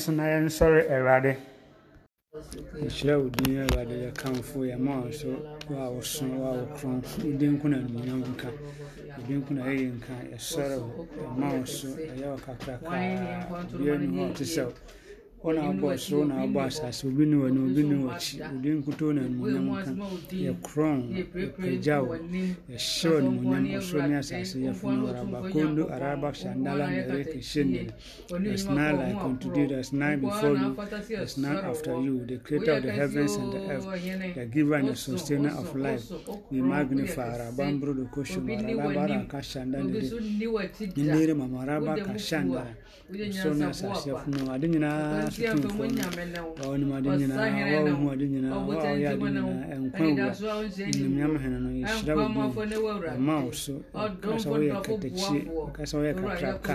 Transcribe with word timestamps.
so 0.00 0.12
na 0.12 0.24
yɛnsɔre 0.32 0.80
awurade 0.94 1.36
yɛhyerɛ 2.82 3.14
wo 3.22 3.28
din 3.28 3.56
awurade 3.60 3.94
yɛkamfo 4.04 4.58
yɛma 4.70 4.92
wo 5.04 5.10
so 5.12 5.28
wo 5.68 5.76
a 5.76 5.90
woso 5.90 6.24
wo 6.24 6.44
a 6.48 6.52
wokron 6.56 7.02
wo 7.24 7.36
din 7.38 7.52
nko 7.58 7.68
na 7.68 7.76
animuonyam 7.76 8.22
nka 8.32 8.48
wo 8.48 9.22
din 9.26 9.36
nko 9.42 9.50
na 9.54 9.62
ɛyɛ 9.64 9.92
nka 9.98 10.14
yɛsɔre 10.32 10.76
wo? 10.80 11.06
Yɛma 11.20 11.46
wo 11.58 11.64
so 11.66 11.88
ɛyɛ 11.88 12.26
wo 12.32 12.38
kakrakaa 12.46 13.76
bia 13.78 13.98
ni 13.98 14.06
hɔ 14.16 14.22
ɔte 14.32 14.44
sɛ 14.54 14.62
wo 15.42 15.52
na 15.52 15.62
wobɔ 15.68 15.98
soro 15.98 16.20
wo 16.20 16.24
na 16.26 16.34
wobɔ 16.42 16.60
asase 16.66 17.06
obi 17.06 17.24
ne 17.26 17.36
w'ani 17.36 17.58
obi 17.58 17.82
ne 17.82 17.96
w'akyi 18.04 18.40
wo 18.40 18.60
din 18.62 18.76
nkutoo 18.80 19.12
na 19.14 19.22
animuonyam 19.22 19.66
nka 19.70 19.92
yɛkorɔn 20.46 21.00
yɛpagya 21.16 21.96
wo 22.02 22.14
yɛhyɛ 22.16 23.08
wo 23.10 23.18
animuonyam 23.18 23.80
ɔsoro 23.80 24.08
ne 24.08 24.16
asase 24.16 24.56
yɛfono 24.58 25.08
arabakondo 25.10 25.82
araba. 25.90 26.30
shandala 26.40 26.86
nereke 26.90 27.42
shendere 27.42 27.92
There's 28.28 28.66
none 28.66 28.96
like 28.96 29.16
unto 29.16 29.52
thee, 29.52 29.66
there's 29.66 29.92
none 29.92 30.20
before 30.20 30.56
you, 30.56 30.76
there's 31.08 31.36
none 31.36 31.56
after 31.58 32.00
you, 32.00 32.24
the 32.26 32.38
creator 32.38 32.72
of 32.76 32.82
the 32.82 32.92
heavens 32.92 33.34
and 33.34 33.52
the 33.52 33.60
earth, 33.70 33.86
the 34.34 34.46
giver 34.46 34.74
and 34.74 34.88
the 34.88 34.96
sustainer 34.96 35.50
of 35.50 35.74
life. 35.76 36.10
We 36.50 36.60
magnify 36.60 37.38
Rabambro 37.38 37.96
the 37.96 38.06
Kosho, 38.14 38.40
Marabara 38.44 39.26
Kashanda, 39.28 39.82
Nere 40.96 41.34
Mamaraba 41.34 42.04
Kashanda. 42.04 42.66
So 42.66 42.89
sɔnasasiafunmuade 43.10 44.66
nyinaa 44.68 45.30
sotumfɔnimaade 45.30 47.08
nyinaa 47.18 47.48
wahuade 47.90 48.24
nyinaa 48.32 48.58
waayade 48.68 49.24
nyinaa 49.34 49.62
ɛnkwawura 49.74 51.38
hene 51.42 51.58
no 51.64 51.70
yɛhyira 51.80 52.12
wo 52.16 52.26
ma 53.18 53.34
wo 53.44 53.50
so 53.52 53.74
kasa 54.22 54.48
woyɛ 54.50 54.74
katakye 54.86 55.40
kasa 55.72 55.94
woyɛ 55.98 56.12
kakraka 56.14 56.74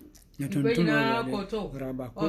yɛtontom 0.41 0.89
awurade 0.89 1.79
rabako 1.81 2.25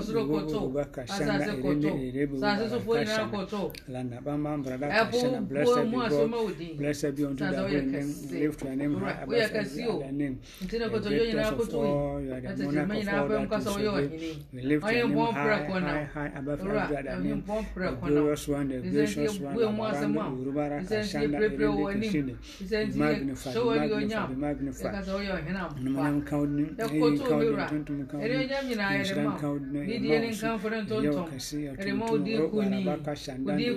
oba 0.64 0.84
kashanda 0.84 1.44
erene 1.46 1.90
erebe 2.08 2.36
kashanda 2.40 3.72
landa 3.88 4.20
bamba 4.20 4.56
brada 4.64 4.88
kashanda 4.88 5.40
blessed 5.48 5.84
be 5.90 5.96
God. 5.96 6.76
blessed 6.78 7.14
be 7.16 7.24
unto 7.24 7.44
the 7.50 7.56
holy 7.56 7.80
name. 7.82 8.14
lift 8.30 8.62
your 8.62 8.76
name 8.76 8.94
high 9.00 9.22
above 9.22 9.52
every 9.54 10.12
name. 10.12 10.40
The 10.60 10.78
greatest 10.78 11.52
of 11.52 11.74
all 11.74 12.20
you 12.20 12.32
are 12.34 12.40
the 12.40 12.66
monarch 12.86 13.52
of 13.52 13.66
all 13.68 13.78
that 13.78 14.12
is 14.12 14.36
we 14.52 14.62
lift 14.62 14.86
your 14.92 15.08
name 15.08 15.18
high 15.32 15.70
high 15.80 16.04
high 16.14 16.32
above 16.36 16.60
every 16.60 16.96
other 16.96 17.16
name. 17.20 17.44
the 17.46 17.90
glorious 18.02 18.48
one 18.48 18.68
the 18.68 18.78
gracious 18.90 19.38
one 19.40 19.56
amaranda 19.56 20.22
urubara 20.40 20.82
kashanda 20.84 21.38
erene 21.38 22.36
be 22.60 22.98
magnified 22.98 24.28
be 24.28 24.34
magnified 24.34 25.06
numanam 25.82 26.22
kaudin 26.28 26.74
eyin 26.78 27.18
kaudin 27.18 27.66
tuntum 27.68 28.01
ɛdeɛnyam 28.24 28.64
nyinaa 28.68 28.92
yɛde 28.98 29.22
ma 29.24 29.32
wo 29.42 29.58
ne 29.58 29.98
deɛ 30.02 30.16
ne 30.22 30.28
nkamfo 30.34 30.66
ne 30.70 30.78
ntontom 30.82 31.26
ɛde 31.80 31.92
ma 31.98 32.04
wo 32.10 32.16
din 32.18 32.40
kuni 32.50 32.78
wo 32.96 33.02
din 33.56 33.72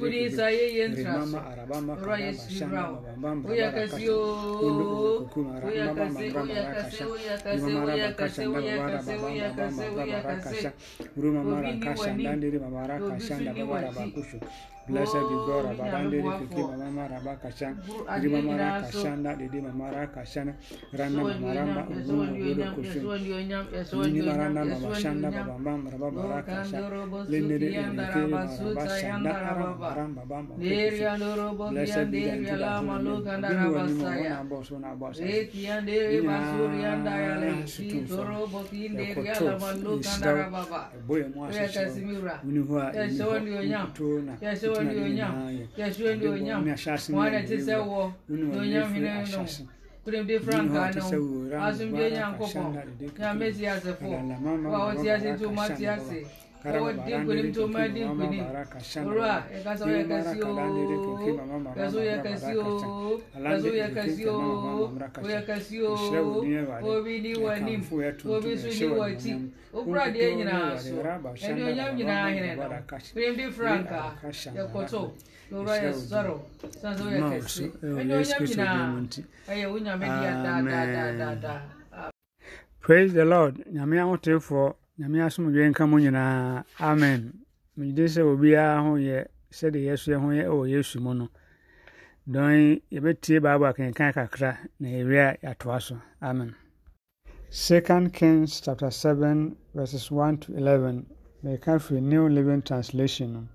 nibarana 24.15 24.61
baba 24.65 24.95
shanda 24.95 25.27
baba 25.31 25.55
bam 25.65 25.79
baba 25.91 26.07
baraka 26.15 26.63
sha 26.69 26.79
lindiri 27.29 27.67
indiri 27.75 28.23
baba 28.31 28.83
shanda 28.99 29.31
aram 29.49 29.83
aram 29.83 30.09
baba 30.15 30.37
baba 30.47 30.53
diri 30.63 31.03
andoro 31.13 31.47
bogi 31.59 31.91
andiri 31.91 32.49
ala 32.55 32.71
maluka 32.87 33.29
andara 33.35 33.65
basaya 33.75 34.37
bosona 34.49 34.89
basa 34.95 35.23
eti 35.35 35.61
andiri 35.75 36.17
basuri 36.27 36.79
andaya 36.93 37.33
lesi 37.43 38.07
toro 38.07 38.47
bogi 38.47 38.79
indiri 38.87 39.27
ala 39.35 39.53
maluka 39.59 40.09
andara 40.15 40.45
baba 40.55 40.79
boye 41.07 41.25
mwasa 41.35 41.67
kuremde 50.05 50.39
franka 50.39 50.81
no 50.95 51.05
asomdwe 51.67 52.05
nyankopɔn 52.15 52.71
nyame 53.19 53.47
tiasefo 53.57 54.07
wa 54.71 54.79
ɔtiase 54.93 55.29
to 55.39 55.47
ma 55.57 55.65
tiase 55.77 56.19
Eh, 56.67 56.81
praise 82.81 83.13
the 83.13 83.25
lord. 83.25 83.63
Nyame 83.71 83.99
ahotefoɔ. 83.99 84.75
Nyame 84.97 85.23
asomdwe 85.23 85.69
nka 85.69 85.83
mo 85.89 85.97
nyinaa 85.99 86.63
amen. 86.79 87.21
Megye 87.77 88.05
sɛ 88.13 88.21
obiara 88.31 88.79
ho 88.85 88.91
yɛ 89.07 89.17
sɛdeɛ 89.57 89.81
yɛ 89.87 90.15
ho 90.23 90.29
yɛ 90.37 90.43
ɛwɔ 90.51 90.63
yesu 90.73 90.99
mu 91.03 91.13
no. 91.13 91.27
Dɔn 92.33 92.81
yɛbɛtie 92.93 93.41
bible 93.41 93.67
akenkan 93.67 94.13
kakra 94.13 94.51
na 94.79 94.87
yɛwie 94.87 95.19
a 95.19 95.37
yɛatoa 95.43 95.81
so. 95.81 96.01
Amen. 96.21 96.55
Second 97.49 98.13
kings 98.13 98.61
chapter 98.61 98.89
7 98.89 99.57
verses 99.73 100.09
1 100.09 100.37
to 100.37 100.55
11 100.55 101.05
meka 101.43 101.75
firi 101.77 102.01
new 102.01 102.29
living 102.29 102.61
translation. 102.61 103.49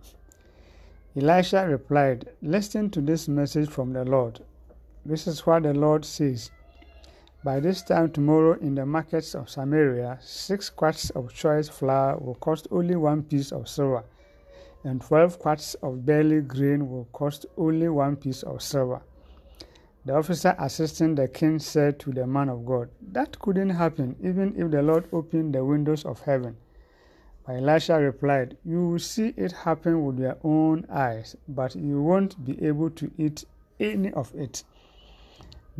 Elisha 1.16 1.66
replied 1.66 2.28
listen 2.42 2.90
to 2.90 3.00
this 3.00 3.28
message 3.28 3.70
from 3.70 3.94
the 3.94 4.04
lord. 4.04 4.40
This 5.06 5.26
is 5.26 5.46
what 5.46 5.62
the 5.62 5.72
lord 5.72 6.04
says 6.04 6.50
By 7.42 7.58
this 7.58 7.80
time 7.80 8.10
tomorrow 8.10 8.58
in 8.60 8.74
the 8.74 8.84
markets 8.84 9.34
of 9.34 9.48
Samaria, 9.48 10.18
six 10.20 10.68
quarts 10.68 11.08
of 11.08 11.32
choice 11.32 11.70
flour 11.70 12.18
will 12.18 12.34
cost 12.34 12.68
only 12.70 12.96
one 12.96 13.22
piece 13.22 13.50
of 13.50 13.66
silver, 13.66 14.04
and 14.84 15.00
twelve 15.00 15.38
quarts 15.38 15.72
of 15.76 16.04
barley 16.04 16.42
grain 16.42 16.90
will 16.90 17.06
cost 17.14 17.46
only 17.56 17.88
one 17.88 18.16
piece 18.16 18.42
of 18.42 18.60
silver. 18.60 19.00
The 20.04 20.16
officer 20.16 20.54
assisting 20.58 21.14
the 21.14 21.28
king 21.28 21.60
said 21.60 21.98
to 22.00 22.12
the 22.12 22.26
man 22.26 22.50
of 22.50 22.66
God, 22.66 22.90
That 23.00 23.38
couldn't 23.38 23.70
happen 23.70 24.16
even 24.22 24.54
if 24.54 24.70
the 24.70 24.82
Lord 24.82 25.08
opened 25.10 25.54
the 25.54 25.64
windows 25.64 26.04
of 26.04 26.20
heaven. 26.20 26.58
But 27.46 27.56
Elisha 27.56 27.98
replied, 27.98 28.58
You 28.66 28.86
will 28.86 28.98
see 28.98 29.32
it 29.38 29.52
happen 29.52 30.04
with 30.04 30.18
your 30.18 30.36
own 30.44 30.84
eyes, 30.90 31.36
but 31.48 31.74
you 31.74 32.02
won't 32.02 32.44
be 32.44 32.62
able 32.66 32.90
to 32.90 33.10
eat 33.16 33.46
any 33.78 34.12
of 34.12 34.34
it. 34.34 34.62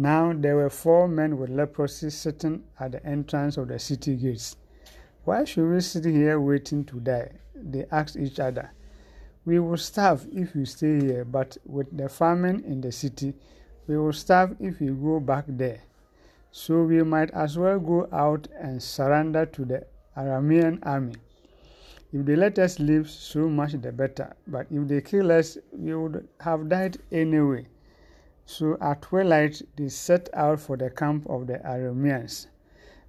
Now 0.00 0.32
there 0.32 0.56
were 0.56 0.70
four 0.70 1.08
men 1.08 1.36
with 1.36 1.50
leprosy 1.50 2.08
sitting 2.08 2.64
at 2.78 2.92
the 2.92 3.04
entrance 3.04 3.58
of 3.58 3.68
the 3.68 3.78
city 3.78 4.16
gates. 4.16 4.56
Why 5.24 5.44
should 5.44 5.70
we 5.70 5.78
sit 5.82 6.06
here 6.06 6.40
waiting 6.40 6.86
to 6.86 7.00
die? 7.00 7.32
They 7.54 7.84
asked 7.92 8.16
each 8.16 8.40
other. 8.40 8.70
We 9.44 9.58
will 9.58 9.76
starve 9.76 10.26
if 10.32 10.54
we 10.54 10.64
stay 10.64 11.00
here, 11.00 11.26
but 11.26 11.58
with 11.66 11.94
the 11.94 12.08
famine 12.08 12.64
in 12.64 12.80
the 12.80 12.90
city, 12.90 13.34
we 13.86 13.98
will 13.98 14.14
starve 14.14 14.56
if 14.58 14.80
we 14.80 14.86
go 14.86 15.20
back 15.20 15.44
there. 15.46 15.82
So 16.50 16.84
we 16.84 17.02
might 17.02 17.30
as 17.32 17.58
well 17.58 17.78
go 17.78 18.08
out 18.10 18.48
and 18.58 18.82
surrender 18.82 19.44
to 19.44 19.64
the 19.66 19.86
Aramean 20.16 20.78
army. 20.82 21.16
If 22.10 22.24
they 22.24 22.36
let 22.36 22.58
us 22.58 22.78
live, 22.78 23.10
so 23.10 23.50
much 23.50 23.72
the 23.72 23.92
better. 23.92 24.34
But 24.46 24.66
if 24.70 24.88
they 24.88 25.02
kill 25.02 25.30
us, 25.30 25.58
we 25.72 25.94
would 25.94 26.26
have 26.40 26.70
died 26.70 26.96
anyway. 27.12 27.66
So 28.52 28.76
at 28.80 29.02
twilight 29.02 29.62
they 29.76 29.88
set 29.88 30.28
out 30.34 30.58
for 30.58 30.76
the 30.76 30.90
camp 30.90 31.24
of 31.30 31.46
the 31.46 31.58
Arameans. 31.64 32.48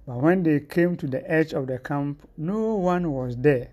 But 0.06 0.18
when 0.18 0.44
they 0.44 0.60
came 0.60 0.96
to 0.98 1.08
the 1.08 1.28
edge 1.28 1.52
of 1.52 1.66
the 1.66 1.80
camp, 1.80 2.28
no 2.36 2.76
one 2.76 3.10
was 3.10 3.36
there, 3.36 3.70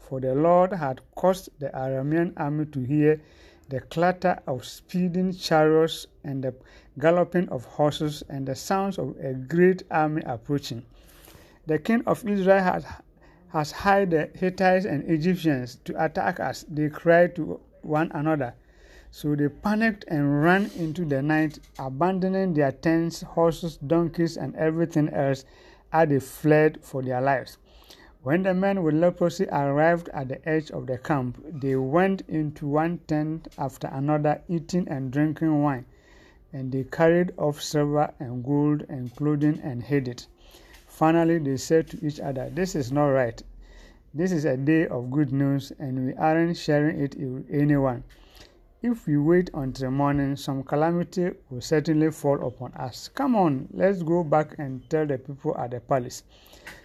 for 0.00 0.18
the 0.18 0.34
Lord 0.34 0.72
had 0.72 1.00
caused 1.14 1.50
the 1.60 1.68
Aramean 1.68 2.32
army 2.36 2.64
to 2.66 2.80
hear 2.80 3.20
the 3.68 3.78
clatter 3.82 4.40
of 4.48 4.64
speeding 4.64 5.32
chariots 5.32 6.08
and 6.24 6.42
the 6.42 6.54
galloping 6.98 7.48
of 7.50 7.66
horses 7.66 8.24
and 8.28 8.48
the 8.48 8.56
sounds 8.56 8.98
of 8.98 9.16
a 9.20 9.32
great 9.32 9.84
army 9.92 10.22
approaching. 10.26 10.82
The 11.68 11.78
king 11.78 12.02
of 12.04 12.28
Israel 12.28 12.82
has 13.50 13.70
hired 13.70 14.10
the 14.10 14.28
Hittites 14.34 14.86
and 14.86 15.08
Egyptians 15.08 15.78
to 15.84 16.04
attack 16.04 16.40
us, 16.40 16.64
they 16.68 16.88
cried 16.88 17.36
to 17.36 17.60
one 17.82 18.10
another. 18.12 18.54
So 19.14 19.36
they 19.36 19.50
panicked 19.50 20.06
and 20.08 20.42
ran 20.42 20.70
into 20.74 21.04
the 21.04 21.20
night, 21.20 21.58
abandoning 21.78 22.54
their 22.54 22.72
tents, 22.72 23.20
horses, 23.20 23.76
donkeys, 23.76 24.38
and 24.38 24.56
everything 24.56 25.10
else 25.10 25.44
as 25.92 26.08
they 26.08 26.18
fled 26.18 26.82
for 26.82 27.02
their 27.02 27.20
lives. 27.20 27.58
When 28.22 28.42
the 28.42 28.54
men 28.54 28.82
with 28.82 28.94
leprosy 28.94 29.46
arrived 29.52 30.08
at 30.14 30.28
the 30.28 30.48
edge 30.48 30.70
of 30.70 30.86
the 30.86 30.96
camp, 30.96 31.44
they 31.46 31.76
went 31.76 32.22
into 32.22 32.66
one 32.66 33.00
tent 33.06 33.48
after 33.58 33.86
another, 33.88 34.40
eating 34.48 34.88
and 34.88 35.12
drinking 35.12 35.62
wine, 35.62 35.84
and 36.50 36.72
they 36.72 36.84
carried 36.84 37.34
off 37.36 37.60
silver 37.60 38.14
and 38.18 38.42
gold 38.42 38.86
and 38.88 39.14
clothing 39.14 39.60
and 39.62 39.82
hid 39.82 40.08
it. 40.08 40.26
Finally, 40.86 41.38
they 41.38 41.58
said 41.58 41.86
to 41.88 42.02
each 42.06 42.18
other, 42.18 42.48
This 42.48 42.74
is 42.74 42.90
not 42.90 43.08
right. 43.08 43.42
This 44.14 44.32
is 44.32 44.46
a 44.46 44.56
day 44.56 44.86
of 44.86 45.10
good 45.10 45.32
news, 45.32 45.70
and 45.78 46.06
we 46.06 46.14
aren't 46.14 46.56
sharing 46.56 46.98
it 46.98 47.14
with 47.18 47.46
anyone. 47.50 48.04
If 48.84 49.06
we 49.06 49.16
wait 49.16 49.48
until 49.54 49.92
morning, 49.92 50.34
some 50.34 50.64
calamity 50.64 51.30
will 51.48 51.60
certainly 51.60 52.10
fall 52.10 52.44
upon 52.44 52.72
us. 52.72 53.06
Come 53.06 53.36
on, 53.36 53.68
let's 53.70 54.02
go 54.02 54.24
back 54.24 54.56
and 54.58 54.82
tell 54.90 55.06
the 55.06 55.18
people 55.18 55.56
at 55.56 55.70
the 55.70 55.78
palace. 55.78 56.24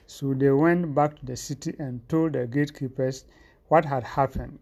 So 0.05 0.35
they 0.35 0.51
went 0.51 0.93
back 0.93 1.17
to 1.17 1.25
the 1.25 1.35
city 1.35 1.75
and 1.79 2.07
told 2.07 2.33
the 2.33 2.45
gatekeepers 2.45 3.25
what 3.69 3.83
had 3.85 4.03
happened. 4.03 4.59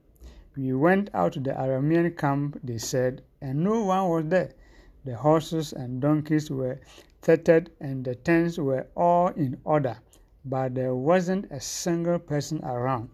We 0.55 0.71
went 0.75 1.09
out 1.13 1.33
to 1.33 1.41
the 1.41 1.51
Aramean 1.51 2.17
camp, 2.17 2.57
they 2.63 2.77
said, 2.77 3.21
and 3.41 3.65
no 3.65 3.83
one 3.83 4.07
was 4.07 4.25
there. 4.27 4.51
The 5.03 5.17
horses 5.17 5.73
and 5.73 5.99
donkeys 6.01 6.49
were 6.49 6.79
tethered 7.21 7.69
and 7.81 8.05
the 8.05 8.15
tents 8.15 8.57
were 8.57 8.87
all 8.95 9.27
in 9.27 9.59
order, 9.65 9.97
but 10.45 10.73
there 10.73 10.95
wasn't 10.95 11.51
a 11.51 11.59
single 11.59 12.17
person 12.17 12.63
around. 12.63 13.09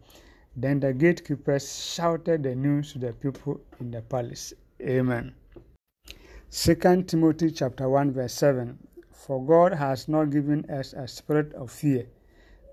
Then 0.55 0.81
the 0.81 0.93
gatekeepers 0.93 1.81
shouted 1.81 2.43
the 2.43 2.55
news 2.55 2.91
to 2.91 2.99
the 2.99 3.13
people 3.13 3.61
in 3.79 3.91
the 3.91 4.01
palace. 4.01 4.53
Amen. 4.81 5.33
2 6.51 6.75
Timothy 7.03 7.51
chapter 7.51 7.87
1 7.87 8.11
verse 8.11 8.33
7 8.33 8.77
For 9.13 9.45
God 9.45 9.73
has 9.73 10.09
not 10.09 10.29
given 10.29 10.69
us 10.69 10.91
a 10.91 11.07
spirit 11.07 11.53
of 11.53 11.71
fear, 11.71 12.05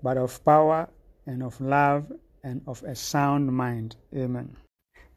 but 0.03 0.17
of 0.17 0.43
power 0.43 0.89
and 1.25 1.41
of 1.41 1.61
love 1.61 2.11
and 2.43 2.61
of 2.67 2.83
a 2.83 2.95
sound 2.95 3.53
mind. 3.53 3.95
Amen. 4.13 4.57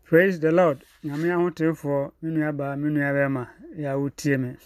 Praise 0.05 0.39
the 0.39 0.53
Lord. 0.53 0.85
Nyame 1.05 1.33
ahotefoɔ 1.33 2.13
me 2.23 2.31
nua 2.31 2.57
baa 2.57 2.77
me 2.77 2.91
nua 2.91 3.13
bɛrima 3.13 3.49
yɛ 3.77 3.93
a 3.93 3.99
wotie 3.99 4.39
me. 4.39 4.57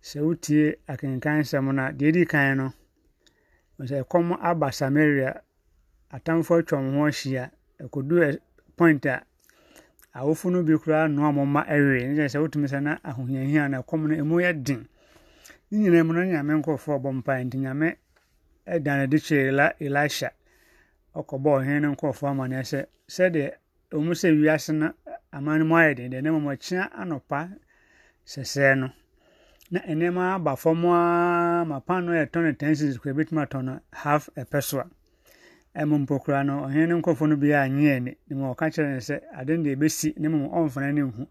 Sɛ 0.00 0.20
wotie 0.22 0.76
akenkan 0.88 1.40
nsɛm 1.40 1.74
no 1.74 1.82
a 1.82 2.24
kan 2.26 2.56
no, 2.58 2.72
sɛ 3.80 4.04
ɛkɔm 4.04 4.38
aba 4.40 4.70
Samaria 4.70 5.42
atamfoɔ 6.12 6.58
atwa 6.60 6.78
wɔn 6.78 6.94
ho 6.96 7.04
ahyia 7.08 7.50
ɛkɔdu 7.80 8.38
point 8.76 9.04
a 9.06 9.24
awofo 10.14 10.50
no 10.50 10.62
bi 10.62 10.74
koraa 10.76 11.08
noa 11.08 11.32
mo 11.32 11.44
ma 11.46 11.62
ɛwe. 11.64 12.08
Ne 12.08 12.14
kyerɛ 12.16 12.28
sɛ 12.32 12.38
wotumi 12.42 12.66
sɛ 12.68 12.82
na 12.82 12.98
ahohiahia 13.04 13.68
na 13.70 13.82
ɛkɔm 13.82 14.00
no 14.08 14.14
emu 14.14 14.36
yɛ 14.40 14.52
den. 14.64 14.88
Ne 15.70 15.78
nyinaa 15.78 16.04
mu 16.06 16.12
no 16.12 16.20
nyame 16.24 16.52
nkɔfoɔ 16.62 16.96
bɔ 17.02 17.10
mpae 17.22 17.44
nti 17.44 17.58
nyame 17.58 17.96
ɛdan 18.66 18.98
ade 19.04 19.16
kyerɛ 19.16 19.74
elisha. 19.80 20.30
Ɔkɔbɔ 21.16 21.48
ɔhene 21.58 21.80
no 21.82 21.88
nkɔfoɔ 21.94 22.28
amanneɛ 22.30 22.62
sɛ 22.70 22.86
sɛdeɛ 23.08 23.50
ɔmu 23.92 24.12
sɛ 24.20 24.28
wiase 24.40 24.72
no 24.74 24.92
aman 25.32 25.66
mu 25.66 25.74
ayɛ 25.76 25.94
den 25.96 26.10
deɛ 26.12 26.22
na 26.22 26.30
mmom 26.30 26.48
akyea 26.52 26.90
anɔpa 26.92 27.56
sɛsɛɛ 28.26 28.78
no. 28.78 28.92
Na 29.70 29.80
nneɛma 29.80 30.34
aba 30.36 30.56
fam 30.56 30.84
a 30.84 31.64
ma 31.64 31.80
pan 31.80 32.04
no 32.04 32.12
yɛ 32.12 32.26
tɔn 32.30 32.58
ten 32.58 32.74
series 32.76 32.98
kora 32.98 33.14
ebɛtumi 33.14 33.40
atɔ 33.48 33.64
no 33.64 33.80
half 33.92 34.28
ɛpɛ 34.36 34.62
so 34.62 34.80
a 34.80 34.86
ɛmo 35.74 35.98
mpo 36.04 36.18
koraa 36.22 36.44
no 36.44 36.64
ɔhene 36.66 36.88
no 36.88 36.98
nkɔfoɔ 37.00 37.28
no 37.28 37.36
bi 37.36 37.48
a 37.52 37.62
anyɛ 37.66 37.96
ani 37.96 38.16
ne 38.28 38.36
mu 38.36 38.44
ɔka 38.52 38.66
kyerɛ 38.72 38.90
no 38.94 38.98
sɛ 39.00 39.20
ade 39.38 39.50
no 39.56 39.62
deɛ 39.64 39.76
ɛbɛsi 39.76 40.18
ne 40.18 40.28
mu 40.28 40.48
ɔmfana 40.48 40.92
ne 40.94 41.00
nhu. 41.02 41.26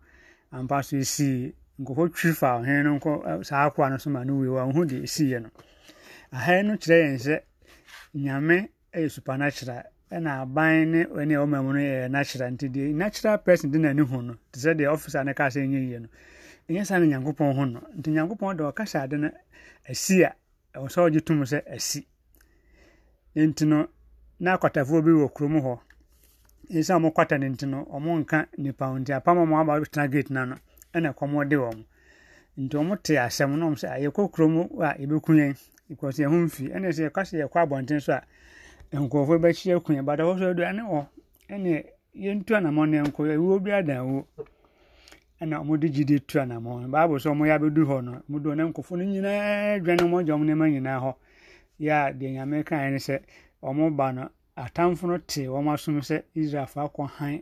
Ampa 0.51 0.81
so 0.83 0.97
ɛsii 0.97 1.53
nkɔfoɔ 1.79 2.07
twi 2.13 2.31
fa 2.33 2.59
ɔhene 2.59 2.83
no 2.83 3.41
saa 3.43 3.69
akoa 3.69 3.89
no 3.89 3.97
so 3.97 4.09
ma 4.09 4.23
no 4.23 4.35
wie 4.39 4.47
wɔnhu 4.47 4.81
deɛ 4.89 5.01
ɛsiiɛ 5.03 5.41
no. 5.43 5.49
Aha 6.33 6.61
no 6.63 6.73
kyerɛ 6.75 6.97
yɛn 7.05 7.17
sɛ 7.25 7.35
nyame 8.15 8.69
yɛ 8.93 9.09
supernatural 9.11 9.83
ɛna 10.11 10.41
aban 10.41 10.91
ne 10.91 11.03
ɛne 11.05 11.33
ɛwɔ 11.37 11.47
mu 11.63 11.73
no 11.73 11.79
yɛ 11.79 12.09
natural. 12.09 12.49
Nti 12.51 12.67
deɛ 12.69 12.93
natural 12.95 13.37
person 13.37 13.69
de 13.71 13.77
n'ani 13.77 14.01
hu 14.01 14.21
no 14.21 14.33
te 14.51 14.59
sɛ 14.59 14.73
deɛ 14.75 14.87
ɔfisa 14.91 15.23
ne 15.23 15.33
kaa 15.33 15.47
sɛ 15.49 15.61
ɛnyɛ 15.63 15.79
yie 15.89 15.99
no 15.99 16.07
ɛnyɛ 16.67 16.85
saa 16.85 16.97
no 16.99 17.05
nyankopɔn 17.05 17.55
ho 17.55 17.65
no. 17.65 17.79
Nti 17.95 18.09
nyankopɔn 18.11 18.57
de 18.57 18.63
ɔka 18.63 18.83
hyɛ 18.89 19.03
ade 19.03 19.13
no 19.19 19.29
asi 19.87 20.23
a 20.23 20.33
ɛwɔ 20.73 20.87
sɛ 20.89 20.99
ɔgye 21.09 21.21
tom 21.25 21.41
sɛ 21.43 21.61
asi. 21.71 22.07
Nti 23.35 23.67
no 23.67 23.87
na 24.41 24.53
akwatafoɔ 24.57 25.01
bi 25.05 25.11
wɔ 25.11 25.27
kurom 25.33 25.55
hɔ. 25.61 25.73
Ɛsɛ 26.73 26.91
ɔmo 26.97 27.13
kwata 27.13 27.37
no 27.37 27.47
nti 27.47 27.65
no 27.67 27.85
ɔmo 27.93 28.09
nka 28.21 28.47
nipa 28.57 28.85
ho 28.87 28.97
nti 28.97 29.13
apam 29.13 29.37
ɔmo 29.37 29.53
aba 29.61 29.85
tena 29.85 30.07
gate 30.09 30.29
na 30.31 30.45
no 30.45 30.55
ɛna 30.95 31.13
kɔmɔ 31.13 31.47
de 31.49 31.55
wɔn. 31.57 31.83
Nti 32.57 32.75
ɔmo 32.77 32.97
te 33.03 33.13
asɛm 33.17 33.55
no 33.59 33.69
ɔmo 33.69 33.77
sɛ 33.77 34.01
yɛkɔ 34.01 34.31
kurom 34.33 34.55
a 34.81 34.97
yɛbɛku 34.97 35.31
yɛn 35.37 35.53
because 35.87 36.17
yɛn 36.17 36.29
ho 36.29 36.37
mfi. 36.45 36.73
Ɛna 36.73 36.89
sɛ 36.89 37.09
yɛkɔ 37.09 37.21
sɛ 37.21 37.35
yɛkɔ 37.45 37.57
abɔnten 37.65 37.99
so 38.01 38.13
a 38.13 38.23
nkurɔfoɔ 38.97 39.37
bɛhyia 39.43 39.83
ku 39.83 39.93
yɛn 39.93 40.05
bata 40.05 40.23
hɔ 40.23 40.39
so 40.39 40.45
aduane 40.53 40.81
wɔ 40.89 41.07
ɛna 41.49 41.85
yɛntu 42.15 42.51
anammɔn 42.57 42.89
no 42.89 43.03
yɛnkɔ 43.03 43.21
ɛwuo 43.37 43.59
bi 43.63 43.71
ada 43.71 44.03
wo. 44.03 44.25
Ɛna 45.39 45.61
ɔmo 45.61 45.79
de 45.79 45.87
gyidi 45.89 46.19
tu 46.25 46.39
anammɔn 46.39 46.89
baabu 46.89 47.19
sɛ 47.21 47.29
ɔmo 47.29 47.45
yɛ 47.45 47.53
abɛdu 47.59 47.85
hɔ 47.85 48.03
no 48.03 48.11
ɔmo 48.27 48.41
do 48.41 48.49
ɔne 48.49 48.73
nkurɔfoɔ 48.73 48.97
no 48.97 49.03
nyinaa 49.05 49.79
dwane 49.83 50.01
ɔmo 50.01 50.19
agya 50.21 50.33
ɔmo 50.33 50.43
nneɛma 50.49 50.65
nyinaa 50.73 50.99
hɔ. 50.99 51.13
Yɛ 51.79 52.17
deɛ 52.17 52.31
nyame 52.33 52.63
kan 52.65 52.91
ne 52.91 52.97
sɛ 52.97 53.21
ɔmo 53.63 53.95
ba 53.95 54.11
no 54.11 54.29
atamfo 54.57 55.07
no 55.07 55.17
te 55.17 55.47
wɔn 55.47 55.67
asom 55.73 55.99
sɛ 56.01 56.23
israelfo 56.35 56.79
akɔ 56.85 57.07
han 57.17 57.41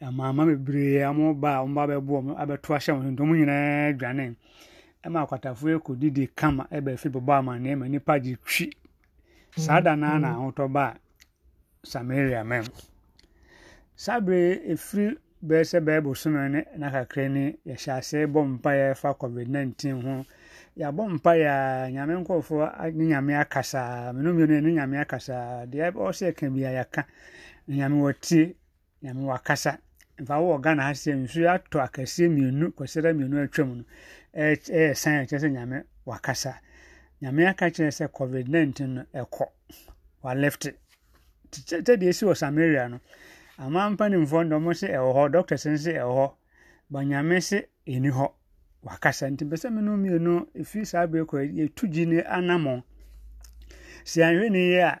amaama 0.00 0.46
bebree 0.46 1.00
ɔmo 1.10 1.34
ba 1.40 1.58
a 1.58 1.62
ɔmo 1.64 1.74
ba 1.74 1.86
bɛbo 1.86 2.12
ɔmo 2.20 2.32
abɛto 2.42 2.68
ahyɛ 2.76 2.92
wɔn 2.96 3.06
nti 3.12 3.20
ɔmo 3.22 3.34
nyinaa 3.38 3.92
dwane. 3.98 4.36
Ɛma 5.04 5.18
akwatafoɔ 5.24 5.68
yɛ 5.74 5.98
didi 5.98 6.26
kama 6.34 6.66
ɛbɛ 6.70 6.98
fi 6.98 7.08
bɛbɔ 7.08 7.32
amanneɛ 7.38 7.78
ma 7.78 7.86
nipa 7.88 8.18
gye 8.20 8.36
twi. 8.44 8.72
Saa 9.56 9.80
da 9.80 9.94
naa 9.94 10.18
na 10.18 10.34
ahotɔ 10.36 10.72
ba 10.72 10.96
samaria 11.82 12.42
mɛm 12.42 12.66
saa 13.96 14.20
bere 14.20 14.60
efiri 14.72 15.16
bɛyɛ 15.46 15.64
sɛ 15.70 15.78
bɛyɛ 15.84 16.00
bosome 16.02 16.48
ne 16.50 16.64
na 16.76 16.90
kakra 16.90 17.28
ni 17.30 17.54
yɛhyɛ 17.66 17.90
ase 17.98 18.26
bɔ 18.26 18.40
mpaeɛ 18.58 18.96
fa 18.96 19.14
covid 19.14 19.48
nineteen 19.48 20.00
ho. 20.02 20.24
Yɛabɔ 20.76 21.02
mpaeɛ 21.14 21.46
a 21.46 21.90
nyame 21.90 22.14
nkɔfoɔ 22.24 22.92
ne 22.94 23.04
nyame 23.06 23.32
akasa. 23.40 24.12
Mene 24.14 24.28
mmienu 24.32 24.60
ne 24.62 24.70
nyame 24.74 24.96
akasa. 25.00 25.66
Deɛ 25.66 25.92
ɔsɛ 25.92 26.34
ka 26.36 26.48
bia 26.50 26.70
yɛka. 26.70 27.04
Nyame 27.68 27.96
wɔtie 28.02 28.54
nyame 29.02 29.22
wakasa 29.24 29.78
mfa 30.18 30.34
wowɔ 30.38 30.60
ghana 30.62 30.82
ha 30.82 30.90
sɛ 30.92 31.14
nsuo 31.14 31.46
atɔ 31.54 31.78
akɛseɛ 31.86 32.28
mmienu 32.30 32.66
kɔsɛdɛ 32.76 33.10
mmienu 33.14 33.36
atwam 33.44 33.68
no 33.78 33.84
ɛyɛ 34.34 34.94
san 34.96 35.24
ɛkyerɛ 35.24 35.40
sɛ 35.42 35.48
nyame 35.52 35.84
wakasa 36.06 36.60
nyame 37.22 37.46
aka 37.48 37.66
kyerɛ 37.70 37.90
sɛ 37.90 38.08
covid 38.12 38.48
19 38.48 38.86
no 38.94 39.02
ɛkɔ. 39.14 39.46
Waleft 40.22 40.72
sɛ 41.50 41.82
deɛ 41.82 42.08
ɛsi 42.10 42.22
wɔ 42.26 42.34
samaria 42.36 42.88
no 42.88 43.00
ama 43.58 43.90
mpanimfoɔ 43.90 44.42
ɔmo 44.50 44.70
sɛ 44.74 44.88
ɛwɔ 44.98 45.10
hɔ 45.16 45.32
doctors 45.32 45.66
no 45.66 45.74
sɛ 45.74 45.92
ɛwɔ 46.02 46.14
hɔ 46.18 46.32
ba 46.90 47.00
nyame 47.04 47.36
sɛ 47.38 47.58
ɛni 47.86 48.10
hɔ 48.10 48.26
wakasa. 48.84 49.30
Nti 49.30 49.44
pɛ 49.44 49.56
sɛ 49.56 49.68
me 49.72 49.80
no 49.82 49.96
mmienu 49.96 50.46
ɛfiri 50.60 50.86
saa 50.86 51.06
bere 51.06 51.24
kɔ 51.24 51.36
yɛtu 51.58 51.84
gyi 51.92 52.06
ne 52.06 52.18
anammɔn 52.22 52.82
sɛ 54.04 54.20
anhwɛ 54.28 54.50
ne 54.50 54.58
yie 54.58 54.80
a 54.82 55.00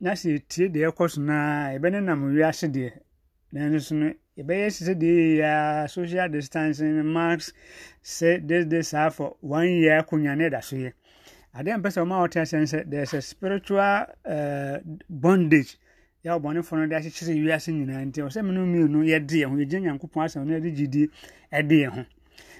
na 0.00 0.10
sɛ 0.12 0.26
yɛtie 0.36 0.68
deɛ 0.72 0.90
ɛkɔ 0.92 1.10
so 1.10 1.20
naa 1.20 1.72
yɛbɛne 1.74 2.02
nam 2.04 2.20
wiase 2.34 2.68
deɛ. 2.68 2.92
Nanso 3.52 3.80
so 3.80 3.94
no 3.94 4.12
yɛbɛyɛ 4.36 4.66
sɛ 4.70 4.94
deɛ 4.94 5.14
yɛyɛ 5.40 5.88
social 5.90 6.28
distancing 6.28 7.02
mask 7.12 7.54
sɛ 8.02 8.46
desde 8.46 8.82
saa 8.84 9.08
for 9.10 9.36
one 9.40 9.68
year 9.68 10.02
akonnwa 10.02 10.36
ne 10.36 10.48
ɛda 10.50 10.62
so 10.62 10.76
yɛ. 10.76 10.92
Adeɛ 11.54 11.80
mpɛ 11.80 11.88
sɛ 11.94 11.98
ɔma 12.04 12.20
wɔte 12.22 12.40
asɛn 12.42 12.66
sɛ 12.68 12.90
there's 12.90 13.14
a 13.14 13.22
spiritual 13.22 13.80
uh, 14.26 14.78
bondage 15.08 15.78
yɛ 16.24 16.30
ɔbɔnefoɔ 16.38 16.76
no 16.78 16.86
de 16.88 16.94
akyekyere 16.96 17.32
wiase 17.42 17.72
nyinaa. 17.72 18.04
Nti 18.04 18.20
ɔsɛ 18.20 18.44
me 18.44 18.52
no 18.52 18.66
mmienu 18.66 19.00
yɛde 19.08 19.36
yɛn 19.40 19.48
ho 19.48 19.56
yɛgye 19.56 19.80
nyankopɔn 19.80 20.24
asɛm 20.26 20.44
no 20.44 20.52
yɛde 20.58 20.70
gyidie 20.76 21.08
ɛde 21.50 21.72
yɛn 21.82 21.90
ho 21.94 22.04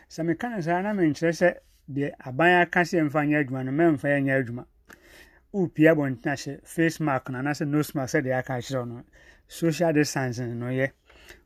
sɛ 0.08 0.24
meka 0.24 0.48
no 0.50 0.60
saa 0.60 0.82
na 0.82 0.92
menkyerɛ 0.92 1.32
sɛ 1.32 1.48
deɛ 1.88 2.14
aban 2.26 2.60
aka 2.62 2.80
sɛ 2.84 2.94
yɛmfa 3.00 3.20
nyɛ 3.26 3.36
adwuma 3.44 3.64
no 3.64 3.72
mɛmfa 3.72 4.06
yɛnyɛ 4.14 4.32
adwuma. 4.40 4.64
Wopie 5.52 5.88
abɔnten 5.90 6.32
ahyɛ 6.32 6.60
face 6.66 7.00
mask 7.00 7.28
no 7.30 7.38
anaasɛ 7.38 7.66
nose 7.66 7.94
mask 7.94 8.14
sɛdeɛ 8.14 8.38
aka 8.38 8.52
akyerɛ 8.58 8.88
no. 8.88 9.04
Social 9.48 9.92
distancing 9.92 10.58
no 10.58 10.66
yɛ. 10.66 10.90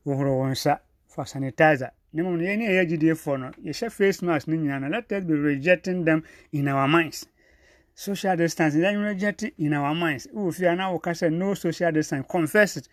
Wohoro 0.06 0.38
wo 0.38 0.46
nsa 0.50 0.80
fa 1.08 1.22
sanitizer. 1.22 1.90
Ne 2.12 2.22
mmom 2.22 2.38
no 2.38 2.44
yɛne 2.44 2.64
ɛyɛ 2.68 2.88
gyidiefoɔ 2.88 3.40
no 3.40 3.50
yɛhyɛ 3.62 3.92
face 3.92 4.22
mask 4.22 4.48
no 4.48 4.56
nyinaa 4.56 4.80
no 4.80 4.88
let 4.88 5.12
us 5.12 5.24
be 5.24 5.34
rejecting 5.34 6.04
them 6.04 6.22
in 6.52 6.68
our 6.68 6.88
minds. 6.88 7.26
Social 7.94 8.36
distancing 8.36 8.80
yɛn 8.80 9.04
reject 9.04 9.42
in 9.58 9.72
our 9.74 9.94
minds. 9.94 10.26
Wowɔ 10.34 10.54
fie 10.54 10.66
a 10.66 10.74
na 10.76 10.90
woka 10.92 11.12
sɛ 11.12 11.32
no 11.32 11.54
social 11.54 11.92
distance 11.92 12.26
confess 12.28 12.76
it 12.78 12.88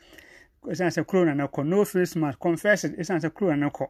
ɛsiane 0.65 0.91
sɛ 0.91 1.05
corona 1.05 1.33
no 1.35 1.47
kɔ 1.47 1.65
no 1.65 1.85
face 1.85 2.15
mask. 2.15 2.39
Confess 2.39 2.83
it. 2.85 2.97
Ɛsiane 2.99 3.21
sɛ 3.21 3.33
corona 3.33 3.57
no 3.57 3.69
kɔ 3.69 3.87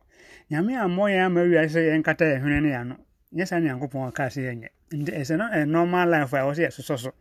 nyame 0.52 0.74
ammɔ 0.76 1.04
yɛn 1.12 1.26
ama 1.26 1.42
wiase 1.42 1.72
sɛ 1.76 1.82
yɛnkata 1.92 2.26
yɛn 2.26 2.42
hwene 2.42 2.62
ne 2.64 2.70
yɛano 2.70 2.96
nyɛ 3.34 3.48
saa 3.48 3.60
nyankopɔn 3.60 4.12
ɔkaa 4.12 4.30
sɛ 4.30 4.42
yɛnyɛ. 4.48 4.70
Nti 4.94 5.12
ɛsɛ 5.12 5.34
a 5.52 5.66
normal 5.66 6.10
life 6.10 6.34
a 6.34 6.38
ɛwɔ 6.38 6.54
sɛ 6.56 6.62
yɛsosɔ 6.68 6.98
so. 7.00 7.12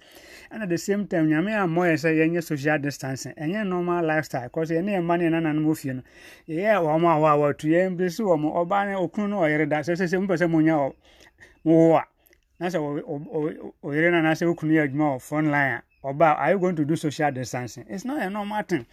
Ɛna 0.53 0.69
the 0.69 0.79
same 0.79 1.07
time 1.09 1.29
nyame 1.29 1.51
ammɔ 1.51 1.83
yɛ 1.91 1.95
sɛ 1.95 2.09
yɛnyɛ 2.17 2.43
social 2.45 2.79
distancing 2.79 3.33
ɛnyɛ 3.35 3.67
normal 3.67 4.05
lifestyle. 4.05 4.49
Kɔ 4.49 4.65
sɛ 4.67 4.73
yɛne 4.79 4.91
yɛ 4.97 5.01
mma 5.03 5.17
ne 5.19 5.25
yɛnananom 5.31 5.65
wɔ 5.67 5.77
fie 5.79 5.93
no 5.93 6.03
yɛyɛ 6.49 6.79
wɔn 6.83 7.03
a 7.05 7.19
wɔ 7.19 7.27
a 7.27 7.37
wɔatu 7.39 7.67
yɛn 7.69 7.97
bɛsi 7.99 8.21
wɔ 8.23 8.39
mo 8.39 8.53
ɔbaa 8.65 8.87
ne 8.87 8.95
okunu 8.95 9.29
no 9.31 9.41
ɔyere 9.41 9.69
da. 9.69 9.79
Sɛ 9.81 9.93
sɛ 9.97 10.07
sɛ 10.07 10.17
mopɛ 10.27 10.37
sɛ 10.39 10.49
monya 10.51 10.93
mowo 11.65 11.97
a 11.97 12.05
na 12.61 12.67
sɛ 12.69 12.79
ɔyere 13.83 14.11
no 14.13 14.19
anaasɛ 14.19 14.47
wokunu 14.47 14.73
yɛ 14.73 14.83
adwuma 14.89 15.15
wɔ 15.17 15.21
front 15.21 15.49
line 15.49 15.73
a 15.73 15.83
ɔbaa 16.07 16.37
are 16.39 16.51
you 16.53 16.59
going 16.59 16.77
to 16.77 16.85
do 16.85 16.95
social 16.97 17.31
distancing? 17.33 17.85
It's 17.89 18.05
not 18.05 18.23
a 18.23 18.31
normal 18.31 18.63
thing. 18.63 18.87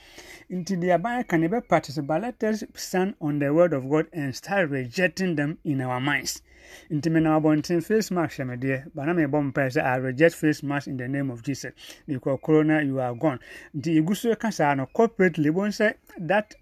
Nti 0.50 0.78
deɛ 0.82 0.98
aban 0.98 1.28
ka 1.28 1.38
ne 1.38 1.48
bɛ 1.48 1.68
practice 1.68 2.00
but 2.00 2.22
let 2.22 2.44
us 2.44 2.64
stand 2.76 3.16
on 3.22 3.40
the 3.40 3.54
word 3.54 3.74
of 3.74 3.88
god 3.90 4.08
and 4.14 4.36
start 4.36 4.70
rejecting 4.70 5.36
them 5.36 5.60
in 5.64 5.82
our 5.82 6.00
minds. 6.00 6.42
Nti 6.90 7.12
me 7.12 7.20
na 7.20 7.40
abɔnten 7.40 7.84
face 7.84 8.10
mask 8.10 8.40
hyɛ 8.40 8.48
me 8.48 8.56
deɛ 8.56 8.96
bana 8.96 9.14
mebɔ 9.14 9.52
mpae 9.54 9.70
sɛ 9.76 9.84
i 9.84 9.96
reject 9.98 10.36
face 10.36 10.64
mask 10.64 10.88
in 10.88 10.98
the 10.98 11.08
name 11.08 11.30
of 11.30 11.44
jesus. 11.44 11.72
Because 12.08 12.40
corona 12.44 12.82
you 12.82 13.00
are 13.00 13.14
gone. 13.14 13.40
Nti 13.76 14.02
yɛgu 14.02 14.16
so 14.16 14.36
ka 14.36 14.50
saa 14.50 14.74
no 14.74 14.88
corporately 14.88 15.52
bɔn 15.52 15.70
sɛ 15.70 15.94
that 16.18 16.56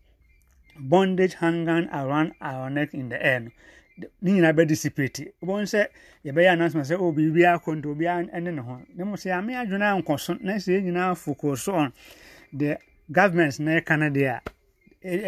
bondage 0.79 1.35
hanging 1.35 1.87
around 1.89 2.33
our 2.41 2.69
neck 2.69 2.93
in 2.93 3.09
the 3.09 3.25
air 3.25 3.39
no 3.39 3.51
ne 4.21 4.31
nyinaa 4.31 4.53
bɛ 4.53 4.67
dissipate 4.67 5.33
wobɛhu 5.41 5.65
sɛ 5.65 5.87
yɛbɛyɛ 6.25 6.53
announcement 6.53 6.87
sɛ 6.87 6.95
oh 6.99 7.11
biribi 7.11 7.43
akɔ 7.45 7.75
nti 7.77 7.87
obiara 7.87 8.23
ɛne 8.33 8.53
ne 8.53 8.61
ho. 8.61 8.81
Ne 8.95 9.03
mu 9.03 9.15
sɛ 9.15 9.31
ame 9.37 9.53
adwene 9.53 9.85
ankɔ 10.03 10.19
so 10.19 10.33
na 10.41 10.53
sɛ 10.55 10.77
yɛn 10.79 10.83
nyinaa 10.85 11.15
focus 11.17 11.67
on 11.67 11.91
the 12.53 12.77
government 13.11 13.59
na 13.59 13.79
ɛka 13.79 13.99
no 13.99 14.09
deɛ 14.09 14.27
a 14.29 14.41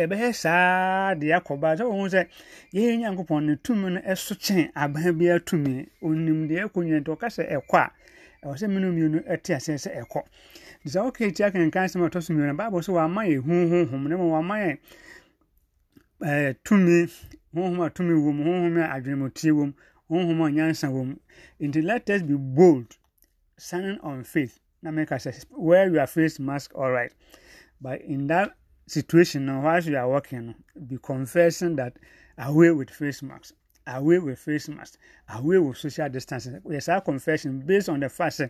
ɛbɛyɛ 0.07 0.33
saa 0.35 1.13
deɛ 1.15 1.33
akɔba 1.41 1.75
sɛ 1.77 1.83
wɔhu 1.83 2.09
sɛ 2.09 2.27
yɛyɛ 2.73 2.97
nyankopɔn 2.99 3.43
ne 3.45 3.55
tumi 3.55 3.89
no 3.93 3.99
ɛso 4.01 4.35
kyɛn 4.37 4.71
aban 4.75 5.17
biara 5.17 5.39
tumi. 5.39 5.87
Onim 6.01 6.47
deɛ 6.47 6.69
ɛkɔ 6.69 6.83
nyina 6.85 6.99
nti 7.01 7.09
ɔka 7.15 7.27
sɛ 7.29 7.43
ɛkɔ 7.57 7.75
a 7.77 7.91
ɛwɔ 8.45 8.55
sɛ 8.59 8.67
mene 8.69 8.87
mmienu 8.91 9.19
ɛte 9.27 9.55
aseɛ 9.57 9.77
sɛ 9.77 9.89
ɛkɔ. 10.01 10.21
Nti 10.85 10.89
sɛ 10.93 10.99
wokɛ 11.11 11.33
tia 11.35 11.51
kenkan 11.51 11.87
sɛm 11.89 12.05
a 12.05 12.09
ɛtɔ 12.09 12.21
so 12.23 12.33
mmienu 12.33 12.55
bible 12.57 12.79
sɛ 12.81 12.91
wɔama 12.93 13.21
yɛ 13.25 13.37
huhuhum 13.41 14.07
ne 14.09 14.15
ma 14.15 14.23
wɔama 14.23 14.55
yɛ 16.21 16.55
tumi 16.63 17.09
honhom 17.53 17.85
a 17.85 17.89
tumi 17.89 18.13
wɔ 18.13 18.31
honhom 18.43 18.77
a 18.83 18.87
adwenemutie 18.99 19.51
wɔ 19.51 19.73
honhom 20.09 20.41
a 20.41 20.51
nyansa 20.51 20.89
wɔ 20.89 21.17
nti 21.61 21.83
let 21.83 22.09
us 22.09 22.21
be 22.21 22.35
bold 22.35 22.97
standing 23.57 23.99
on 24.01 24.23
faith. 24.23 24.59
Na 24.81 24.91
meka 24.91 25.15
sɛ 25.15 25.45
wear 25.51 25.89
your 25.89 26.07
face 26.07 26.39
mask 26.39 26.75
alright. 26.75 27.13
But 27.79 28.01
in 28.01 28.27
that 28.27 28.51
situation 28.87 29.45
now 29.45 29.61
whilst 29.61 29.87
you 29.87 29.97
are 29.97 30.09
working 30.09 30.47
no 30.47 30.55
be 30.87 30.97
confessing 30.97 31.75
that 31.77 31.97
away 32.37 32.71
with 32.71 32.89
face 32.89 33.23
mask 33.23 33.55
away 33.87 34.19
with 34.19 34.39
face 34.39 34.67
mask 34.67 34.99
away 35.29 35.57
with 35.57 35.77
social 35.77 36.09
distancing. 36.09 36.59
Yɛ 36.61 36.81
saa 36.83 36.99
confession 36.99 37.59
based 37.59 37.87
on 37.89 37.99
the 37.99 38.09
fact 38.09 38.39
sɛ 38.39 38.49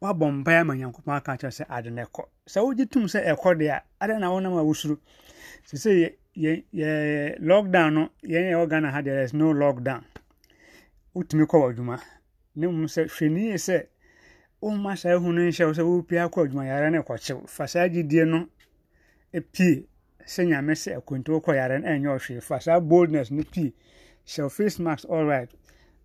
wabɔ 0.00 0.44
mpaeɛ 0.44 0.60
ama 0.60 0.74
nyankopɔn 0.74 1.16
aka 1.16 1.32
kyerɛ 1.32 1.64
sɛ 1.64 1.78
ade 1.78 1.90
no 1.90 2.04
ɛkɔ. 2.04 2.24
Sɛ 2.46 2.58
wogye 2.62 2.90
tom 2.90 3.04
sɛ 3.04 3.26
ɛkɔ 3.34 3.58
deɛ 3.58 3.70
a 3.70 3.82
ade 4.04 4.20
na 4.20 4.30
wonam 4.30 4.58
a 4.58 4.62
wosuro. 4.62 4.98
Sɛ 5.66 5.74
sɛ 5.74 6.14
yɛ 6.36 6.64
yɛ 6.72 7.38
lockdown 7.40 7.94
no 7.94 8.10
yɛn 8.22 8.50
yɛ 8.50 8.54
wɔ 8.54 8.68
ghana 8.68 8.90
ha 8.90 9.00
there 9.02 9.22
is 9.22 9.32
no 9.34 9.52
lockdown. 9.52 10.04
Wotumi 11.14 11.46
kɔ 11.46 11.56
wɔ 11.62 11.70
adwuma. 11.74 12.00
Ne 12.56 12.66
mu 12.66 12.86
sɛ 12.86 13.06
hwɛ 13.06 13.30
ni 13.30 13.50
yɛ 13.52 13.58
sɛ 13.58 13.86
woma 14.62 14.96
saa 14.96 15.18
hu 15.18 15.32
no 15.32 15.42
nhyɛ 15.42 15.72
sɛ 15.74 15.82
wopia 15.82 16.28
kɔ 16.30 16.46
adwuma 16.48 16.64
yare 16.66 16.90
no 16.90 17.02
ɛkɔkyew. 17.02 17.48
Fa 17.48 17.66
saa 17.68 17.88
gyidie 17.88 18.24
no 18.26 18.48
pie 19.52 19.86
sɛ 20.26 20.46
nyame 20.48 20.74
sɛ 20.74 20.98
ɛkonti 21.00 21.28
wokɔ 21.30 21.54
yare 21.54 21.78
no 21.78 21.86
ɛnyɛ 21.88 22.08
ɔhwee. 22.16 22.42
Fa 22.42 22.60
saa 22.60 22.80
boldness 22.80 23.30
no 23.30 23.42
pie 23.44 23.72
hyɛ 24.26 24.50
face 24.50 24.78
mask 24.78 25.04
alright 25.08 25.50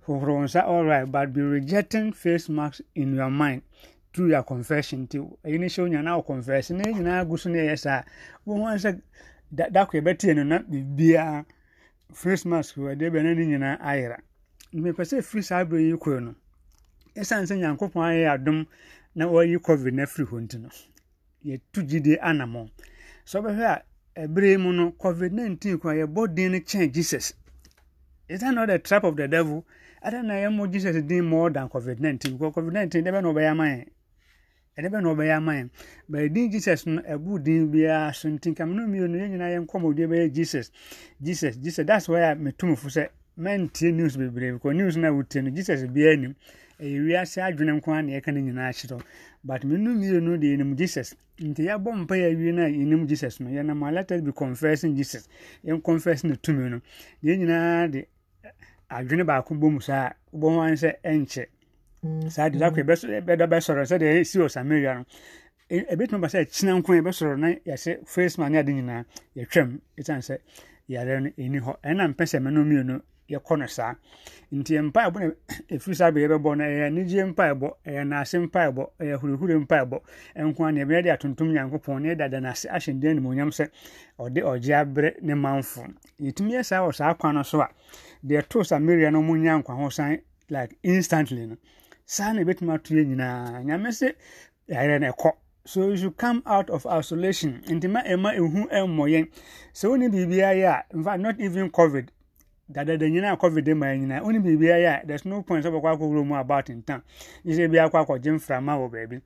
hohoro 0.05 0.43
nsa 0.43 0.62
alright 0.67 1.12
but 1.12 1.33
be 1.33 1.41
rejecting 1.41 2.12
face 2.13 2.50
mask 2.50 2.81
in 2.95 3.15
your 3.15 3.29
mind 3.31 3.62
through 4.13 4.29
your 4.29 4.43
confession. 4.43 5.07
Nti 5.07 5.17
ɛyi 5.43 5.59
ne 5.59 5.67
hyɛ 5.67 5.79
wo 5.79 5.88
nyana 5.88 6.15
wo 6.17 6.21
confess 6.21 6.69
ne 6.69 6.83
nyinaa 6.83 7.27
gu 7.27 7.38
so 7.38 7.50
ne 7.50 7.59
ɛyɛ 7.59 7.79
saa. 7.79 8.03
Wohu 8.45 8.75
sɛ 8.77 9.01
dako 9.51 9.97
yɛbɛtie 9.97 10.35
no 10.35 10.43
na 10.43 10.59
biribiara 10.59 11.45
face 12.13 12.45
mask 12.45 12.75
wɔde 12.77 13.09
bɛn 13.09 13.35
ne 13.35 13.45
nyinaa 13.45 13.77
ayera. 13.81 14.17
Mepɛ 14.73 15.03
sɛ 15.05 15.21
firi 15.23 15.43
saa 15.43 15.63
berɛ 15.65 15.81
yi 15.89 15.93
kɔɛ 15.93 16.23
no. 16.23 16.35
Ɛsiane 17.15 17.45
sɛ 17.47 17.55
nyankopɔn 17.57 18.03
ayɛ 18.03 18.33
adom 18.33 18.65
na 19.15 19.25
wɔayi 19.25 19.57
covid 19.61 19.93
no 19.93 20.03
afiri 20.03 20.25
hɔ 20.27 20.41
nti 20.41 20.57
no 20.61 20.69
yɛtu 21.45 21.79
gyidie 21.87 22.17
anammɔn 22.21 22.69
sɛ 23.25 23.35
wobɛhwɛ 23.41 23.65
a 23.65 24.27
ɛberɛ 24.27 24.59
mu 24.61 24.71
no 24.73 24.91
covid 24.91 25.31
19 25.33 25.77
kɔ 25.79 25.87
a 25.91 25.95
yɛbɔ 26.07 26.35
din 26.35 26.51
no 26.51 26.57
kyɛn 26.59 26.91
jesus. 26.91 27.33
Is 28.27 28.41
that 28.41 28.53
not 28.53 28.67
the 28.67 28.77
trap 28.77 29.03
of 29.03 29.15
the 29.15 29.27
devil? 29.27 29.65
Ada 30.03 30.21
na 30.23 30.33
yɛmmɔ 30.35 30.71
jesus 30.71 31.01
din 31.03 31.25
more 31.25 31.49
than 31.49 31.67
covid 31.69 31.99
19 31.99 32.37
because 32.37 32.53
covid 32.53 32.73
19 32.73 33.03
dɛ 33.03 33.11
bɛ 33.11 33.21
na 33.23 33.29
ɔbɛyɛ 33.33 33.49
ama 33.51 33.63
yɛn 33.65 33.85
ɛde 34.79 34.89
bɛ 34.91 35.01
na 35.01 35.09
ɔbɛyɛ 35.13 35.36
ama 35.36 35.53
yɛn? 35.53 35.69
Bɛyɛ 36.09 36.33
din 36.33 36.51
jesus 36.51 36.86
no 36.86 37.01
ɛbu 37.01 37.43
din 37.43 37.71
biara 37.71 38.13
so 38.13 38.29
nti 38.29 38.51
nka 38.51 38.65
mene 38.65 38.88
mmienu 38.88 39.17
yɛn 39.19 39.29
nyinaa 39.31 39.51
yɛn 39.53 39.65
nkɔmmɔdeɛ 39.67 40.07
bɛyɛ 40.07 40.33
jesus. 40.33 40.71
Jesus 41.21 41.57
jesus 41.57 41.86
that's 41.86 42.07
why 42.07 42.21
a 42.31 42.36
metumfo 42.36 42.88
sɛ 42.88 43.09
mɛntie 43.38 43.93
news 43.93 44.15
bebree 44.17 44.51
because 44.53 44.75
news 44.75 44.98
no 44.98 45.09
a 45.09 45.12
wotie 45.12 45.43
no 45.43 45.50
jesus 45.51 45.83
biara 45.83 46.17
nim 46.17 46.36
ɛyɛ 46.79 47.05
wiase 47.05 47.41
adwene 47.41 47.75
nko 47.81 47.91
a 47.91 48.01
na 48.01 48.12
yɛka 48.13 48.33
no 48.33 48.39
nyinaa 48.39 48.71
kyerɛ 48.71 49.01
but 49.43 49.63
menu 49.63 49.89
mmienu 49.95 50.39
de 50.39 50.48
yɛnim 50.57 50.75
jesus. 50.75 51.15
Nti 51.39 51.63
yɛabɔ 51.67 51.93
mpa 52.03 52.15
yɛ 52.15 52.33
awie 52.36 52.53
no 52.53 52.63
a 52.63 52.69
yɛnim 52.69 53.07
jesus 53.07 53.39
no. 53.39 53.50
Yɛnam 53.50 53.88
a 53.88 53.91
let 53.91 54.12
us 54.12 54.21
be 54.21 54.31
confessing 54.31 54.95
jesus. 54.95 55.27
Yɛn 55.65 55.81
confess 55.83 56.24
no 56.24 56.36
tumi 56.36 56.69
no. 56.69 56.81
Yɛn 57.24 57.39
nyinaa 57.39 57.91
de 57.91 58.05
adwene 58.91 59.24
baako 59.25 59.55
bɔ 59.55 59.71
mu 59.71 59.79
saa 59.79 60.12
wobɛho 60.33 60.67
an 60.67 60.74
sɛ 60.75 60.95
ɛnkyɛ 61.03 61.45
saa 62.29 62.49
de 62.49 62.57
dakɔ 62.59 62.83
bɛda 63.27 63.45
bɛsɔrɔ 63.47 63.83
sɛdeɛ 63.85 64.19
ɛsi 64.21 64.39
wɔ 64.39 64.49
samaria 64.49 64.93
no 64.95 65.05
ɛbɛtumi 65.69 66.21
ba 66.21 66.27
sɛ 66.27 66.39
ɛkyena 66.45 66.71
nko 66.79 66.91
yɛbɛsɔrɔ 66.97 67.35
na 67.39 67.47
yɛsɛ 67.67 68.07
face 68.07 68.37
man 68.37 68.51
ne 68.51 68.57
ade 68.59 68.71
nyinaa 68.71 69.03
yɛtwam 69.35 69.79
ɛsiane 69.97 70.21
sɛ 70.23 70.37
yare 70.87 71.19
no 71.19 71.29
ɛni 71.37 71.59
hɔ 71.59 71.75
ɛna 71.83 72.03
mpɛ 72.13 72.23
sɛ 72.25 72.37
mɛno 72.39 72.59
mmienu 72.63 73.01
yɛkɔ 73.29 73.59
no 73.59 73.65
saa 73.67 73.93
nti 74.51 74.73
mpaebɔ 74.79 75.19
na 75.19 75.31
ɛfiri 75.75 75.95
saa 75.95 76.11
bɛ 76.11 76.19
yɛbɛbɔ 76.25 76.57
no 76.57 76.63
ɛyɛ 76.63 76.85
anigye 76.87 77.23
mpaebɔ 77.33 77.67
ɛyɛ 77.85 78.07
naase 78.07 78.35
mpaebɔ 78.47 78.83
ɛyɛ 78.99 79.15
hurihuri 79.21 79.55
mpaebɔ 79.65 79.97
ɛnko 80.37 80.59
a 80.67 80.71
neɛbɛyɛ 80.71 81.03
de 81.03 81.09
atontom 81.11 81.51
nyankopɔn 81.53 82.01
ne 82.01 82.15
yɛdada 82.15 82.39
naase 82.41 82.65
ahyɛ 82.69 82.93
ndeɛ 82.95 83.09
animonyam 83.13 83.49
sɛ 83.51 83.69
ɔde 84.19 84.39
ɔgye 84.41 84.73
aberɛ 84.81 85.21
ne 85.21 85.33
manfo 85.35 85.83
yɛtumi 86.19 86.51
yɛ 86.57 86.63
saa 86.65 86.81
wɔ 86.87 86.95
saa 86.95 87.13
kwan 87.13 87.35
no 87.35 87.43
so 87.43 87.61
a 87.61 87.69
deɛ 88.25 88.47
too 88.49 88.63
samaria 88.63 89.11
no 89.11 89.21
mu 89.21 89.35
nya 89.37 89.61
nkwahosan 89.61 90.21
like 90.49 90.75
instantly 90.81 91.45
no 91.45 91.57
saa 92.09 92.33
na 92.33 92.41
ɛbɛtumi 92.41 92.73
ato 92.73 92.95
yɛ 92.95 93.03
nyinaa. 93.05 93.61
Nyame 93.63 93.89
sɛ 93.93 94.15
yɛayerɛ 94.67 94.99
no 95.01 95.11
ɛkɔ. 95.11 95.31
So 95.65 95.89
you 95.89 95.97
should 95.97 96.17
come 96.17 96.41
out 96.47 96.69
of 96.71 96.87
isolation. 96.87 97.61
Nti 97.67 97.87
ma 97.87 98.01
ɛma 98.01 98.33
ɛhu 98.35 98.65
ɛmmɔ 98.71 99.03
yɛn. 99.13 99.25
Sɛ 99.73 99.89
wone 99.89 100.09
biribiara 100.09 100.55
yɛ 100.57 100.65
a 100.65 100.83
in 100.95 101.03
fact 101.03 101.19
not 101.21 101.39
even 101.39 101.69
covid 101.69 102.07
dadada 102.71 103.05
nyinaa 103.05 103.37
covid 103.37 103.77
ma 103.77 103.85
nyinaa. 103.93 104.23
Wone 104.23 104.41
biribiara 104.41 104.81
yɛ 104.81 105.03
a 105.03 105.05
there's 105.05 105.25
no 105.25 105.43
point 105.43 105.63
sɛ 105.63 105.69
bɛkɔ 105.69 105.97
akɔwura 105.97 106.25
mu 106.25 106.35
about 106.35 106.65
ntam 106.65 107.03
gye 107.45 107.53
sɛ 107.53 107.69
bi 107.71 107.77
akɔ 107.77 108.05
akɔgye 108.07 108.31
mframa 108.33 108.73
wɔ 108.81 108.89
baabi. 108.91 109.21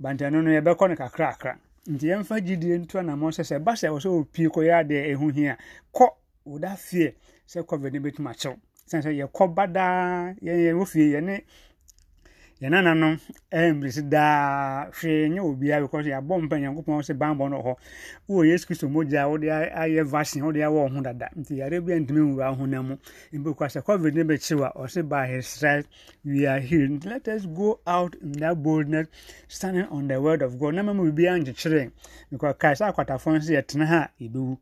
Bantano 0.00 0.40
no 0.40 0.50
yɛbɛkɔ 0.50 0.88
no 0.90 0.94
kakrakra. 0.94 1.58
Nti 1.88 2.06
yɛmfa 2.06 2.38
gyidie 2.46 2.78
nto 2.78 3.00
anammɔ 3.00 3.32
sɛ 3.34 3.42
sɛ 3.42 3.58
ɛba 3.58 3.72
sɛ 3.74 3.88
ɛwɔ 3.90 3.98
sɛ 3.98 4.08
ɔpie 4.14 4.48
kɔyɛ 4.48 4.72
adeɛ 4.84 5.10
ɛho 5.16 5.34
hia. 5.34 5.58
Kɔ 5.92 6.06
woda 6.44 6.76
fie 6.76 7.14
sɛ 7.48 7.66
covid 7.66 7.92
no 7.94 8.00
bɛtumi 8.00 8.30
akyɛw. 8.30 8.56
Sɛne 8.86 9.02
sɛ 9.02 9.10
yɛkɔ 9.26 9.54
badaa 9.54 10.34
yɛyɛ 10.40 10.72
wɔ 10.78 10.86
fie 10.86 11.10
yɛne 11.14 11.42
yɛn 12.60 12.70
nananom 12.72 13.18
ɛmbirisi 13.52 14.02
daa 14.10 14.90
hwee 14.90 15.28
nyɛ 15.30 15.40
obiara 15.40 15.82
because 15.82 16.06
yɛabɔ 16.06 16.42
mpa 16.42 16.58
nyankopɔn 16.58 17.02
sɛ 17.06 17.14
banbɔ 17.14 17.50
no 17.50 17.62
hɔ 17.62 17.74
wowɔ 18.28 18.46
yesu 18.50 18.66
kristo 18.66 18.88
mogya 18.90 19.28
wode 19.30 19.46
ayɛ 19.46 20.02
vaccine 20.04 20.42
wode 20.44 20.56
awɔ 20.58 20.90
ho 20.92 21.00
dada. 21.00 21.30
Nti 21.38 21.56
yare 21.58 21.80
bia 21.80 21.96
ntumi 22.00 22.18
nwura 22.18 22.56
honam 22.58 22.86
mu. 22.88 22.96
Mbɛkua 23.32 23.70
sɛ 23.70 23.84
covid 23.84 24.14
no 24.14 24.24
bɛkyew 24.24 24.66
a 24.66 24.72
ɔse 24.76 25.08
by 25.08 25.26
his 25.28 25.64
we 26.24 26.46
are 26.46 26.58
healed. 26.58 27.04
Let 27.04 27.28
us 27.28 27.46
go 27.46 27.78
out 27.86 28.16
in 28.16 28.32
that 28.32 28.60
boldness 28.60 29.06
standing 29.46 29.86
on 29.90 30.08
the 30.08 30.20
word 30.20 30.42
of 30.42 30.58
god. 30.58 30.74
Na 30.74 30.82
mama 30.82 31.04
biribiara 31.04 31.38
nkyekyere 31.38 31.92
because 32.28 32.56
kae 32.58 32.74
sɛ 32.74 32.92
akwatafoɔ 32.92 33.38
nso 33.38 33.52
yɛtena 33.54 33.86
ha 33.86 34.10
a 34.18 34.24
yɛbɛwu 34.24 34.58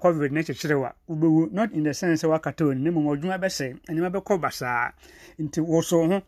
covid 0.00 0.32
no 0.32 0.40
kyekyere 0.42 0.78
wa 0.78 0.92
wobɛwu 1.08 1.50
not 1.50 1.72
in 1.72 1.84
the 1.84 1.94
sense 1.94 2.22
sɛ 2.22 2.28
wakata 2.28 2.68
oni 2.68 2.82
na 2.82 2.90
mmom 2.90 3.06
ɔdwuma 3.16 3.40
bɛsɛe 3.40 3.80
nneɛma 3.88 4.12
bɛkɔ 4.20 4.38
basaa. 4.38 4.92
Nti 5.38 5.60
woso 5.64 6.06
ho 6.06 6.22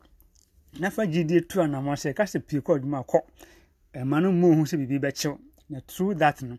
na 0.79 0.89
fa 0.91 1.05
gyidie 1.05 1.41
tu 1.41 1.61
anammɔ 1.61 1.95
sɛ 1.95 2.13
ka 2.13 2.23
sɛ 2.25 2.39
pie 2.47 2.59
kɔ 2.59 2.75
adwuma 2.75 3.03
kɔ. 3.05 3.19
Ɛma 3.95 4.21
no 4.21 4.31
mu 4.31 4.51
ohu 4.51 4.63
sɛ 4.65 4.77
biribi 4.77 4.99
bɛkyew. 4.99 5.37
Na 5.69 5.79
through 5.87 6.13
that 6.15 6.41
no 6.43 6.57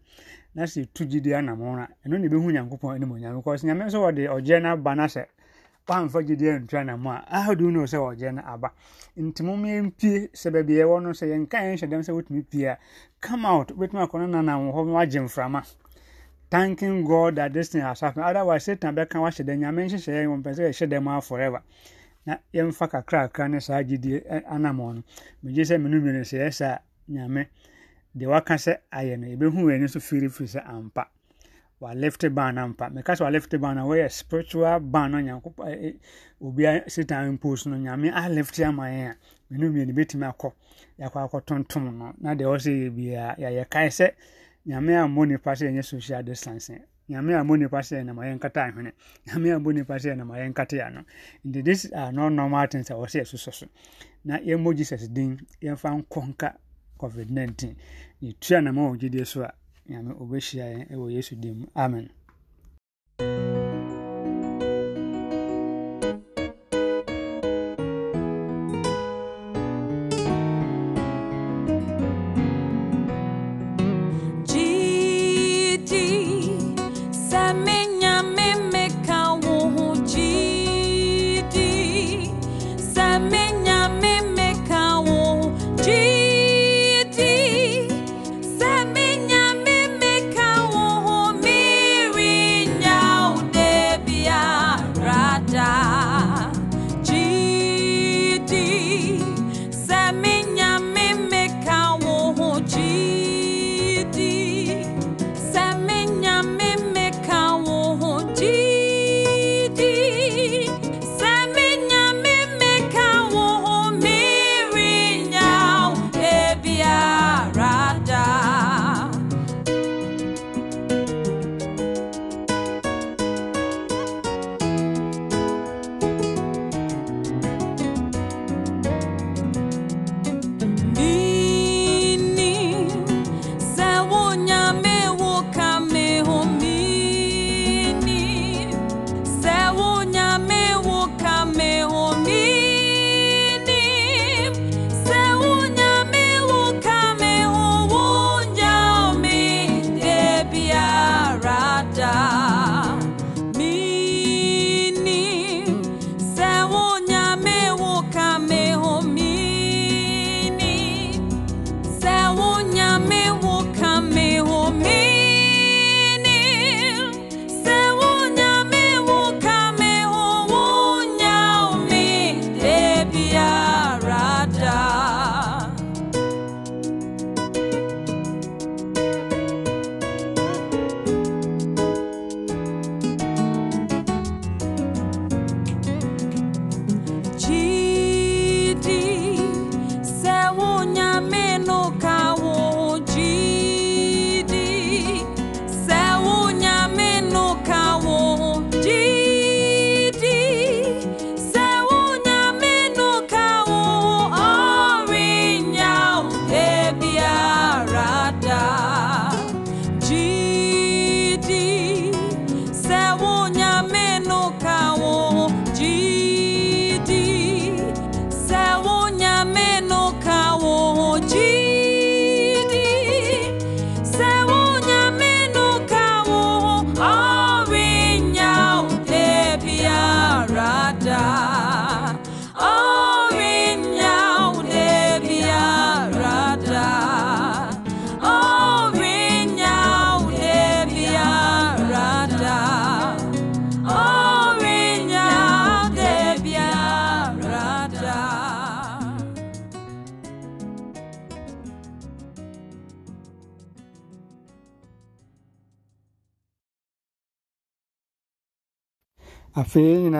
na 0.54 0.62
sɛ 0.64 0.88
tu 0.94 1.04
gyidie 1.04 1.34
anammɔ 1.36 1.76
no 1.76 1.86
ɛno 2.06 2.20
ne 2.20 2.28
bɛhu 2.28 2.52
nyankopɔn 2.52 2.94
anim 2.96 3.10
onyame. 3.12 3.36
Because 3.36 3.62
nyame 3.64 3.84
nso 3.86 4.00
wɔde 4.00 4.26
ɔgyeɛ 4.28 4.62
no 4.62 4.72
aba 4.72 4.94
no 4.94 5.02
sɛ 5.04 5.26
woamfa 5.86 6.22
gyidie 6.26 6.60
ntu 6.64 6.76
anammɔ 6.80 7.24
a 7.28 7.40
how 7.42 7.54
do 7.54 7.64
you 7.64 7.70
know 7.70 7.82
sɛ 7.84 7.98
ɔgyeɛ 8.16 8.34
no 8.34 8.42
aba? 8.46 8.72
Nti 9.18 9.42
mom 9.44 9.62
yɛmpie 9.64 10.30
sɛ 10.32 10.50
baabi 10.52 10.74
ɛwɔ 10.80 11.02
no 11.02 11.10
sɛ 11.10 11.26
yɛnka 11.28 11.56
yɛnhyɛ 11.60 11.86
dɛm 11.90 12.02
sɛ 12.02 12.12
wotumi 12.14 12.42
pie 12.50 12.64
a 12.64 12.78
come 13.20 13.44
out 13.44 13.68
wobɛtumi 13.76 14.00
akɔ 14.08 14.26
no 14.26 14.42
nanam 14.42 14.72
hɔ 14.72 14.86
ma 14.86 14.92
wagye 15.00 15.20
mframa. 15.20 15.62
Thanking 16.48 17.04
god 17.04 17.36
that 17.36 17.52
this 17.52 17.68
thing 17.70 17.82
has 17.82 18.00
happened. 18.00 18.24
Otherwise 18.24 18.64
satan 18.64 18.94
bɛka 18.96 19.20
wahyɛ 19.20 19.44
dɛ 19.44 19.58
nyame 19.58 19.84
nhyehyɛeɛ 19.86 20.26
wɔmpɛ 20.26 20.54
sɛ 20.54 20.62
yɛhyɛ 20.70 20.88
dɛm 20.88 21.18
a 21.18 21.20
forever 21.20 21.62
na 22.26 22.38
yɛmfa 22.54 22.88
kakrakra 22.88 23.48
ne 23.48 23.60
saa 23.60 23.82
gyidie 23.82 24.20
anammɔ 24.50 24.94
no. 24.94 25.02
Megye 25.44 25.62
sɛ 25.64 25.80
meno 25.80 26.00
mmienu 26.00 26.22
sɛ 26.24 26.36
yɛ 26.44 26.52
saa 26.52 26.78
nyame 27.08 27.46
deɛ 28.16 28.26
waka 28.28 28.54
sɛ 28.54 28.78
ayɛ 28.92 29.18
no 29.18 29.26
yɛbɛhu 29.26 29.58
wɔ 29.64 29.74
ani 29.74 29.88
so 29.88 30.00
firifiri 30.00 30.48
sɛ 30.48 30.60
ampa. 30.66 31.08
Walifte 31.80 32.34
ban 32.34 32.54
no 32.54 32.62
ampa. 32.64 32.90
Meka 32.90 33.12
sɛ 33.14 33.22
walifte 33.30 33.60
ban 33.60 33.76
no 33.76 33.86
wɔyɛ 33.86 34.10
spiritual 34.10 34.80
ban 34.80 35.10
no 35.12 35.18
nyankopɔn 35.18 35.98
obia 36.42 36.82
satan 36.90 37.28
impose 37.28 37.66
no 37.66 37.76
nyame 37.76 38.10
alifte 38.12 38.64
ama 38.66 38.84
yɛn 38.84 39.10
a 39.10 39.16
meno 39.50 39.70
mmienu 39.70 39.92
bɛtumi 39.94 40.26
akɔ 40.32 40.52
yɛakɔ 40.98 41.18
akɔtontom 41.30 41.96
no. 41.96 42.14
Na 42.18 42.34
deɛ 42.34 42.46
wɔ 42.50 42.56
sɛ 42.58 42.70
yɛ 42.72 42.90
biara 42.96 43.36
yɛyɛ 43.38 43.70
kae 43.70 43.88
sɛ 43.88 44.10
nyame 44.66 44.92
ammɔ 44.98 45.28
nipa 45.28 45.50
sɛ 45.52 45.70
yɛnyɛ 45.70 45.84
social 45.84 46.22
distancing 46.24 46.82
nyame 47.08 47.34
a 47.34 47.44
monipa 47.44 47.58
nipa 47.58 47.78
sɛ 47.82 48.04
nama 48.04 48.22
yɛnkata 48.22 48.60
ahwene. 48.68 48.92
Nyame 49.26 49.52
a 49.54 49.58
monipa 49.58 49.74
nipa 49.74 49.94
sɛ 49.94 50.16
nama 50.16 50.34
yɛnkate 50.34 50.86
ano. 50.86 51.04
Nti 51.44 51.64
this 51.64 51.90
are 51.92 52.12
no 52.12 52.28
normal 52.28 52.66
things 52.66 52.90
a 52.90 52.94
wɔsɛ 52.94 53.20
ɛsosɔ 53.22 53.52
so. 53.54 53.66
Na 54.24 54.38
yɛmmɔ 54.38 54.76
jesus 54.76 55.08
din 55.08 55.38
yɛmfa 55.62 56.02
nkɔ 56.02 56.28
nka 56.28 56.56
covid 56.98 57.30
19 57.30 57.76
yɛtua 58.22 58.62
nama 58.64 58.80
wɔ 58.90 58.98
gyidie 58.98 59.26
so 59.26 59.42
a 59.42 59.52
nyame 59.88 60.14
ɔbɛhyia 60.18 60.64
yɛn 60.78 60.90
ɛwɔ 60.90 61.12
yesu 61.12 61.36
din 61.36 61.60
mu. 61.60 61.66
Amen 61.76 62.10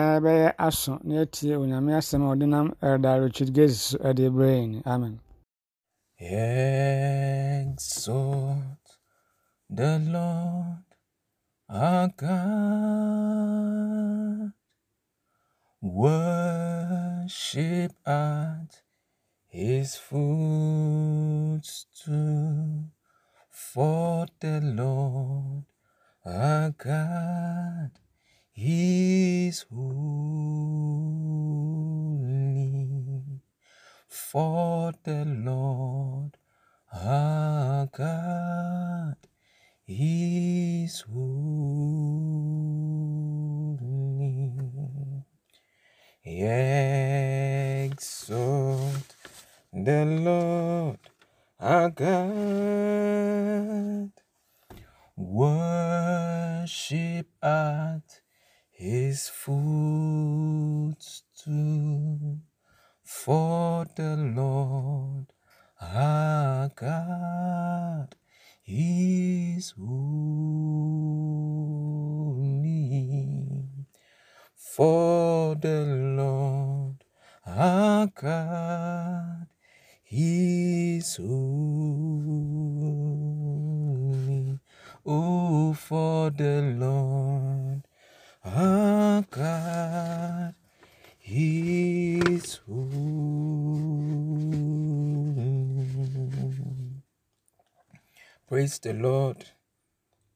nyinaa 0.07 0.23
bɛyɛ 0.23 0.49
aso 0.67 0.93
na 1.03 1.13
yɛatie 1.17 1.53
onyame 1.61 1.91
asɛm 1.99 2.21
a 2.23 2.27
ɔde 2.33 2.45
nam 2.47 2.67
ɛda 2.81 3.11
richard 3.23 3.51
gates 3.53 3.77
so 3.89 3.97
ɛde 3.97 4.23
amen 4.85 5.19
Exalt 7.59 8.85
the 9.69 9.99
Lord 9.99 10.83
our 11.69 12.07
God. 12.17 12.97
Worship 15.79 17.21
at 18.05 18.81
his 19.47 19.95
footstool. 19.95 20.31
For 23.51 24.25
the 24.39 24.59
Lord 24.61 25.65
our 26.25 26.71
God 26.71 27.91
is 28.57 29.65
holy. 29.71 29.87
For 34.07 34.93
the 35.03 35.25
Lord 35.25 36.37
our 36.91 37.85
God 37.85 39.17
is 39.87 41.01
holy. 41.01 41.37
Exalt 47.85 49.15
the 49.71 50.05
Lord 50.05 50.99
our 51.59 51.91
God. 51.91 54.11
Worship 55.15 57.27
at 57.41 58.21
his 58.77 59.27
footstool. 59.27 59.57
For 63.01 63.87
the 63.95 64.15
Lord 64.15 65.33
our 65.81 66.69
God 66.75 68.15
is 68.67 69.71
holy. 69.71 69.97
For 74.55 75.55
the 75.55 75.83
Lord 76.15 77.03
our 77.47 78.05
God 78.13 79.47
is 80.11 81.15
holy. 81.15 81.39
Oh, 85.03 85.73
for 85.73 86.29
the 86.29 86.61
Lord 86.77 87.86
our 88.55 89.23
God 89.29 90.55
is 91.25 92.59
holy. 92.65 92.87
Praise 98.47 98.79
the 98.79 98.93
Lord. 98.93 99.45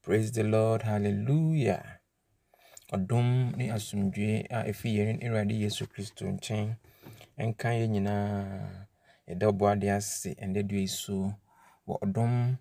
Praise 0.04 0.32
the 0.32 0.44
Lord. 0.44 0.82
Hallelujah. 0.84 2.00
Ɔdom 2.92 3.56
ne 3.56 3.70
asomdwoe 3.72 4.48
a 4.52 4.68
ɛfi 4.68 4.90
yɛn 4.98 5.24
Awurade 5.24 5.56
Yesu 5.56 5.88
Kristo 5.88 6.26
nkyɛn 6.28 6.76
nka 7.40 7.70
yɛn 7.80 7.92
nyinaa. 7.96 8.88
Yɛda 9.28 9.46
ɔbɔ 9.52 9.66
ade 9.72 9.88
ase 9.90 10.36
ɛnnɛ 10.36 10.68
dua 10.68 10.88
so 10.88 11.34
wɔ 11.88 11.96
ɔdom 12.04 12.58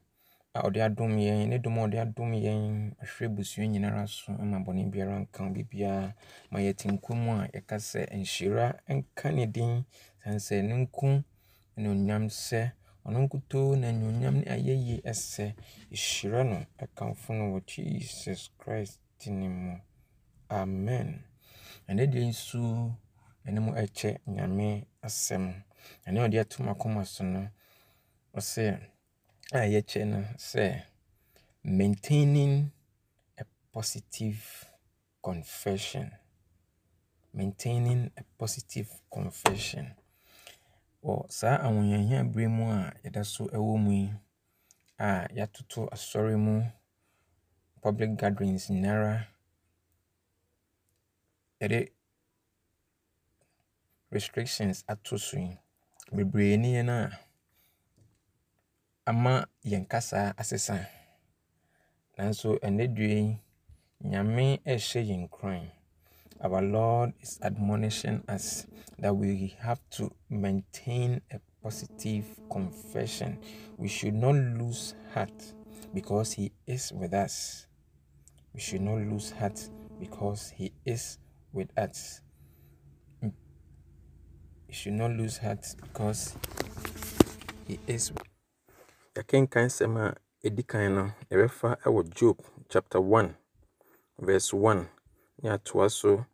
a 0.53 0.61
ɔde 0.67 0.83
adom 0.83 1.13
yɛn 1.19 1.49
ne 1.49 1.59
dom 1.59 1.79
a 1.79 1.83
ɔde 1.87 1.99
adom 2.01 2.33
yɛn 2.35 2.95
ahwɛ 3.03 3.27
abusua 3.27 3.67
nyinara 3.67 4.07
so 4.07 4.33
ama 4.33 4.59
bɔne 4.59 4.91
biara 4.91 5.19
nka 5.23 5.45
biribiara 5.53 6.15
ma 6.51 6.59
yɛte 6.59 6.89
nkwa 6.91 7.15
a 7.45 7.49
yɛka 7.55 7.77
sɛ 7.79 8.01
nhyira 8.19 8.67
nka 8.89 9.31
ne 9.33 9.47
din. 9.47 9.85
Sane 10.39 10.63
ne 10.69 10.75
nko 10.75 11.23
ne 11.77 11.89
onyam 11.89 12.27
sɛ 12.29 12.73
ɔno 13.07 13.19
nkutoo 13.29 13.77
na 13.79 13.89
anuonyam 13.89 14.35
ne 14.41 14.45
ayɛyie 14.51 15.01
ɛsɛ. 15.11 15.55
Ɛhyira 15.93 16.43
no 16.45 16.67
ɛkamfo 16.83 17.31
no 17.39 17.45
wɔ 17.55 17.65
jesus 17.67 18.51
christ 18.59 19.01
ne 19.27 19.49
mu. 19.49 19.79
Amen. 20.51 21.23
Ɛnɛ 21.89 22.07
deɛ 22.11 22.27
nso 22.29 22.59
mu 23.45 23.71
ɛkyɛ 23.73 24.19
nyame 24.27 24.87
asɛm. 25.03 25.63
Ɛne 26.07 26.19
ɔde 26.27 26.41
ato 26.41 26.63
makoma 26.65 27.05
so 27.07 27.23
no 27.25 27.49
ɔsɛ 28.35 28.90
a 29.53 29.67
yɛkyɛ 29.73 30.03
no 30.07 30.19
sɛ 30.39 30.65
maintaining 31.65 32.71
a 33.37 33.45
positive 33.73 34.67
confession. 35.23 36.11
Maintaining 37.35 38.11
a 38.17 38.23
positive 38.39 38.89
confession. 39.11 39.87
Wɔ 41.03 41.27
saa 41.31 41.57
ahohiahia 41.67 42.23
berɛ 42.33 42.49
mu 42.49 42.65
a 42.71 42.95
yɛda 43.03 43.25
so 43.27 43.45
ɛwɔ 43.47 43.75
mu 43.85 43.91
yi 43.93 44.13
a 44.99 45.27
yɛatoto 45.37 45.89
asɔre 45.95 46.37
mu 46.39 46.63
public 47.83 48.11
gatherings 48.17 48.69
nyinara 48.71 49.27
yɛde 51.61 51.91
restrictions 54.11 54.85
ato 54.89 55.17
so 55.17 55.39
yi. 55.39 55.59
Bebree 56.13 56.57
ne 56.57 56.75
yɛn 56.77 56.89
a 56.91 57.30
ama 59.11 59.35
yɛn 59.71 59.85
kasa 59.93 60.21
asesa. 60.41 60.87
Nanso 62.17 62.49
ɛnnɛ 62.67 62.85
nyame 64.11 64.47
ɛrehyɛ 64.71 65.01
yɛn 65.09 65.29
kuran 65.35 65.67
our 66.41 66.63
lord 66.63 67.13
is 67.21 67.39
admonishing 67.43 68.23
us 68.29 68.67
that 68.99 69.15
we 69.15 69.55
have 69.59 69.81
to 69.91 70.11
maintain 70.31 71.21
a 71.33 71.39
positive 71.63 72.25
confession. 72.51 73.39
We 73.77 73.89
should 73.89 74.15
not 74.15 74.35
lose 74.37 74.95
heart 75.13 75.53
because 75.93 76.33
he 76.33 76.53
is 76.67 76.93
with 76.93 77.13
us. 77.13 77.67
We 78.55 78.61
should 78.61 78.81
not 78.81 78.99
lose 79.01 79.33
heart 79.33 79.69
because 79.99 80.51
he 80.57 80.73
is 80.87 81.19
with 81.53 81.69
us. 81.77 82.23
We 83.23 83.33
should 84.73 84.95
not 84.95 85.11
lose 85.11 85.37
heart 85.37 85.67
because 85.83 86.37
he 87.67 87.79
is 87.87 88.13
yɛkenkan 89.17 89.67
nsɛm 89.67 89.97
a 89.97 90.15
ɛdi 90.47 90.63
kan 90.67 90.95
no 90.95 91.05
yɛbɛfa 91.31 91.71
wɔ 91.85 92.03
job 92.15 92.37
chapter 92.69 93.01
1 93.01 93.37
verse 94.19 94.53
1 94.53 94.89
ne 95.43 95.51
atoa 95.51 95.91
so 95.91 96.27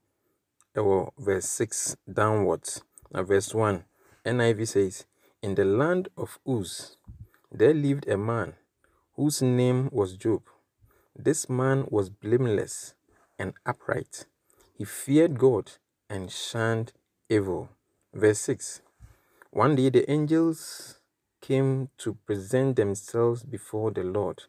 wɔ 0.82 1.12
verse 1.18 1.48
6 1.48 1.96
downwards. 2.12 2.82
Na 3.10 3.22
verse 3.22 3.54
1 3.54 3.84
NIV 4.24 4.68
says 4.68 5.06
in 5.42 5.54
the 5.54 5.64
land 5.64 6.08
of 6.16 6.38
Uz 6.46 6.96
there 7.50 7.74
lived 7.74 8.08
a 8.08 8.16
man 8.16 8.54
whose 9.14 9.40
name 9.40 9.88
was 9.92 10.16
Job. 10.16 10.42
This 11.14 11.48
man 11.48 11.86
was 11.90 12.10
blameless 12.10 12.94
and 13.38 13.54
upright. 13.64 14.26
He 14.74 14.84
feared 14.84 15.38
God 15.38 15.72
and 16.10 16.30
shunned 16.30 16.92
evil. 17.28 17.70
Verse 18.12 18.40
6 18.40 18.82
one 19.50 19.76
day 19.76 19.88
the 19.88 20.10
angels 20.10 21.00
came 21.40 21.88
to 21.98 22.14
present 22.26 22.76
themselves 22.76 23.42
before 23.42 23.90
the 23.90 24.02
Lord, 24.04 24.44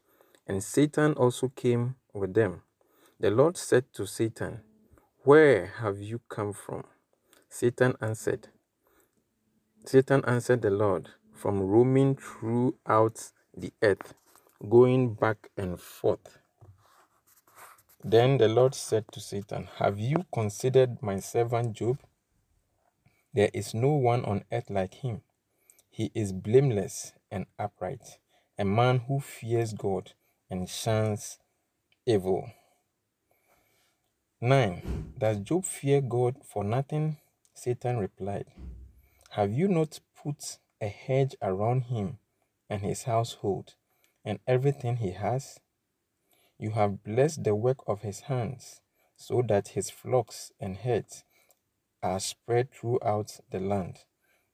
and 0.47 0.63
Satan 0.63 1.13
also 1.13 1.49
came 1.49 1.95
with 2.13 2.33
them. 2.33 2.61
The 3.19 3.31
Lord 3.31 3.57
said 3.57 3.85
to 3.93 4.05
Satan, 4.05 4.61
Where 5.23 5.67
have 5.79 5.99
you 5.99 6.21
come 6.29 6.53
from? 6.53 6.83
Satan 7.49 7.95
answered, 8.01 8.49
Satan 9.85 10.23
answered 10.25 10.61
the 10.61 10.69
Lord, 10.69 11.09
From 11.33 11.61
roaming 11.61 12.15
throughout 12.15 13.31
the 13.55 13.71
earth, 13.81 14.13
going 14.69 15.13
back 15.13 15.49
and 15.57 15.79
forth. 15.79 16.39
Then 18.03 18.37
the 18.37 18.47
Lord 18.47 18.75
said 18.75 19.05
to 19.13 19.19
Satan, 19.19 19.67
Have 19.77 19.99
you 19.99 20.25
considered 20.33 21.01
my 21.01 21.19
servant 21.19 21.73
Job? 21.73 21.99
There 23.33 23.49
is 23.53 23.73
no 23.73 23.89
one 23.89 24.23
on 24.25 24.43
earth 24.51 24.69
like 24.69 24.93
him. 24.95 25.21
He 25.97 26.11
is 26.13 26.31
blameless 26.31 27.13
and 27.31 27.47
upright, 27.57 28.19
a 28.55 28.63
man 28.63 28.99
who 29.07 29.19
fears 29.19 29.73
God 29.73 30.13
and 30.47 30.69
shuns 30.69 31.39
evil. 32.05 32.51
9. 34.39 35.15
Does 35.17 35.39
Job 35.39 35.65
fear 35.65 36.01
God 36.01 36.35
for 36.45 36.63
nothing? 36.63 37.17
Satan 37.55 37.97
replied, 37.97 38.45
Have 39.31 39.51
you 39.51 39.67
not 39.67 39.99
put 40.15 40.59
a 40.79 40.87
hedge 40.87 41.35
around 41.41 41.85
him 41.85 42.19
and 42.69 42.83
his 42.83 43.05
household 43.05 43.73
and 44.23 44.37
everything 44.45 44.97
he 44.97 45.13
has? 45.13 45.59
You 46.59 46.73
have 46.73 47.03
blessed 47.03 47.43
the 47.43 47.55
work 47.55 47.79
of 47.87 48.03
his 48.03 48.19
hands, 48.19 48.81
so 49.15 49.41
that 49.47 49.69
his 49.69 49.89
flocks 49.89 50.51
and 50.59 50.77
herds 50.77 51.23
are 52.03 52.19
spread 52.19 52.71
throughout 52.71 53.39
the 53.49 53.59
land. 53.59 54.03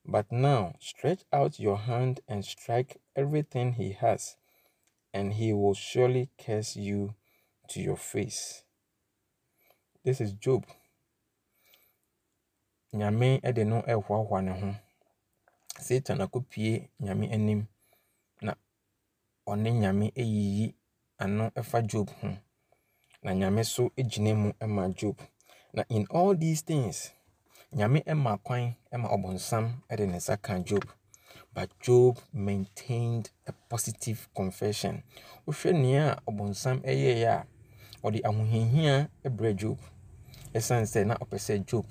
But 0.06 0.30
now 0.30 0.74
stretch 0.80 1.24
out 1.32 1.58
your 1.58 1.78
hand 1.78 2.20
and 2.28 2.44
strike 2.44 3.00
everything 3.16 3.72
he 3.72 3.92
has, 3.92 4.36
and 5.14 5.32
he 5.32 5.52
will 5.52 5.74
surely 5.74 6.28
curse 6.38 6.76
you 6.76 7.14
to 7.68 7.80
your 7.80 7.96
face. 7.96 8.64
This 10.04 10.20
is 10.20 10.32
Job. 10.32 10.66
Nyame 12.92 13.40
de 13.54 13.64
no 13.64 13.82
rehoahoa 13.82 14.44
ne 14.44 14.52
ho. 14.52 14.74
Satan 15.80 16.20
akɔpie 16.20 16.88
nyame 17.00 17.32
anim 17.32 17.66
na 18.42 18.54
ɔne 19.48 19.70
nyame 19.72 20.12
ayiyi 20.16 20.74
ano 21.18 21.50
fa 21.62 21.82
job 21.82 22.10
ho. 22.20 22.36
Na 23.22 23.32
nyame 23.32 23.64
so 23.64 23.90
gyina 23.96 24.34
mu 24.34 24.52
ma 24.68 24.88
job. 24.88 25.18
Na 25.72 25.82
in 25.88 26.06
all 26.10 26.36
these 26.36 26.60
things 26.62 27.10
nyame 27.74 28.02
ma 28.14 28.36
kwan 28.36 28.74
ma 28.92 29.08
ɔbɔnsam 29.08 29.64
de 29.96 30.06
ne 30.06 30.16
nsa 30.16 30.36
ka 30.36 30.58
job. 30.60 30.84
But 31.52 31.70
job 31.80 32.18
maintained 32.32 33.30
a 33.46 33.52
positive 33.68 34.28
confession. 34.34 35.02
Wohwɛ 35.46 35.72
nea 35.72 36.12
a 36.12 36.30
ɔbɔnsam 36.30 36.82
yɛeɛ 36.84 37.26
a 37.26 37.46
ɔde 38.04 38.20
ahohiahia 38.22 39.08
brɛ 39.24 39.56
job. 39.56 39.78
Ɛsiane 40.54 40.86
sɛ 40.86 41.06
na 41.06 41.14
ɔpɛ 41.16 41.36
sɛ 41.38 41.66
job 41.66 41.86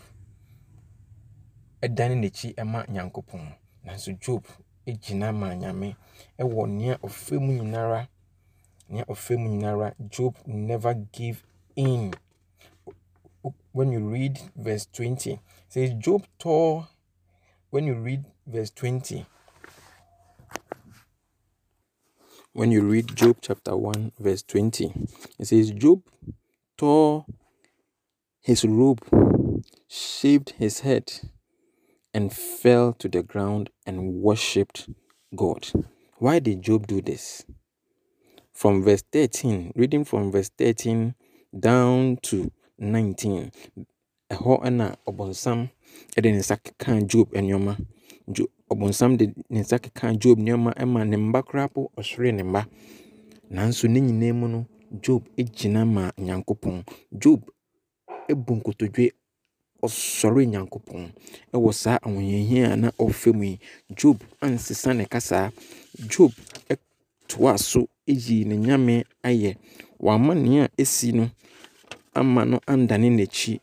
ɛdane 1.82 2.16
n'akyi 2.16 2.54
ma 2.66 2.86
nyankopɔn. 2.86 3.56
Nanso 3.86 4.12
job 4.22 4.46
gyina 4.86 5.34
ma 5.34 5.54
nyame. 5.54 5.96
Ɛwɔ 6.40 6.70
nea 6.70 6.98
ɔfɛ 6.98 7.40
mu 7.42 7.54
nyinara 7.54 8.08
nea 8.88 9.04
ɔfɛ 9.06 9.38
mu 9.38 9.50
nyinara 9.50 9.94
job 10.10 10.36
never 10.46 10.94
give 10.94 11.44
in. 11.76 12.14
When 13.74 13.92
you 13.92 14.00
read 14.08 14.40
verse 14.56 14.86
20 14.86 15.40
says 15.74 15.92
job 15.96 16.24
tore 16.38 16.88
when 17.72 17.88
you 17.88 17.96
read 17.96 18.24
verse 18.46 18.70
20 18.70 19.26
when 22.52 22.70
you 22.70 22.84
read 22.84 23.16
Job 23.16 23.38
chapter 23.42 23.76
1, 23.76 24.12
verse 24.20 24.44
20, 24.44 24.94
it 25.40 25.48
says, 25.48 25.72
Job 25.72 26.04
tore 26.78 27.26
his 28.42 28.64
robe, 28.64 29.02
shaved 29.88 30.52
his 30.52 30.82
head, 30.82 31.12
and 32.14 32.32
fell 32.32 32.94
to 32.94 33.10
the 33.10 33.24
ground 33.24 33.72
and 33.88 34.22
worshipped 34.22 34.88
God. 35.36 35.72
Why 36.18 36.38
did 36.38 36.62
Job 36.62 36.86
do 36.86 37.02
this? 37.02 37.44
From 38.52 38.84
verse 38.84 39.04
13, 39.12 39.74
reading 39.76 40.06
from 40.06 40.32
verse 40.32 40.52
13 40.56 41.16
down 41.60 42.20
to 42.22 42.52
19, 42.78 43.52
ɛhɔ 44.34 44.54
ɛna 44.68 44.86
ɔbɔnsam 45.10 45.60
ɛde 46.18 46.30
ne 46.32 46.38
nsa 46.40 46.56
keka 46.66 46.92
Job 47.10 47.28
nneɛma. 47.34 47.74
ɔbɔnsam 48.72 49.18
de 49.18 49.26
ne 49.50 49.60
nsa 49.62 49.78
keka 49.84 50.14
Job 50.22 50.38
nneɛma 50.40 50.72
ma 50.94 51.04
ne 51.06 51.18
mba 51.18 51.40
koraa 51.48 51.68
po 51.74 51.92
ɔsere 51.98 52.34
ne 52.34 52.44
mba. 52.44 52.62
Nanso 53.52 53.88
ne 53.88 54.00
nyinaa 54.02 54.34
mu 54.34 54.48
no, 54.48 54.66
Job 55.02 55.24
gyina 55.38 55.86
maa 55.86 56.12
Nyankopɔn. 56.18 56.84
Job 57.22 57.42
ebu 58.28 58.56
nkotodwe, 58.56 59.12
ɔsɔre 59.84 60.46
Nyankopɔn. 60.48 61.12
Ɛwɔ 61.54 61.74
saa 61.74 61.98
ahohiahia 62.02 62.74
a 62.74 62.76
na 62.76 62.90
ɔfa 63.00 63.34
mu 63.34 63.44
yi, 63.44 63.60
Job 63.96 64.18
ansesa 64.42 64.94
ne 64.96 65.06
kasa. 65.06 65.52
Job 66.10 66.32
toaa 67.28 67.58
so 67.60 67.88
yii 68.08 68.46
ne 68.46 68.56
nyame 68.58 69.04
ayɛ. 69.24 69.56
Wamma 70.00 70.34
nea 70.36 70.68
esi 70.78 71.14
no 71.14 71.30
amma 72.16 72.46
no 72.46 72.60
andane 72.68 73.10
n'akyi 73.10 73.60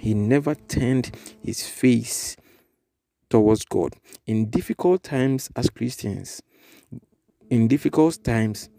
He 0.00 0.14
never 0.14 0.54
turned 0.54 1.14
his 1.42 1.66
face 1.66 2.36
towards 3.28 3.64
God. 3.64 3.94
In 4.26 4.48
difficult 4.48 5.02
times 5.02 5.50
as 5.54 5.68
Christians, 5.68 6.42
in 7.50 7.68
difficult 7.68 8.24
times 8.24 8.70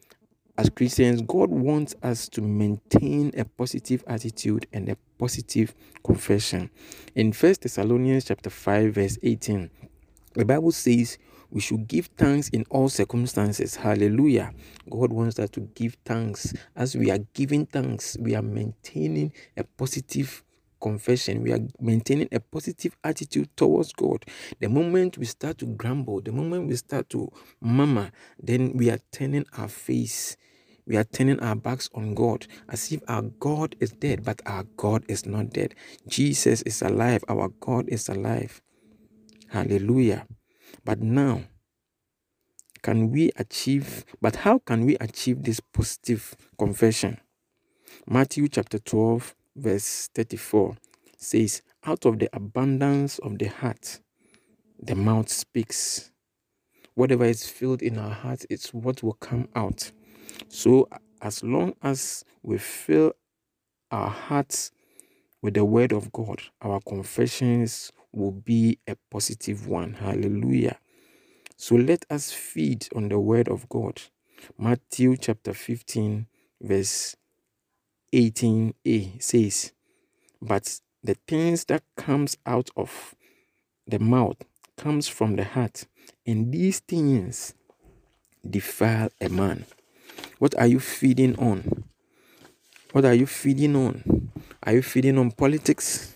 as 0.57 0.69
Christians, 0.69 1.21
God 1.21 1.49
wants 1.49 1.95
us 2.01 2.27
to 2.29 2.41
maintain 2.41 3.31
a 3.37 3.45
positive 3.45 4.03
attitude 4.07 4.65
and 4.73 4.89
a 4.89 4.97
positive 5.17 5.75
confession. 6.03 6.69
In 7.15 7.31
First 7.31 7.61
Thessalonians 7.61 8.25
chapter 8.25 8.49
5 8.49 8.93
verse 8.93 9.17
18, 9.21 9.69
the 10.33 10.45
Bible 10.45 10.71
says 10.71 11.17
we 11.51 11.61
should 11.61 11.87
give 11.87 12.07
thanks 12.17 12.49
in 12.49 12.65
all 12.69 12.89
circumstances. 12.89 13.75
Hallelujah. 13.75 14.53
God 14.89 15.11
wants 15.11 15.39
us 15.39 15.49
to 15.51 15.61
give 15.61 15.97
thanks. 16.05 16.53
As 16.75 16.95
we 16.95 17.11
are 17.11 17.19
giving 17.33 17.65
thanks, 17.65 18.17
we 18.19 18.35
are 18.35 18.41
maintaining 18.41 19.33
a 19.57 19.63
positive 19.63 20.43
confession, 20.79 21.43
we 21.43 21.51
are 21.51 21.59
maintaining 21.79 22.29
a 22.31 22.39
positive 22.39 22.95
attitude 23.03 23.49
towards 23.57 23.93
God. 23.93 24.25
The 24.59 24.69
moment 24.69 25.17
we 25.17 25.25
start 25.25 25.57
to 25.59 25.65
grumble, 25.65 26.21
the 26.21 26.31
moment 26.31 26.67
we 26.67 26.75
start 26.75 27.09
to 27.09 27.31
murmur, 27.61 28.11
then 28.41 28.73
we 28.75 28.89
are 28.89 28.99
turning 29.11 29.45
our 29.57 29.67
face, 29.67 30.37
we 30.87 30.97
are 30.97 31.03
turning 31.03 31.39
our 31.41 31.55
backs 31.55 31.89
on 31.93 32.13
God 32.15 32.47
as 32.69 32.91
if 32.91 33.01
our 33.07 33.21
God 33.21 33.75
is 33.79 33.91
dead, 33.91 34.23
but 34.23 34.41
our 34.45 34.63
God 34.77 35.03
is 35.07 35.25
not 35.25 35.51
dead. 35.51 35.75
Jesus 36.07 36.61
is 36.63 36.81
alive, 36.81 37.23
our 37.27 37.49
God 37.59 37.89
is 37.89 38.09
alive. 38.09 38.61
Hallelujah. 39.49 40.25
But 40.83 41.01
now, 41.01 41.43
can 42.81 43.11
we 43.11 43.31
achieve, 43.35 44.05
but 44.21 44.37
how 44.37 44.59
can 44.59 44.85
we 44.85 44.95
achieve 44.97 45.43
this 45.43 45.59
positive 45.59 46.35
confession? 46.57 47.19
Matthew 48.07 48.47
chapter 48.47 48.79
12, 48.79 49.35
verse 49.55 50.09
34 50.15 50.77
says, 51.17 51.61
Out 51.85 52.05
of 52.05 52.19
the 52.19 52.29
abundance 52.33 53.19
of 53.19 53.37
the 53.37 53.47
heart, 53.47 53.99
the 54.81 54.95
mouth 54.95 55.29
speaks. 55.29 56.11
Whatever 56.95 57.25
is 57.25 57.47
filled 57.47 57.81
in 57.81 57.97
our 57.97 58.11
hearts, 58.11 58.45
it's 58.49 58.73
what 58.73 59.03
will 59.03 59.13
come 59.13 59.47
out. 59.55 59.91
So, 60.47 60.87
as 61.21 61.43
long 61.43 61.73
as 61.81 62.23
we 62.43 62.57
fill 62.57 63.13
our 63.91 64.09
hearts 64.09 64.71
with 65.41 65.53
the 65.53 65.65
word 65.65 65.91
of 65.91 66.11
God, 66.11 66.41
our 66.61 66.79
confessions 66.81 67.91
will 68.11 68.31
be 68.31 68.79
a 68.87 68.95
positive 69.09 69.67
one. 69.67 69.93
Hallelujah. 69.93 70.77
So, 71.57 71.75
let 71.75 72.05
us 72.09 72.31
feed 72.31 72.87
on 72.95 73.09
the 73.09 73.19
word 73.19 73.49
of 73.49 73.67
God. 73.69 74.01
Matthew 74.57 75.17
chapter 75.17 75.53
15, 75.53 76.25
verse 76.61 77.15
18a 78.13 79.21
says, 79.21 79.73
But 80.41 80.79
the 81.03 81.15
things 81.27 81.65
that 81.65 81.83
comes 81.95 82.37
out 82.45 82.69
of 82.75 83.15
the 83.87 83.99
mouth 83.99 84.37
comes 84.77 85.07
from 85.07 85.35
the 85.35 85.43
heart, 85.43 85.85
and 86.25 86.51
these 86.53 86.79
things 86.79 87.53
defile 88.49 89.09
a 89.19 89.29
man. 89.29 89.65
What 90.39 90.57
are 90.57 90.67
you 90.67 90.79
feeding 90.79 91.37
on? 91.37 91.83
What 92.91 93.05
are 93.05 93.13
you 93.13 93.25
feeding 93.25 93.75
on? 93.75 94.31
Are 94.63 94.73
you 94.73 94.81
feeding 94.81 95.17
on 95.17 95.31
politics? 95.31 96.15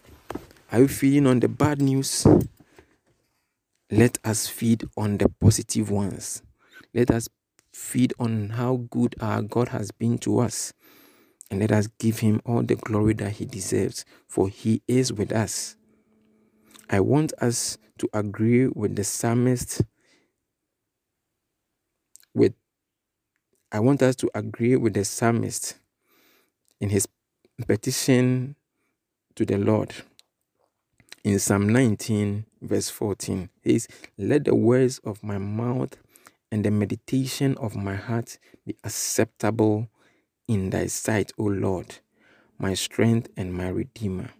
Are 0.74 0.80
you 0.80 0.88
feeding 0.88 1.28
on 1.28 1.40
the 1.40 1.48
bad 1.48 1.80
news? 1.84 2.26
Let 3.92 4.18
us 4.26 4.48
feed 4.48 4.86
on 4.98 5.20
the 5.20 5.30
positive 5.30 5.92
ones. 5.92 6.42
Let 6.96 7.12
us 7.12 7.30
feed 7.72 8.12
on 8.18 8.50
how 8.50 8.78
good 8.90 9.14
our 9.22 9.44
God 9.44 9.68
has 9.68 9.92
been 9.92 10.18
to 10.20 10.40
us. 10.40 10.74
And 11.52 11.60
let 11.60 11.72
us 11.72 11.86
give 12.00 12.18
him 12.20 12.42
all 12.44 12.64
the 12.64 12.74
glory 12.76 13.14
that 13.14 13.34
he 13.34 13.46
deserves, 13.46 14.04
for 14.28 14.50
he 14.50 14.82
is 14.88 15.14
with 15.14 15.32
us. 15.32 15.76
I 16.90 17.02
want 17.02 17.34
us 17.40 17.78
to 18.00 18.10
agree 18.12 18.66
with 18.66 18.96
the 18.96 19.04
psalmist 19.04 19.84
with 22.34 22.54
I 23.72 23.80
want 23.80 24.02
us 24.02 24.16
to 24.16 24.32
agree 24.34 24.76
with 24.76 24.96
the 24.96 25.06
psalmist 25.06 25.76
in 26.82 26.90
his 26.90 27.08
petition 27.68 28.56
to 29.36 29.46
the 29.46 29.60
Lord. 29.60 29.94
In 31.24 31.40
Psalm 31.40 31.70
19, 31.70 32.46
verse 32.62 32.90
14, 32.90 33.50
he 33.64 33.80
says, 33.80 33.88
Let 34.18 34.44
the 34.44 34.56
words 34.56 35.00
of 35.06 35.24
my 35.24 35.38
mouth 35.38 35.96
and 36.52 36.66
the 36.66 36.72
meditation 36.72 37.56
of 37.60 37.78
my 37.78 37.96
heart 37.96 38.38
be 38.68 38.76
acceptable 38.84 39.88
in 40.50 40.70
thy 40.70 40.88
sight, 40.88 41.32
O 41.38 41.44
Lord, 41.46 42.00
my 42.60 42.74
strength 42.74 43.30
and 43.38 43.54
my 43.54 43.70
redeemer. 43.70 44.32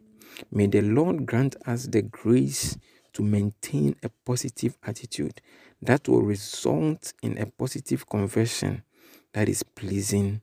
May 0.52 0.68
the 0.68 0.82
Lord 0.82 1.26
grant 1.26 1.56
us 1.66 1.88
the 1.88 2.02
grace 2.02 2.78
to 3.14 3.24
maintain 3.24 3.96
a 4.04 4.10
positive 4.26 4.78
attitude 4.84 5.40
that 5.82 6.10
will 6.10 6.24
result 6.24 7.14
in 7.22 7.38
a 7.38 7.46
positive 7.46 8.10
conversion 8.10 8.84
that 9.32 9.48
is 9.48 9.64
pleasing 9.64 10.42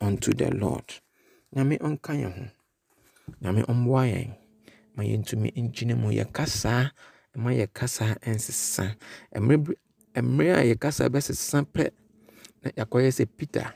unto 0.00 0.32
the 0.32 0.50
Lord. 0.50 0.94
Nyame 1.54 1.78
ɔnka 1.78 2.22
ho. 2.22 2.44
Nyame. 3.42 4.41
Ma 4.96 5.02
yɛntumi 5.04 5.48
ngyina 5.56 5.94
mu 5.96 6.08
yɛka 6.12 6.44
saa 6.46 6.92
ma 7.42 7.50
yɛka 7.52 7.84
saa 7.88 8.12
nsesa. 8.28 8.96
Mmerɛ 9.34 9.76
mmerɛ 10.22 10.52
a 10.60 10.64
yɛka 10.70 10.88
saa 10.92 11.08
bɛsesa 11.08 11.64
pɛ 11.74 11.84
na 12.62 12.68
yɛakɔyɛ 12.76 13.10
sɛ 13.16 13.24
Peter. 13.36 13.72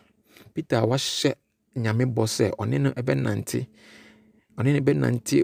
Peter 0.54 0.76
a 0.76 0.86
wahyɛ 0.86 1.32
nyame 1.76 2.04
bɔ 2.14 2.24
sɛ 2.36 2.46
ɔne 2.60 2.76
no 2.80 2.90
bɛnante. 2.92 3.66
Ɔne 4.58 4.70
no 4.76 4.80
bɛnante 4.80 5.36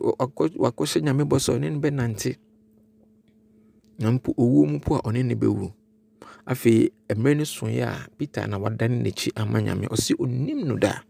wakɔhyɛ 0.61 1.00
nyame 1.02 1.24
bɔ 1.24 1.37
sɛ 1.40 1.50
ɔne 1.56 1.68
no 1.72 1.80
bɛnante. 1.80 2.37
Na 3.98 4.11
mpo 4.11 4.35
owuo 4.37 4.66
mu 4.68 4.78
po 4.80 4.96
a 4.96 5.02
ɔne 5.08 5.24
no 5.24 5.35
bɛwu. 5.35 5.72
Afei 6.46 6.92
mmerɛ 7.08 7.37
no 7.37 7.44
soeɛ 7.44 7.80
a 7.87 8.08
peter 8.18 8.46
na 8.46 8.58
wadane 8.58 9.00
n'akyi 9.02 9.32
ama 9.37 9.58
nyame. 9.61 9.88
Ɔsi 9.88 10.12
onim 10.20 10.64
no 10.66 10.76
da. 10.76 11.00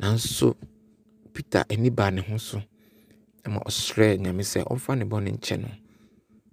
Nanso 0.00 0.56
peter 1.32 1.64
ani 1.70 1.90
baa 1.90 2.10
ne 2.10 2.20
ho 2.22 2.36
so 2.38 2.58
ɛma 3.44 3.60
ɔsrɛ 3.68 4.18
nyame 4.18 4.42
sɛ 4.42 4.64
ɔmfa 4.64 4.96
ne 4.98 5.04
bɔne 5.04 5.30
nkyɛ 5.36 5.56
no. 5.60 5.68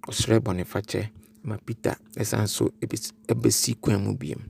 Ɔsrɛ 0.08 0.40
bɔnefakyɛ 0.40 1.10
ma 1.44 1.56
peter 1.56 1.96
ɛsan 2.16 2.48
so 2.48 2.70
ɛbɛsi 3.28 3.80
kwan 3.80 4.04
mu 4.04 4.14
biom 4.16 4.40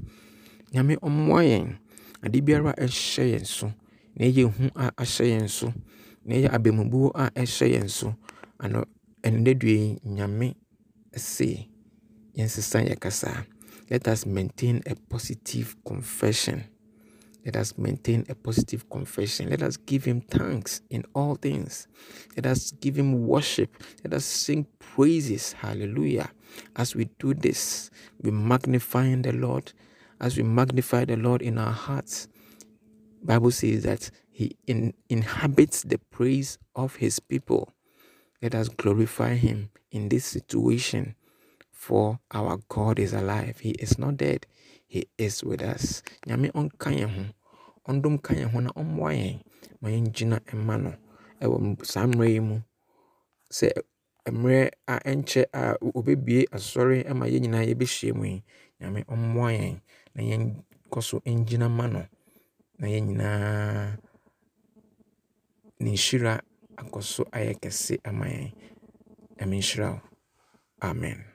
nyame 0.73 0.97
ɔmmoa 1.01 1.43
yɛn. 1.45 1.79
Ade 2.23 2.41
biara 2.41 2.73
ɛhyɛ 2.77 3.25
yɛn 3.35 3.47
so 3.47 3.67
na 4.17 4.25
ɛyɛ 4.27 4.45
hu 4.53 4.71
a 4.77 4.91
ahyɛ 4.97 5.25
yɛn 5.39 5.49
so 5.49 5.73
na 6.25 6.35
ɛyɛ 6.37 6.49
abɛmubuo 6.53 7.11
a 7.15 7.31
ɛhyɛ 7.31 7.67
yɛn 7.75 7.89
so. 7.91 8.15
Ano 8.61 8.85
ɛnɛ 9.23 10.01
nyame 10.05 10.55
se 11.17 11.69
yɛnsesa 12.37 12.87
yɛ 12.89 12.99
kasa. 13.01 13.47
Let 13.91 14.09
us 14.09 14.25
maintain 14.25 14.81
a 14.87 14.95
positive 14.95 15.77
confession 15.85 16.65
let 17.45 17.57
us 17.57 17.77
maintain 17.77 18.25
a 18.29 18.35
positive 18.35 18.89
confession. 18.91 19.51
Let 19.51 19.63
us 19.63 19.77
give 19.77 20.05
Him 20.05 20.21
thanks 20.21 20.81
in 20.91 21.05
all 21.15 21.35
things. 21.35 21.89
Let 22.37 22.47
us 22.47 22.71
give 22.73 22.97
Him 22.97 23.27
worship. 23.27 23.83
Let 24.05 24.15
us 24.15 24.25
sing 24.25 24.67
praises. 24.79 25.53
Hallelujah. 25.53 26.31
As 26.77 26.95
we 26.95 27.07
do 27.19 27.35
this, 27.35 27.91
we 28.21 28.31
magnify 28.31 29.15
the 29.17 29.33
Lord. 29.33 29.73
As 30.21 30.37
we 30.37 30.45
magnify 30.45 31.05
the 31.07 31.17
Lord 31.17 31.43
in 31.43 31.59
our 31.59 31.73
hearts, 31.73 32.29
Bible 33.25 33.51
says 33.51 33.83
that 33.85 34.11
He 34.31 34.57
in, 34.67 34.95
inhabits 35.09 35.83
the 35.83 35.99
praise 35.99 36.59
of 36.77 36.97
His 36.97 37.19
people. 37.21 37.73
Let 38.41 38.55
us 38.55 38.69
glorify 38.69 39.35
Him 39.35 39.71
in 39.91 40.09
this 40.09 40.25
situation, 40.25 41.17
for 41.73 42.21
our 42.33 42.59
God 42.69 42.99
is 43.01 43.13
alive. 43.13 43.59
He 43.61 43.71
is 43.73 43.99
not 43.99 44.17
dead. 44.19 44.47
He 44.93 45.09
is 45.17 45.41
with 45.49 45.63
us. 45.65 46.05
Nyame 46.29 46.53
ɔnka 46.53 46.89
yɛn 46.93 47.09
ho, 47.17 47.23
ɔndom 47.89 48.21
ka 48.25 48.35
yɛn 48.37 48.51
ho 48.53 48.59
na 48.61 48.71
ɔmmoa 48.81 49.11
yɛn 49.21 49.41
ma 49.81 49.89
yɛngyina 49.89 50.37
mma 50.53 50.77
no 50.85 50.93
ɛwɔ 51.43 51.57
saa 51.91 52.05
mmerɛ 52.07 52.29
yi 52.35 52.41
mu 52.49 52.57
sɛ 53.57 53.69
mmerɛ 54.37 54.69
a 54.87 54.95
ɛnkyɛ 55.11 55.43
a 55.53 55.63
ɔbɛbie 55.99 56.45
asɔre 56.57 57.09
ama 57.11 57.25
yɛn 57.27 57.41
nyinaa 57.43 57.65
yɛbɛhyia 57.73 58.13
mu 58.15 58.25
yi, 58.25 58.45
Nyame 58.81 59.01
ɔmmoa 59.09 59.49
yɛn 59.59 59.81
na 60.15 60.21
yɛnkɔ 60.29 61.01
so 61.03 61.21
ngyina 61.25 61.69
mma 61.73 61.87
no 61.93 62.03
na 62.79 62.87
yɛn 62.87 63.05
nyinaa 63.09 63.97
ne 65.81 65.91
nhyira 65.91 66.35
akɔ 66.77 67.03
so 67.03 67.25
ayɛ 67.33 67.57
kɛse 67.63 67.97
ama 68.05 68.27
yɛn. 68.27 68.53
Nyame 69.41 69.57
nhyira. 69.57 70.03
Amen. 70.83 71.32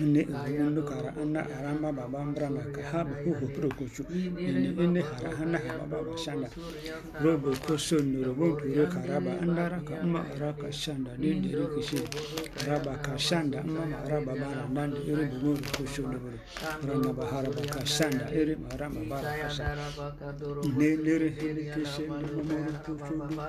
nne 0.00 0.22
uvune 0.34 0.70
nukara 0.74 1.10
ana 1.22 1.40
arama 1.58 1.92
baba 1.92 2.24
mbrama 2.24 2.60
kahaba 2.74 3.10
huhu 3.24 3.46
prokochu 3.54 4.02
ine 4.38 4.70
ine 4.84 5.00
hara 5.00 5.30
ana 5.42 5.58
hababa 5.58 5.98
bashanda 6.10 6.48
robo 7.22 7.50
koso 7.66 7.96
nurobo 8.00 8.56
kure 8.56 8.86
karaba 8.86 9.32
andara 9.42 9.78
ka 9.88 9.94
uma 10.04 10.20
araka 10.34 10.72
shanda 10.72 11.10
dende 11.18 11.48
rikishi 11.58 11.98
raba 12.66 12.94
ka 13.04 13.18
shanda 13.18 13.62
uma 13.64 13.82
maraba 13.86 14.32
bara 14.40 14.64
nandi 14.74 14.98
iri 15.10 15.24
bumuru 15.30 15.64
koso 15.76 16.02
nuburu 16.02 16.38
rana 16.86 17.10
bahara 17.12 17.48
baka 17.50 17.86
shanda 17.86 18.24
iri 18.40 18.56
marama 18.56 19.00
bara 19.10 19.30
kasha 19.42 19.64
ine 20.68 20.88
nere 21.04 21.28
hene 21.38 21.62
kishi 21.74 22.02
nubumuru 22.08 22.72
koso 22.84 23.12
nuburu 23.18 23.42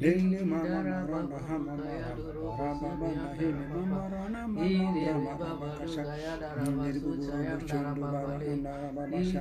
Lili 0.00 0.40
mama 0.44 0.80
maramba 0.82 1.38
hama 1.48 1.76
maramba 1.76 2.88
bana 3.00 3.34
hili 3.36 3.52
mama 3.68 4.08
rana 4.08 4.48
mama 4.48 5.34
baba 5.36 5.68
kasha 5.76 6.02
niri 6.80 7.00
gugu 7.04 7.28
gugu 7.28 7.66
chundu 7.68 8.00
baba 8.00 8.40
inda 8.52 8.72
baba 8.96 9.20
sha 9.28 9.40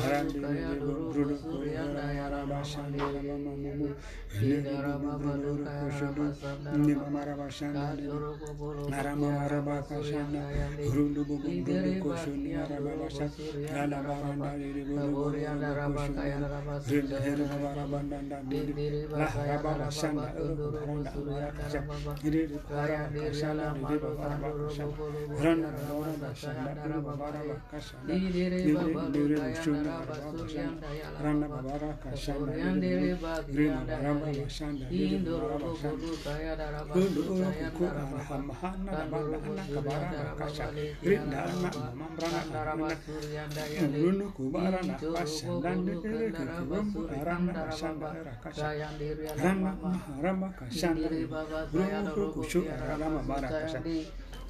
harandi 0.00 0.38
gugu 0.80 1.12
gugu 1.12 1.36
gugu 1.44 1.64
yara 1.76 2.04
yara 2.18 2.40
basha 2.48 2.82
nira 2.88 3.20
mama 3.20 3.52
mumu 3.52 3.92
niri 4.40 4.62
gugu 4.64 5.12
gugu 5.20 5.32
gugu 5.44 5.68
kushudu 5.84 6.24
niri 6.72 6.94
mama 6.96 7.20
raba 7.28 7.50
sha 7.52 7.68
niri 7.68 8.08
nara 8.88 9.12
mama 9.16 9.44
raba 9.52 9.76
kasha 9.88 10.24
na 10.32 10.42
rundu 10.94 11.20
gugu 11.28 11.52
gugu 11.52 12.00
kushudu 12.00 12.48
nara 12.48 12.80
baba 12.80 13.08
sha 13.12 13.26
nala 13.76 13.98
baba 14.08 14.56
niri 14.56 14.82
gugu 14.88 15.04
gugu 15.04 15.36
kushudu 15.92 16.22
niri 16.88 17.16
hera 17.24 17.44
baba 17.52 17.70
raba 17.76 17.98
nanda 18.08 18.38
niri 18.48 18.72
lah 19.12 19.34
raba 19.36 19.72
Rana 25.42 25.68
babara 25.68 27.00
babara 27.02 27.02
babara 27.02 27.42
babara 49.42 49.71
Rama 50.22 50.52
Kashanda 50.58 51.08
Ruhu 51.72 52.32
Kushu 52.34 52.60
Rama 52.88 53.22
Mara 53.22 53.48
Kashanda 53.48 54.04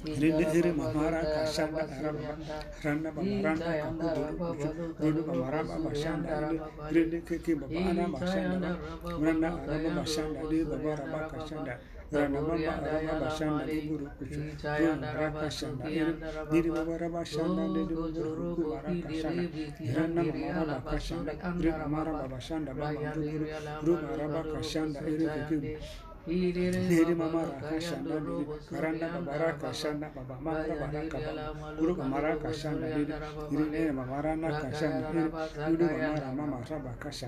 Rinde 0.05 0.45
Hiri 0.51 0.71
Mamara 0.73 1.21
Kashanda 1.23 1.87
Rama 2.03 2.35
Rana 2.83 3.11
Bamaranda 3.11 3.71
Kakudu 4.01 4.95
Rudu 4.99 5.21
Bamaraba 5.23 5.75
Bashanda 5.79 6.59
Rinde 6.91 7.25
Kiki 7.25 7.55
Babana 7.55 8.05
Bashanda 8.11 8.77
Rana 9.03 9.49
Rama 9.67 10.01
Bashanda 10.01 10.41
Rinde 10.43 10.65
Bamaraba 10.67 11.29
Kashanda 11.31 11.77
Hiri 26.23 27.15
mama 27.15 27.43
rakasha 27.43 27.99
na 27.99 28.15
lili 28.15 28.47
karanda 28.71 29.07
babara 29.11 29.53
kasha 29.59 29.91
na 29.93 30.07
baba 30.15 30.39
mara 30.39 30.63
baraka 30.79 31.19
guru 31.77 31.95
mara 32.07 32.35
kasha 32.39 32.71
na 32.71 32.87
lili 32.95 33.11
hiri 33.51 33.69
ne 33.69 33.91
mama 33.91 34.21
rana 34.23 34.47
kasha 34.61 34.87
na 34.87 35.11
lili 35.11 35.27
yulu 35.67 35.83
mama 35.83 36.15
rama 36.23 36.45
mama 36.47 36.57
raba 36.69 36.93
kasha 36.99 37.27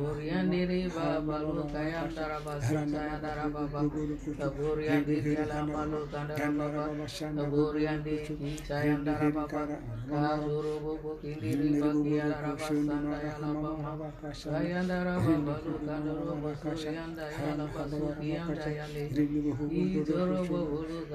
Kaburian 0.01 0.49
diri 0.49 0.89
babalu 0.89 1.61
kayam 1.69 2.09
tarabasa 2.09 2.89
saya 2.89 3.21
tarababa 3.21 3.85
Kaburian 4.33 5.05
diri 5.05 5.37
alam 5.37 5.69
balu 5.69 6.09
kandarababa 6.09 7.05
Kaburian 7.05 8.01
diri 8.01 8.57
saya 8.65 8.97
tarababa 9.05 9.77
Kaburu 10.09 10.73
bubu 10.81 11.21
kindiri 11.21 11.77
bagi 11.77 12.17
alarabasa 12.17 12.97
daya 12.97 13.33
labama 13.45 14.09
Kaya 14.25 14.81
darababa 14.89 15.55
lu 15.69 15.77
kandarababa 15.85 16.49
Surian 16.57 17.13
daya 17.13 17.61
labasa 17.61 18.09
kian 18.17 18.49
daya 18.57 18.85
li 18.89 19.05
Ijoro 20.01 20.41
bubu 20.49 20.81
bubu 20.81 21.13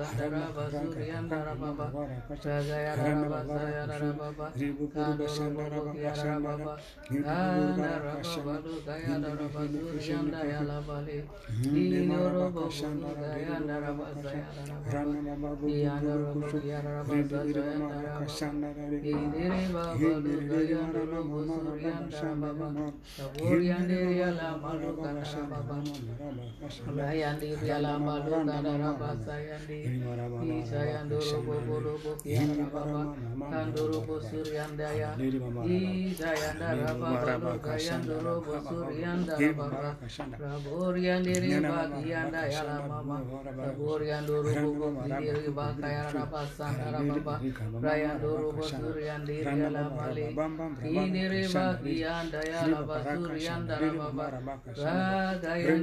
Gaya 8.84 9.14
Darabazur 9.22 9.96
Yanda 10.00 10.40
Yalabale, 10.44 11.24
Dinorobo 11.62 12.68
Gaya 12.68 13.56
Darabazayana, 13.64 14.64
Yandarabu 14.92 15.68
Yarabazayana, 16.64 17.88
Idere 19.02 19.60
Babalu 19.72 20.34
Gaya 20.48 20.82
Darabazur 20.92 21.78
Yanda 21.80 22.34
Baba, 22.36 22.68
Taburiande 23.16 23.98
Yalamalu 24.20 24.90
Gaya 25.00 25.42
Baba, 25.48 25.76
Rayandi 26.96 27.48
Yalamalu 27.62 28.34
Darabazayandi, 28.46 29.78
Isayandorobo 30.42 31.54
Borobo 31.66 32.10
Yanda 32.24 32.66
Baba, 32.72 33.00
Kandorobo 33.50 34.16
Suryandaya, 34.20 35.10
Isayandarabalu 35.66 37.52
Gaya 37.62 37.96
Dorobo 38.06 38.52
surianda 38.66 39.34
dalam 39.38 39.94
raborian 40.34 41.20
diri 41.22 41.50
bagianda 41.62 42.42
diri 45.22 45.48
baka 45.54 45.86
ya 45.86 46.04
la 46.10 46.24
basan 46.26 46.74
ya 46.74 46.88
baba. 47.06 47.34
Rayan 47.82 48.16
duru 48.20 48.50
diri 49.26 49.44
ya 49.46 49.68
la 49.70 49.84
mali 49.94 50.26
diri 51.14 51.42
bagianda 51.46 52.40
ya 52.42 52.60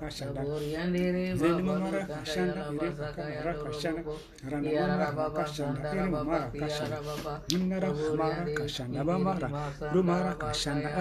Kasanda 0.00 0.42
Mara 10.02 10.34
Kashanda, 10.34 10.92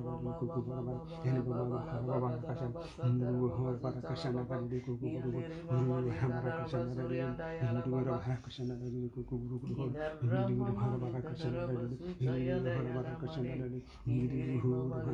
Minara 0.00 0.11
duku 0.20 0.60
barban 0.66 0.98
yang 1.24 1.40
baba 1.46 1.78
baba 2.06 2.28
kashan 2.46 2.72
ndu 3.12 3.48
hor 3.56 3.74
bar 3.82 3.94
kashan 4.08 4.32
bar 4.48 4.60
duku 4.70 4.92
duku 5.00 5.18
duku 5.24 5.40
ndu 5.72 6.10
hamar 6.20 6.44
kashan 6.60 6.84
bar 6.96 7.06
ndu 7.08 7.90
hor 7.92 8.04
bar 8.04 8.38
kashan 8.44 8.68
bar 8.68 8.78
duku 8.82 9.20
duku 9.22 9.36
duku 9.48 9.68
duku 9.68 9.84
ndu 10.22 10.72
hor 10.76 10.94
bar 11.02 11.22
kashan 11.28 11.52
bar 11.52 11.72
duku 11.88 12.06
ndu 12.20 12.64
hor 12.72 12.86
bar 12.94 13.06
kashan 13.20 13.44
bar 13.48 13.68
duku 13.72 13.86
ndu 14.06 14.60
hor 14.62 14.86
bar 14.92 15.06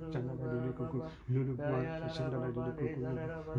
kashan 0.00 0.24
bar 0.26 0.52
duku 0.64 0.84
duku 0.86 0.98
ndu 1.28 1.52
bar 1.56 1.84
kashan 2.02 2.26
bar 2.32 2.50
duku 2.56 2.72
duku 2.76 3.00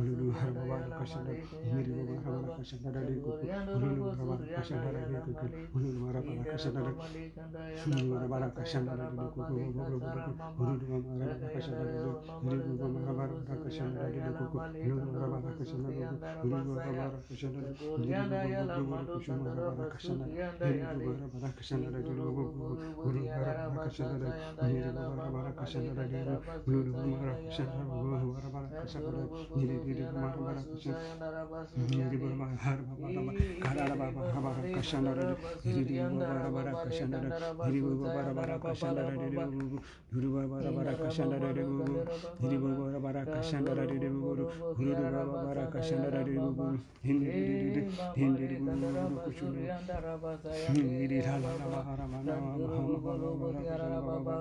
ndu 0.01 0.25
hor 0.37 0.53
bar 0.69 0.83
kashan 0.99 1.23
bar 1.27 1.37
ndu 1.77 2.03
hor 2.23 2.37
bar 2.41 2.51
kashan 2.57 2.81
bar 2.83 3.05
duku 3.07 3.31
ndu 3.77 4.03
hor 4.07 4.25
bar 4.27 4.41
kashan 4.55 4.79
bar 4.83 4.95
duku 5.07 5.31
ndu 5.77 5.93
hor 6.01 6.19
bar 6.23 6.41
kashan 6.47 6.73
bar 6.73 6.87
duku 6.87 7.41
ndu 7.87 8.13
hor 8.13 8.25
bar 8.27 8.43
kashan 8.57 8.83
bar 8.87 8.97
duku 8.97 9.41
ndu 9.47 9.73
hor 9.77 9.93
bar 9.97 10.17
kashan 10.17 10.23
bar 10.25 10.37
duku 10.37 10.57
ndu 10.57 10.86
Duru 37.67 38.03
bara 38.03 38.33
bara 38.33 38.59
kashandara 38.59 39.11
duru 40.11 40.29
bara 40.33 40.47
bara 40.47 40.71
bara 40.77 40.93
kashanda 41.01 41.37
rare 41.41 41.63
guru 41.63 42.05
diri 42.41 42.57
buru 42.57 42.83
bara 42.85 42.99
bara 42.99 43.21
kashanda 43.25 43.73
rare 43.77 43.97
guru 43.97 44.11
guru 44.21 44.43
guru 44.77 44.93
bara 44.93 45.21
bara 45.45 45.65
kashanda 45.73 46.09
rare 46.13 46.33
guru 46.33 46.77
hindi 47.03 47.25
diri 47.25 47.53
diri 47.73 47.81
hindi 48.15 48.39
diri 48.41 48.57
guru 48.61 48.87
guru 48.93 49.17
kuchuru 49.25 49.57
hindi 50.69 51.17
la 51.17 51.35
la 51.37 51.51
la 51.57 51.67
la 51.67 51.97
la 51.97 52.21
la 52.23 52.47
la 52.47 52.67
la 52.67 53.17
la 53.87 54.17
la 54.19 54.37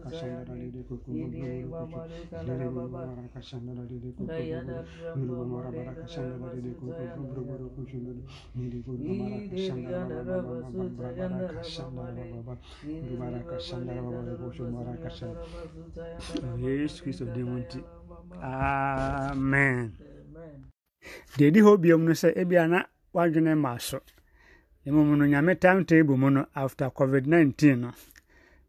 Kashandara 0.04 0.64
yesu 16.62 17.04
kristo 17.04 17.26
amen. 18.42 19.92
Deɛ 21.38 21.48
ɛdi 21.50 21.60
hɔ 21.66 21.72
biom 21.82 22.02
no 22.06 22.12
sɛ 22.14 22.30
ebia 22.42 22.68
na 22.68 22.80
wadwene 23.14 23.54
ma 23.58 23.78
so. 23.78 24.00
Mmom 24.86 25.18
no 25.18 25.26
nyame 25.26 25.60
time 25.60 25.86
table 25.86 26.18
mu 26.18 26.30
no 26.30 26.46
after 26.56 26.90
covid-19 26.90 27.78
no 27.80 27.92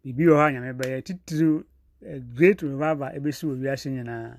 biribi 0.05 0.25
wɔ 0.31 0.37
hɔ 0.39 0.45
a 0.47 0.53
nyame 0.53 0.73
bɛyɛ 0.79 0.99
titiriw 1.07 1.62
great 2.34 2.62
revival 2.62 3.09
ɛbɛsi 3.16 3.42
wɔ 3.48 3.55
wiase 3.61 3.90
nyinaa. 3.90 4.36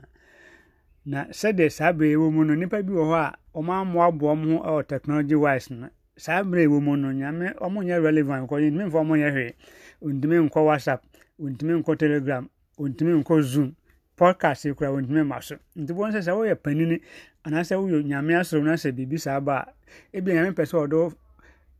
Na 1.06 1.26
sɛdeɛ 1.30 1.70
saa 1.72 1.92
berɛ 1.94 2.16
ɛwɔ 2.16 2.32
mu 2.34 2.44
no 2.46 2.54
nnipa 2.56 2.82
bi 2.86 2.94
wɔ 2.94 3.04
hɔ 3.06 3.14
a 3.14 3.36
ɔmo 3.56 3.72
amoaboa 3.82 4.34
ɔmo 4.34 4.58
ho 4.58 4.64
ɛwɔ 4.64 4.88
technology 4.88 5.36
wise 5.36 5.70
no. 5.70 5.90
Saa 6.18 6.44
berɛ 6.44 6.66
ɛwɔ 6.68 6.82
mu 6.82 6.96
no 6.98 7.12
nyame 7.12 7.54
ɔmo 7.62 7.84
nyɛ 7.86 8.02
relevant 8.04 8.50
kɔ 8.50 8.56
ntumi 8.72 8.86
mfa 8.90 9.00
ɔmo 9.04 9.14
nyɛ 9.18 9.30
hwee. 9.34 9.54
Ntumi 10.02 10.50
nkɔ 10.50 10.60
whatsapp 10.66 11.02
ntumi 11.40 11.82
nkɔ 11.84 11.98
telegram 11.98 12.50
ntumi 12.80 13.22
nkɔ 13.24 13.42
zoom. 13.44 13.76
Podcast 14.18 14.66
kura 14.76 14.90
ntumi 14.92 15.26
ma 15.28 15.40
so. 15.40 15.58
Nti 15.78 15.92
wɔn 15.94 16.12
sɛ 16.14 16.22
sɛ 16.26 16.32
woyɛ 16.34 16.56
panini 16.56 17.02
anaasɛ 17.46 17.76
woyɛ 17.78 18.04
nyame 18.04 18.34
asoro 18.40 18.64
na 18.64 18.74
sɛ 18.74 18.92
biribi 18.96 19.20
saa 19.20 19.40
ba 19.40 19.68
a 20.14 20.18
ebi 20.18 20.32
nyame 20.34 20.54
pɛ 20.56 20.66
sɛ 20.66 20.88
ɔde 20.88 21.16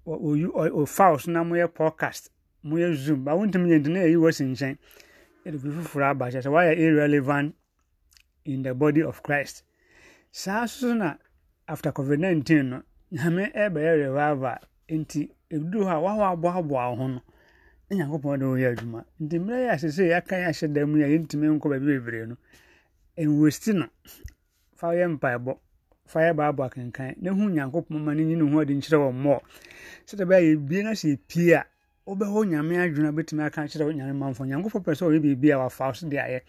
oyi 0.06 0.46
ofaws 0.54 1.28
na 1.28 1.44
moyɛ 1.44 1.68
podcast 1.74 2.30
moyɛ 2.64 2.94
zoom. 2.94 3.24
Ba 3.24 3.32
wontumi 3.32 3.70
yɛ 3.74 3.80
ntina 3.82 4.00
yɛyi 4.06 4.18
wɔ 4.18 4.34
si 4.34 4.44
nkyɛn. 4.44 4.78
Bi 5.52 5.70
foforɔ 5.70 6.06
aba 6.10 6.32
kyɛ 6.32 6.42
sɛ 6.42 6.50
woayɛ 6.50 6.74
irrelevant 6.78 7.56
in 8.46 8.64
the 8.64 8.74
body 8.74 9.02
of 9.02 9.22
christ. 9.24 9.64
Saa 10.32 10.66
so 10.66 10.94
na 10.94 11.16
after 11.68 11.92
covid-19 11.92 12.66
no 12.66 12.84
nyame 13.12 13.54
ɛbɛyɛ 13.54 13.94
revival. 14.06 14.58
Nti 14.90 15.30
ɛduru 15.52 15.86
hɔ 15.86 15.94
a 15.94 16.02
wahɔ 16.02 16.24
aboaboa 16.34 16.90
wo 16.90 16.96
ho 16.96 17.08
no 17.08 17.22
na 17.90 17.96
nyankopɔn 17.98 18.40
de 18.40 18.46
woyɛ 18.46 18.68
adwuma. 18.76 19.06
Nti 19.22 19.36
mmerɛ 19.40 19.60
yɛ 19.66 19.70
asɛ 19.74 19.88
sɛ 19.96 20.04
yɛaka 20.12 20.34
yɛ 20.42 20.46
ahyɛ 20.50 20.74
da 20.74 20.86
mu 20.86 21.04
a 21.04 21.08
yɛntumi 21.08 21.46
nkɔ 21.60 21.70
baabi 21.70 21.86
bebree 21.86 22.26
no 22.28 22.38
ɛnwɛsti 23.18 23.74
no 23.76 23.86
fa 24.76 24.88
yɛ 24.98 25.06
mpaebɔ 25.18 25.58
fa 26.06 26.20
yɛ 26.26 26.34
baabɔ 26.36 26.62
akenkan 26.70 27.16
na 27.22 27.32
hu 27.32 27.50
nyankopɔn 27.50 28.00
ma 28.04 28.14
no 28.14 28.22
nyi 28.24 28.36
ne 28.36 28.50
ho 28.52 28.60
ade 28.60 28.74
nkyerɛ 28.74 28.98
wɔ 28.98 29.12
mmɔ 29.14 29.40
sɛdeɛ 30.08 30.26
bɛyɛ 30.30 30.42
yɛbie 30.54 30.84
na 30.84 30.92
sɛ 30.92 31.08
yɛpie 31.14 31.54
a 31.54 31.66
wobɛhɔ 32.08 32.46
nyame 32.46 32.78
adwene 32.78 33.08
a 33.08 33.12
wobɛtumi 33.12 33.44
aka 33.46 33.62
kyerɛ 33.66 33.94
nyame 33.96 34.14
mamfo 34.14 34.46
nyankopɔn 34.46 34.84
pɛ 34.86 34.92
sɛ 34.94 35.04
ɔyɛ 35.10 35.20
biribi 35.24 35.52
a 35.54 35.58
wafa 35.58 35.86
wo 35.88 35.94
so 35.94 36.08
de 36.08 36.18
ayɛ. 36.18 36.42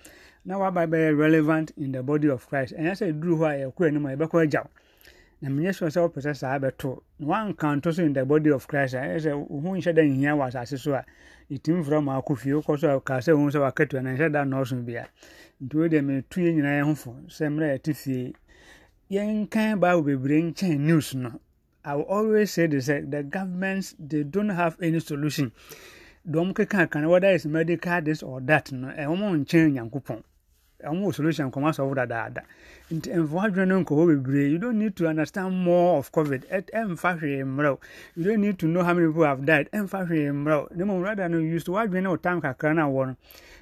Na 0.45 0.59
waba 0.59 0.87
bɛyɛ 0.87 1.17
relevant 1.19 1.73
in 1.79 1.93
the 1.93 2.03
body 2.03 2.29
of 2.29 2.47
christ. 2.47 2.75
Ɛnyɛ 2.75 2.93
sɛ 2.93 3.13
ɛduru 3.13 3.37
hɔ 3.41 3.47
a 3.49 3.57
yɛkɔ 3.73 3.89
anim 3.89 4.07
a 4.07 4.17
yɛbɛkɔ 4.17 4.43
agyaw 4.45 4.67
na 5.41 5.49
menyɛ 5.49 5.75
sure 5.75 5.89
sɛ 5.89 6.01
wopɛ 6.05 6.21
sɛ 6.21 6.37
saa 6.37 6.59
bɛto 6.59 7.01
na 7.19 7.27
woankanto 7.27 7.95
so 7.95 8.03
in 8.03 8.13
the 8.13 8.25
body 8.25 8.51
of 8.51 8.69
christ 8.69 8.95
a 8.95 8.99
ɛyɛ 8.99 9.17
sɛ 9.17 9.49
wo 9.49 9.61
ho 9.61 9.69
nhyɛ 9.75 9.95
da 9.95 10.03
nhia 10.03 10.37
wɔ 10.37 10.47
asase 10.49 10.79
so 10.79 10.93
a 10.93 11.05
ɛtumi 11.51 11.83
frɛ 11.85 12.05
ma 12.05 12.21
akɔ 12.21 12.37
fie. 12.39 12.51
Wokɔ 12.53 12.79
so 12.79 12.97
a 12.97 13.01
kaa 13.01 13.19
sɛ 13.19 13.33
wohu 13.33 13.51
sɛ 13.51 13.61
wakatua 13.65 14.03
na 14.03 14.11
nhyɛ 14.11 14.33
da 14.33 14.45
nnɔɔso 14.45 14.85
bia. 14.85 15.09
Nti 15.65 15.75
wei 15.75 15.89
deɛ 15.89 16.05
metu 16.05 16.41
yɛ 16.41 16.53
nyinaa 16.55 16.81
yɛ 16.81 16.85
ho 16.85 16.95
fo 16.95 17.17
sɛ 17.29 17.49
mmerɛ 17.49 17.79
yɛte 17.79 17.97
fie. 17.97 18.35
Yɛnkan 19.11 19.81
bible 19.81 20.03
bebree 20.03 20.43
nkyɛn 20.53 20.81
news 20.81 21.15
no 21.15 21.41
I 21.89 21.95
will 21.95 22.03
always 22.03 22.51
say 22.51 22.67
this: 22.67 22.87
the 22.87 23.25
governments 23.31 23.95
they 23.97 24.25
don't 24.25 24.49
have 24.49 24.77
any 24.83 24.99
solution. 24.99 25.53
Dɔm 26.29 26.53
keka 26.53 26.91
kan 26.91 27.09
whether 27.09 27.29
it's 27.31 27.47
medical 27.47 28.01
this 28.03 28.25
or 28.25 28.41
that 28.41 28.73
no 28.73 28.89
ɛwɔn 28.89 29.19
mo 29.19 29.31
nkyɛn 29.37 29.73
nyankopɔn. 29.75 30.21
Ɛwɔn 30.83 31.01
mo 31.01 31.13
solution 31.13 31.49
kɔn 31.53 31.63
asɔfo 31.71 31.95
dadaada 31.95 32.43
nti 32.91 33.11
mfo 33.15 33.39
adwene 33.41 33.69
no 33.69 33.85
nkɔwɔ 33.85 34.07
bebree 34.17 34.51
you 34.51 34.59
don't 34.59 34.77
need 34.81 34.97
to 34.97 35.07
understand 35.07 35.55
more 35.55 35.99
of 35.99 36.11
covid. 36.11 36.43
Ɛmfa 36.51 37.21
hwee 37.21 37.45
mmerɛw 37.45 37.79
you 38.17 38.25
don't 38.25 38.41
need 38.41 38.59
to 38.59 38.67
know 38.67 38.83
how 38.83 38.93
many 38.93 39.07
people 39.07 39.23
have 39.23 39.47
died. 39.47 39.71
Ɛmfa 39.73 40.09
hwee 40.09 40.27
mmerɛw 40.35 40.75
ne 40.75 40.85
mu 40.85 41.01
rather 41.01 41.29
no 41.29 41.39
use 41.39 41.63
to 41.63 41.71
wadwene 41.71 42.09
o 42.09 42.17
time 42.17 42.41
kakra 42.43 42.75
na 42.75 42.89
wɔ 42.89 43.17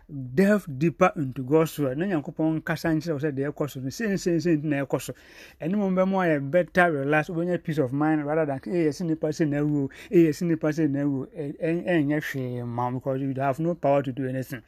delve 0.08 0.66
deeper 0.78 1.12
into 1.16 1.42
God's 1.42 1.78
word. 1.78 1.98
Na 1.98 2.06
nyankopɔn 2.06 2.60
nkasa 2.60 2.92
nkyerɛ 2.94 3.12
wo 3.12 3.18
sɛ 3.18 3.30
deɛ 3.32 3.48
ɛkɔ 3.52 3.70
so 3.70 3.80
no 3.80 3.88
sensensɛn 3.88 4.56
nti 4.58 4.64
na 4.64 4.84
ɛkɔ 4.84 5.00
so. 5.00 5.12
Ɛne 5.60 5.74
mu 5.76 5.88
bɛmu 5.90 6.16
ayɛ 6.20 6.50
better 6.50 6.92
relax 6.92 7.28
wobɛnya 7.28 7.62
peace 7.62 7.78
of 7.78 7.92
mind 7.92 8.24
rather 8.26 8.44
than 8.46 8.58
ɛyɛ 8.60 8.88
sɛ 8.88 9.06
nipa 9.06 9.28
sɛ 9.28 9.48
na 9.48 9.58
awuo 9.58 9.90
ɛyɛ 10.10 10.28
sɛ 10.28 10.42
nipa 10.46 10.68
sɛ 10.68 10.90
na 10.90 11.00
awuo 11.00 11.26
ɛnyɛ 11.34 12.20
hwee 12.20 12.62
ma 12.66 12.90
because 12.90 13.20
you 13.20 13.34
have 13.34 13.58
no 13.60 13.74
power 13.74 14.02
to 14.02 14.12
do 14.12 14.28
anything. 14.28 14.62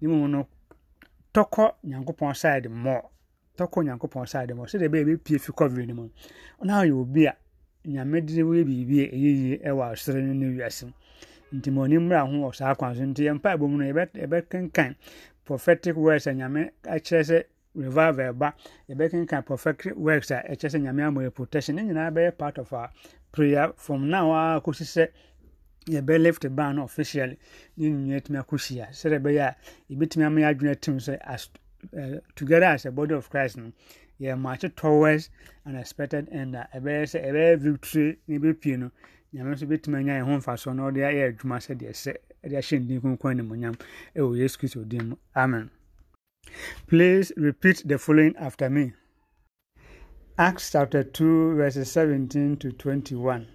Ne 0.00 0.08
mu 0.08 0.28
no 0.28 0.46
tɔkɔ 1.34 1.74
nyankopɔn 1.84 2.36
side 2.36 2.70
more. 2.70 3.10
Tɔkɔ 3.58 3.84
nyankopɔn 3.84 4.28
side 4.28 4.54
more. 4.54 4.66
Sɛdeɛ 4.66 4.88
ɛbɛyɛ 4.88 5.04
bɛpie 5.18 5.40
fi 5.40 5.52
covid 5.52 5.88
no 5.88 5.94
mu. 5.94 6.08
Ɔna 6.62 6.84
ayɛ 6.84 6.92
obi 6.92 7.26
a 7.26 7.36
nyame 7.84 8.20
de 8.24 8.42
woyɛ 8.42 8.64
biribi 8.64 9.00
a 9.02 9.06
ɛyɛ 9.10 9.30
yie 9.42 9.58
ɛwɔ 9.58 9.92
asɔre 9.92 10.22
no 10.22 10.32
ne 10.34 10.46
wiase 10.56 10.84
mu 10.86 10.92
nti 11.52 11.70
ma 11.72 11.82
ɔni 11.86 11.98
mmra 11.98 12.20
ho 12.26 12.32
wɔ 12.44 12.54
saa 12.54 12.74
kwan 12.74 12.94
so. 12.94 13.02
Nti 13.02 13.22
yɛn 13.26 13.36
mpa 13.40 13.54
ebom 13.56 13.76
no 13.78 13.84
yɛbɛkenkan 13.84 14.94
prophetic 15.44 15.96
words 15.96 16.26
a 16.26 16.32
nyame 16.32 16.70
akyerɛ 16.84 17.22
sɛ 17.24 17.44
revival 17.74 18.32
ɛba. 18.34 18.52
Yɛbɛkenkan 18.88 19.44
prophetic 19.46 19.96
words 19.96 20.30
a 20.30 20.42
ɛkyerɛ 20.48 20.70
sɛ 20.72 20.80
nyame 20.82 21.02
amɔ 21.08 21.22
yɛ 21.26 21.34
protection. 21.34 21.76
Ne 21.76 21.82
nyinaa 21.82 22.10
bɛyɛ 22.12 22.36
part 22.38 22.58
of 22.58 22.72
our 22.72 22.90
prayer 23.32 23.72
from 23.76 24.08
now 24.10 24.30
a 24.32 24.60
kɔsi 24.60 24.84
sɛ 24.84 25.08
yɛbɛ 25.86 26.20
lift 26.22 26.54
ban 26.54 26.76
no 26.76 26.84
officially. 26.84 27.38
Ne 27.76 27.90
nyinaa 27.90 28.20
tumi 28.20 28.38
akɔhyia 28.44 28.88
sɛdeɛ 28.90 29.18
ɛbɛyɛ 29.20 29.40
a 29.40 29.56
yɛbɛtumi 29.94 30.24
ama 30.24 30.40
yɛ 30.40 30.54
adwene 30.54 30.80
tim 30.80 30.98
sɛ 30.98 31.18
as 31.24 31.48
uh, 31.96 32.18
together 32.34 32.66
as 32.66 32.84
a 32.86 32.90
body 32.90 33.14
of 33.14 33.30
christ 33.30 33.56
no 33.56 33.72
yɛ 34.20 34.36
march 34.38 34.64
towards 34.76 35.30
an 35.64 35.76
expected 35.76 36.28
end 36.30 36.54
a 36.56 36.68
ɛbɛyɛ 36.74 37.02
sɛ 37.12 37.24
ɛbɛyɛ 37.28 37.58
victory 37.58 38.18
ne 38.26 38.38
ɛbɛpie 38.38 38.78
no 38.78 38.90
nyame 39.32 39.50
nso 39.54 39.66
bɛtumi 39.66 39.96
anya 39.98 40.14
yɛn 40.18 40.24
ho 40.24 40.32
mfasoɔ 40.38 40.74
na 40.74 40.82
ɔde 40.88 41.00
ayɛ 41.08 41.22
adwuma 41.28 41.56
sɛdeɛ 41.58 41.92
sɛ 41.92 42.12
ɛde 42.44 42.54
ahyɛ 42.60 42.76
ndin 42.80 43.00
kronkron 43.00 43.32
animonyam 43.34 43.74
ɛwɔ 44.16 44.36
yesu 44.38 44.58
kristo 44.58 44.88
din 44.88 45.08
mu. 45.08 45.16
Amen. 45.36 45.70
Please 46.86 47.32
repeat 47.36 47.82
the 47.86 47.98
following 47.98 48.34
after 48.36 48.70
me. 48.70 48.92
Acts 50.38 50.70
chapter 50.70 51.02
2 51.02 51.56
verses 51.56 51.90
17 51.90 52.56
to 52.58 52.72
21 52.72 53.48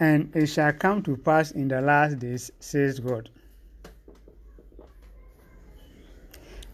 and 0.00 0.34
it 0.34 0.46
shall 0.46 0.72
come 0.72 1.02
to 1.02 1.16
pass 1.16 1.50
in 1.50 1.68
the 1.68 1.80
last 1.80 2.18
days 2.18 2.50
says 2.60 3.00
god 3.00 3.28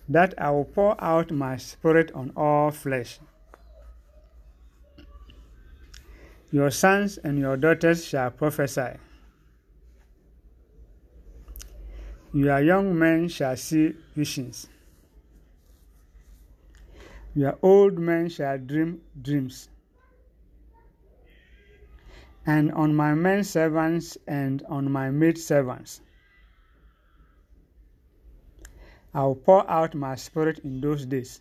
that 0.08 0.34
i 0.38 0.50
will 0.50 0.64
pour 0.64 1.02
out 1.02 1.30
my 1.30 1.56
spirit 1.56 2.12
on 2.14 2.30
all 2.36 2.70
flesh 2.70 3.18
Your 6.54 6.70
sons 6.70 7.18
and 7.18 7.36
your 7.36 7.56
daughters 7.56 8.04
shall 8.04 8.30
prophesy. 8.30 8.90
Your 12.32 12.60
young 12.60 12.96
men 12.96 13.26
shall 13.26 13.56
see 13.56 13.94
visions. 14.14 14.68
Your 17.34 17.58
old 17.60 17.98
men 17.98 18.28
shall 18.28 18.56
dream 18.56 19.00
dreams. 19.20 19.68
And 22.46 22.70
on 22.70 22.94
my 22.94 23.14
men 23.14 23.42
servants 23.42 24.16
and 24.28 24.62
on 24.68 24.92
my 24.92 25.10
maid 25.10 25.38
servants 25.38 26.02
I 29.12 29.24
will 29.24 29.34
pour 29.34 29.68
out 29.68 29.96
my 29.96 30.14
spirit 30.14 30.60
in 30.60 30.80
those 30.80 31.04
days, 31.04 31.40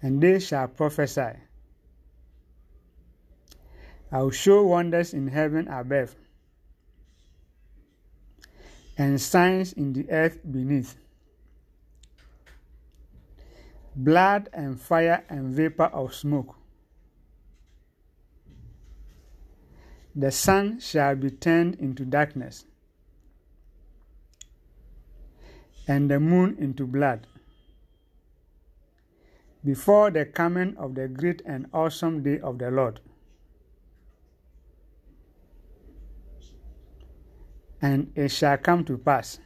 and 0.00 0.22
they 0.22 0.38
shall 0.38 0.68
prophesy. 0.68 1.47
I 4.10 4.22
will 4.22 4.30
show 4.30 4.64
wonders 4.64 5.12
in 5.12 5.28
heaven 5.28 5.68
above 5.68 6.16
and 8.96 9.20
signs 9.20 9.72
in 9.74 9.92
the 9.92 10.10
earth 10.10 10.40
beneath 10.50 10.96
blood 13.94 14.48
and 14.52 14.80
fire 14.80 15.24
and 15.28 15.54
vapor 15.54 15.84
of 15.84 16.14
smoke. 16.14 16.56
The 20.14 20.32
sun 20.32 20.80
shall 20.80 21.14
be 21.14 21.30
turned 21.30 21.76
into 21.76 22.04
darkness, 22.04 22.64
and 25.86 26.10
the 26.10 26.18
moon 26.18 26.56
into 26.58 26.86
blood, 26.86 27.26
before 29.64 30.10
the 30.10 30.24
coming 30.24 30.76
of 30.76 30.94
the 30.94 31.06
great 31.06 31.42
and 31.46 31.66
awesome 31.72 32.22
day 32.22 32.40
of 32.40 32.58
the 32.58 32.70
Lord. 32.70 33.00
And 37.80 38.12
it 38.16 38.30
shall 38.30 38.58
come 38.58 38.84
to 38.84 38.98
pass 38.98 39.38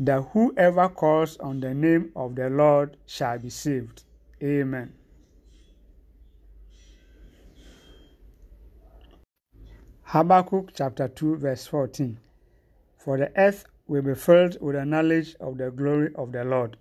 that 0.00 0.22
whoever 0.32 0.88
calls 0.88 1.36
on 1.38 1.60
the 1.60 1.74
name 1.74 2.10
of 2.16 2.34
the 2.34 2.48
Lord 2.48 2.96
shall 3.06 3.38
be 3.38 3.50
saved. 3.50 4.02
Amen. 4.42 4.94
Habakkuk 10.04 10.70
chapter 10.74 11.06
2, 11.06 11.36
verse 11.36 11.66
14 11.66 12.18
For 12.96 13.18
the 13.18 13.30
earth 13.38 13.64
will 13.86 14.02
be 14.02 14.14
filled 14.14 14.56
with 14.60 14.74
the 14.74 14.86
knowledge 14.86 15.36
of 15.38 15.58
the 15.58 15.70
glory 15.70 16.10
of 16.14 16.32
the 16.32 16.44
Lord. 16.44 16.78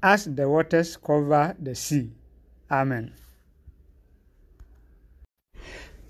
As 0.00 0.24
the 0.24 0.48
waters 0.48 0.96
cover 0.96 1.56
the 1.58 1.74
sea. 1.74 2.12
Amen. 2.70 3.12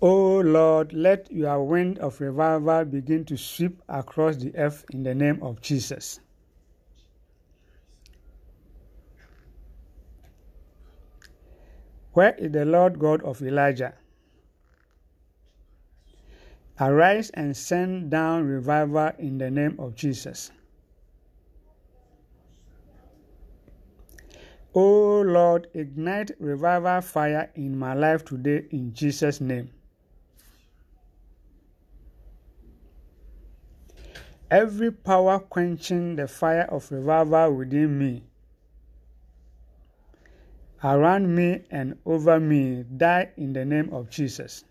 O 0.05 0.41
Lord, 0.41 0.93
let 0.93 1.31
your 1.31 1.65
wind 1.65 2.01
of 2.01 2.21
revival 2.21 2.85
begin 2.85 3.25
to 3.27 3.37
sweep 3.37 3.81
across 3.89 4.35
the 4.35 4.53
earth 4.57 4.85
in 4.91 5.05
the 5.05 5.15
name 5.15 5.41
of 5.41 5.61
Jesus. 5.61 6.19
Where 12.15 12.35
is 12.35 12.51
the 12.51 12.65
Lord 12.65 12.99
God 12.99 13.23
of 13.23 13.41
Elijah? 13.43 13.95
Arise 16.81 17.31
and 17.31 17.57
send 17.57 18.11
down 18.11 18.43
revival 18.45 19.13
in 19.21 19.39
the 19.39 19.53
name 19.53 19.77
of 19.79 19.95
Jesus. 19.95 20.51
O 24.75 25.21
Lord, 25.21 25.69
ignite 25.75 26.33
revival 26.41 27.03
fire 27.03 27.53
in 27.55 27.79
my 27.79 27.95
life 27.95 28.25
today 28.25 28.65
in 28.73 28.93
Jesus' 28.93 29.41
name. 29.41 29.71
Every 34.53 34.93
power 34.93 35.39
quenching 35.39 36.17
the 36.17 36.29
fire 36.29 36.67
of 36.69 36.93
revival 36.93 37.55
within 37.55 37.99
me, 37.99 38.23
around 40.85 41.35
me 41.35 41.63
and 41.71 41.97
over 42.05 42.39
me, 42.39 42.85
die 42.99 43.31
in 43.39 43.55
the 43.55 43.65
name 43.65 43.89
of 43.95 44.11
Jesus. 44.11 44.65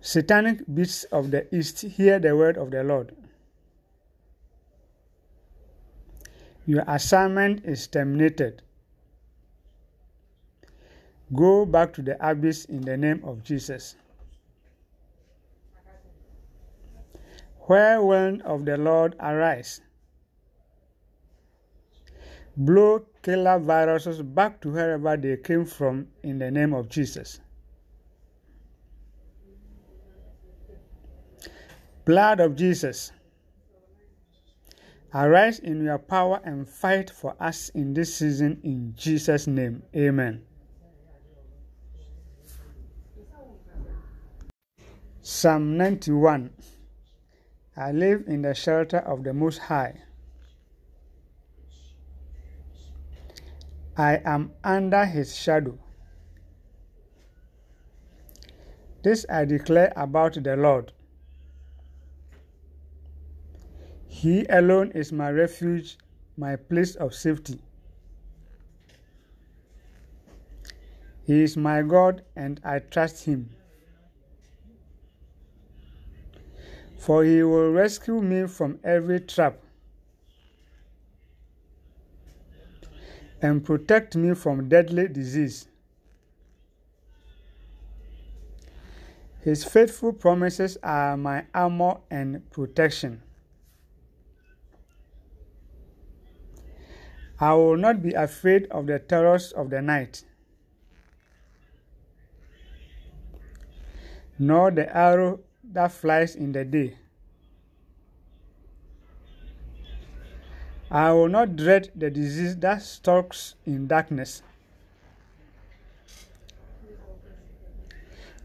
Satanic 0.00 0.62
beasts 0.72 1.04
of 1.12 1.30
the 1.30 1.54
east, 1.54 1.82
hear 1.82 2.18
the 2.18 2.34
word 2.34 2.56
of 2.56 2.70
the 2.70 2.84
Lord. 2.84 3.14
Your 6.64 6.84
assignment 6.86 7.66
is 7.66 7.86
terminated. 7.86 8.62
Go 11.34 11.66
back 11.66 11.92
to 11.92 12.02
the 12.02 12.16
abyss 12.26 12.64
in 12.64 12.80
the 12.80 12.96
name 12.96 13.20
of 13.24 13.44
Jesus. 13.44 13.94
Whirlwind 17.70 18.42
of 18.42 18.64
the 18.64 18.76
Lord 18.76 19.14
arise. 19.20 19.80
Blow 22.56 23.06
killer 23.22 23.60
viruses 23.60 24.20
back 24.22 24.60
to 24.62 24.70
wherever 24.70 25.16
they 25.16 25.36
came 25.36 25.64
from 25.64 26.08
in 26.24 26.40
the 26.40 26.50
name 26.50 26.74
of 26.74 26.88
Jesus. 26.88 27.38
Blood 32.04 32.40
of 32.40 32.56
Jesus, 32.56 33.12
arise 35.14 35.60
in 35.60 35.84
your 35.84 35.98
power 35.98 36.40
and 36.42 36.68
fight 36.68 37.08
for 37.08 37.36
us 37.38 37.68
in 37.68 37.94
this 37.94 38.16
season 38.16 38.60
in 38.64 38.94
Jesus' 38.96 39.46
name. 39.46 39.84
Amen. 39.94 40.42
Psalm 45.22 45.76
91 45.76 46.50
I 47.76 47.92
live 47.92 48.24
in 48.26 48.42
the 48.42 48.54
shelter 48.54 48.98
of 48.98 49.24
the 49.24 49.32
Most 49.32 49.58
High. 49.58 50.02
I 53.96 54.20
am 54.24 54.52
under 54.64 55.04
his 55.04 55.36
shadow. 55.36 55.78
This 59.02 59.24
I 59.30 59.44
declare 59.44 59.92
about 59.96 60.42
the 60.42 60.56
Lord. 60.56 60.92
He 64.06 64.44
alone 64.46 64.90
is 64.92 65.12
my 65.12 65.30
refuge, 65.30 65.96
my 66.36 66.56
place 66.56 66.94
of 66.96 67.14
safety. 67.14 67.60
He 71.24 71.42
is 71.42 71.56
my 71.56 71.82
God, 71.82 72.22
and 72.34 72.60
I 72.64 72.80
trust 72.80 73.24
him. 73.24 73.50
For 77.00 77.24
he 77.24 77.42
will 77.42 77.72
rescue 77.72 78.20
me 78.20 78.46
from 78.46 78.78
every 78.84 79.20
trap 79.20 79.56
and 83.40 83.64
protect 83.64 84.16
me 84.16 84.34
from 84.34 84.68
deadly 84.68 85.08
disease. 85.08 85.66
His 89.40 89.64
faithful 89.64 90.12
promises 90.12 90.76
are 90.82 91.16
my 91.16 91.46
armor 91.54 92.00
and 92.10 92.48
protection. 92.50 93.22
I 97.40 97.54
will 97.54 97.78
not 97.78 98.02
be 98.02 98.12
afraid 98.12 98.66
of 98.70 98.86
the 98.86 98.98
terrors 98.98 99.52
of 99.52 99.70
the 99.70 99.80
night, 99.80 100.24
nor 104.38 104.70
the 104.70 104.94
arrow 104.94 105.40
that 105.72 105.92
flies 105.92 106.34
in 106.34 106.52
the 106.52 106.64
day. 106.64 106.96
I 110.90 111.12
will 111.12 111.28
not 111.28 111.54
dread 111.54 111.90
the 111.94 112.10
disease 112.10 112.56
that 112.56 112.82
stalks 112.82 113.54
in 113.64 113.86
darkness, 113.86 114.42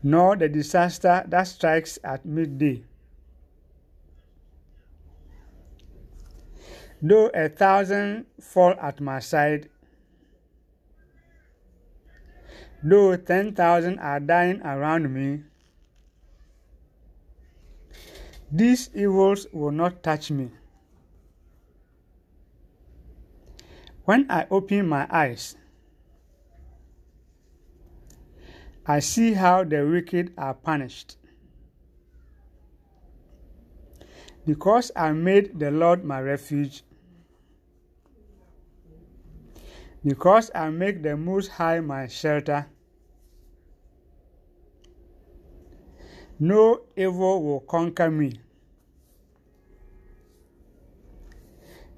nor 0.04 0.36
the 0.36 0.48
disaster 0.48 1.24
that 1.28 1.44
strikes 1.48 1.98
at 2.04 2.24
midday. 2.24 2.84
Though 7.02 7.28
a 7.34 7.50
thousand 7.50 8.28
fall 8.40 8.76
at 8.80 9.02
my 9.02 9.20
side, 9.20 9.70
though 12.84 13.16
ten 13.18 13.56
thousand 13.56 13.98
are 14.00 14.20
dying 14.20 14.62
around 14.62 15.12
me, 15.12 15.44
these 18.58 18.90
evils 18.96 19.48
will 19.52 19.72
not 19.72 20.02
touch 20.02 20.32
me. 20.32 20.50
When 24.06 24.32
I 24.32 24.48
open 24.50 24.88
my 24.88 25.06
eyes, 25.10 25.58
I 28.86 29.00
see 29.00 29.34
how 29.34 29.66
the 29.66 29.86
wicked 29.86 30.32
are 30.38 30.54
punished. 30.54 31.18
Because 34.46 34.90
I 34.96 35.12
made 35.12 35.60
the 35.60 35.72
Lord 35.72 36.06
my 36.06 36.22
refuge, 36.22 36.84
because 40.06 40.50
I 40.56 40.70
make 40.70 41.04
the 41.04 41.18
Most 41.18 41.50
High 41.50 41.82
my 41.82 42.08
shelter, 42.08 42.68
no 46.40 46.84
evil 46.96 47.44
will 47.44 47.60
conquer 47.62 48.10
me. 48.10 48.40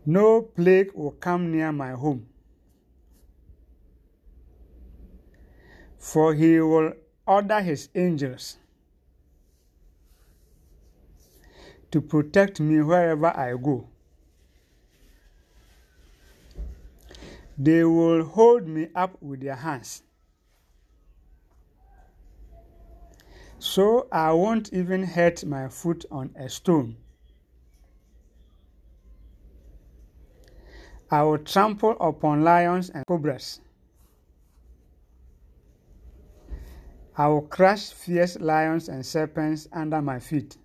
No 0.09 0.41
plague 0.41 0.93
will 0.93 1.11
come 1.11 1.51
near 1.51 1.73
my 1.73 1.91
home. 1.91 2.27
For 5.97 6.33
he 6.33 6.61
will 6.61 6.93
order 7.25 7.59
his 7.59 7.89
angels 7.93 8.55
to 11.91 11.99
protect 11.99 12.61
me 12.61 12.81
wherever 12.81 13.27
I 13.37 13.57
go. 13.61 13.89
They 17.57 17.83
will 17.83 18.23
hold 18.23 18.65
me 18.65 18.87
up 18.95 19.21
with 19.21 19.41
their 19.41 19.55
hands. 19.55 20.03
So 23.59 24.07
I 24.09 24.31
won't 24.31 24.71
even 24.71 25.03
hurt 25.03 25.43
my 25.43 25.67
foot 25.67 26.05
on 26.09 26.33
a 26.37 26.47
stone. 26.47 26.95
I 31.09 31.23
will 31.23 31.37
trample 31.37 31.95
upon 32.01 32.43
lions 32.43 32.89
and 32.89 33.05
cobras. 33.05 33.61
I 37.17 37.27
will 37.27 37.43
crush 37.43 37.91
fierce 37.91 38.37
lions 38.39 38.89
and 38.89 39.05
serpents 39.05 39.67
under 39.71 40.01
my 40.01 40.19
feet. 40.19 40.57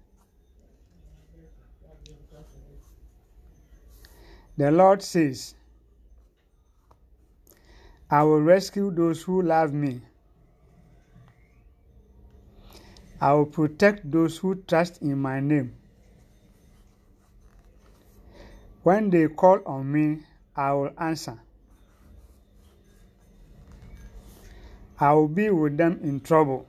The 4.56 4.70
Lord 4.70 5.02
says, 5.02 5.54
I 8.10 8.22
will 8.24 8.42
rescue 8.42 8.90
those 8.90 9.22
who 9.22 9.40
love 9.40 9.72
me. 9.72 10.02
I 13.20 13.32
will 13.32 13.46
protect 13.46 14.10
those 14.10 14.36
who 14.36 14.56
trust 14.66 15.00
in 15.00 15.18
my 15.18 15.40
name. 15.40 15.74
When 18.82 19.08
they 19.10 19.28
call 19.28 19.60
on 19.64 19.90
me, 19.90 20.24
I 20.56 20.72
will 20.72 20.90
answer. 20.98 21.38
I 25.00 25.12
will 25.14 25.28
be 25.28 25.50
with 25.50 25.76
them 25.76 25.98
in 26.02 26.20
trouble. 26.20 26.66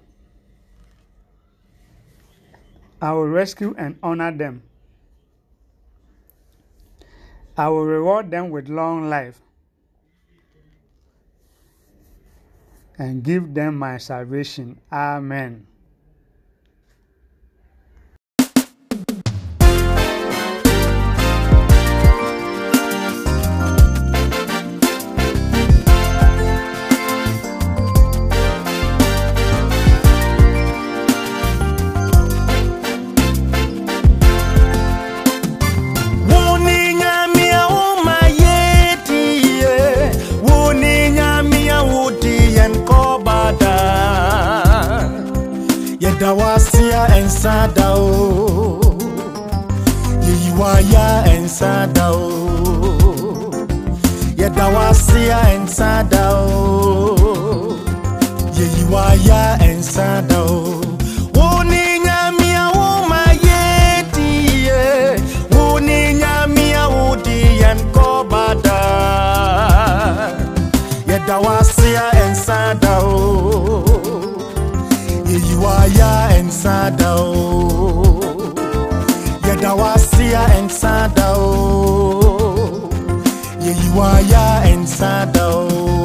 I 3.02 3.12
will 3.12 3.28
rescue 3.28 3.76
and 3.78 4.00
honor 4.02 4.32
them. 4.32 4.64
I 7.58 7.70
will 7.70 7.86
reward 7.86 8.32
them 8.32 8.50
with 8.50 8.70
long 8.70 9.10
life 9.10 9.40
and 12.98 13.24
give 13.24 13.54
them 13.54 13.78
my 13.78 13.98
salvation. 13.98 14.80
Amen. 14.92 15.68
ensada 47.44 47.96
o. 47.96 48.80
Yeyi 50.26 50.52
wa 50.58 50.80
ya 50.80 51.26
ensada 51.36 52.12
o. 52.12 52.32
Yɛda 54.39 54.66
wa 54.74 54.94
sea 54.94 55.41
ensada 55.54 56.24
o. 56.39 57.76
Yeyi 58.56 58.84
wa 58.89 59.14
ya 59.28 59.58
ensada 59.60 60.39
o. 60.39 60.84
Yedawasiya 71.08 72.12
nsada 76.64 77.11
o 77.16 77.32
yɛda 79.45 79.72
w'asea 79.80 80.43
nsada 80.66 81.28
o 81.36 81.51
yɛyiwaya 83.66 84.45
nsada 84.82 85.43
o. 85.59 86.03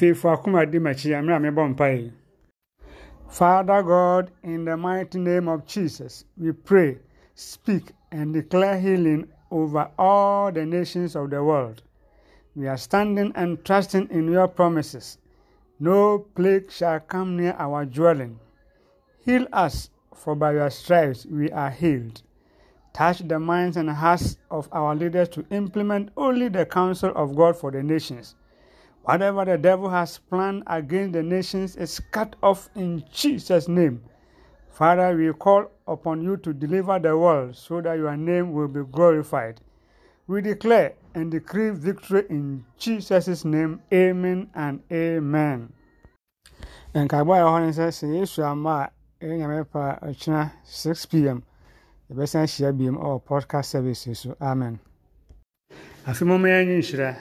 mebɔ 0.00 1.74
mpae 1.74 2.12
Father 3.28 3.82
God, 3.82 4.32
in 4.42 4.64
the 4.64 4.76
mighty 4.76 5.18
name 5.18 5.46
of 5.46 5.64
Jesus, 5.64 6.24
we 6.36 6.50
pray, 6.50 6.98
speak, 7.36 7.92
and 8.10 8.34
declare 8.34 8.80
healing 8.80 9.28
over 9.52 9.88
all 9.96 10.50
the 10.50 10.66
nations 10.66 11.14
of 11.14 11.30
the 11.30 11.42
world. 11.42 11.80
We 12.56 12.66
are 12.66 12.76
standing 12.76 13.30
and 13.36 13.64
trusting 13.64 14.08
in 14.10 14.32
your 14.32 14.48
promises. 14.48 15.18
No 15.78 16.18
plague 16.34 16.72
shall 16.72 16.98
come 16.98 17.36
near 17.36 17.54
our 17.56 17.84
dwelling. 17.84 18.40
Heal 19.24 19.46
us, 19.52 19.90
for 20.12 20.34
by 20.34 20.54
your 20.54 20.70
stripes 20.70 21.24
we 21.24 21.52
are 21.52 21.70
healed. 21.70 22.22
Touch 22.92 23.20
the 23.20 23.38
minds 23.38 23.76
and 23.76 23.88
hearts 23.88 24.38
of 24.50 24.68
our 24.72 24.96
leaders 24.96 25.28
to 25.30 25.46
implement 25.50 26.10
only 26.16 26.48
the 26.48 26.66
counsel 26.66 27.12
of 27.14 27.36
God 27.36 27.56
for 27.56 27.70
the 27.70 27.82
nations. 27.82 28.34
Whatever 29.02 29.44
the 29.44 29.56
devil 29.58 29.88
has 29.88 30.18
planned 30.18 30.62
against 30.66 31.14
the 31.14 31.22
nations 31.22 31.76
is 31.76 32.00
cut 32.10 32.36
off 32.42 32.68
in 32.74 33.02
Jesus' 33.12 33.66
name. 33.68 34.02
Father, 34.70 35.16
we 35.16 35.32
call 35.32 35.70
upon 35.86 36.22
you 36.22 36.36
to 36.38 36.52
deliver 36.52 36.98
the 36.98 37.16
world 37.16 37.56
so 37.56 37.80
that 37.80 37.94
your 37.98 38.16
name 38.16 38.52
will 38.52 38.68
be 38.68 38.82
glorified. 38.90 39.60
We 40.26 40.42
declare 40.42 40.94
and 41.14 41.30
decree 41.30 41.70
victory 41.70 42.24
in 42.30 42.64
Jesus' 42.78 43.44
name. 43.44 43.80
Amen 43.92 44.48
and 44.54 44.80
amen. 44.92 45.72
nkaebɔ 46.94 47.32
a 47.34 47.40
ɛwɔ 47.40 47.50
hɔ 47.54 47.58
no 47.62 47.68
sɛ 47.70 47.86
sɛ 47.90 48.06
yesu 48.18 48.42
ama 48.42 48.90
a 49.20 49.24
ɛyɛ 49.24 49.38
nyame 49.38 49.64
pa 49.70 49.98
ɔkyena 50.02 50.50
6 50.64 51.06
pm 51.06 51.42
yɛbɛsan 52.10 52.46
ɛwɔ 52.98 53.22
podcast 53.24 53.66
service 53.70 54.08
so 54.18 54.36
amen 54.40 54.80
afe 56.06 56.24
mɔma 56.26 56.66
nhyira 56.66 57.16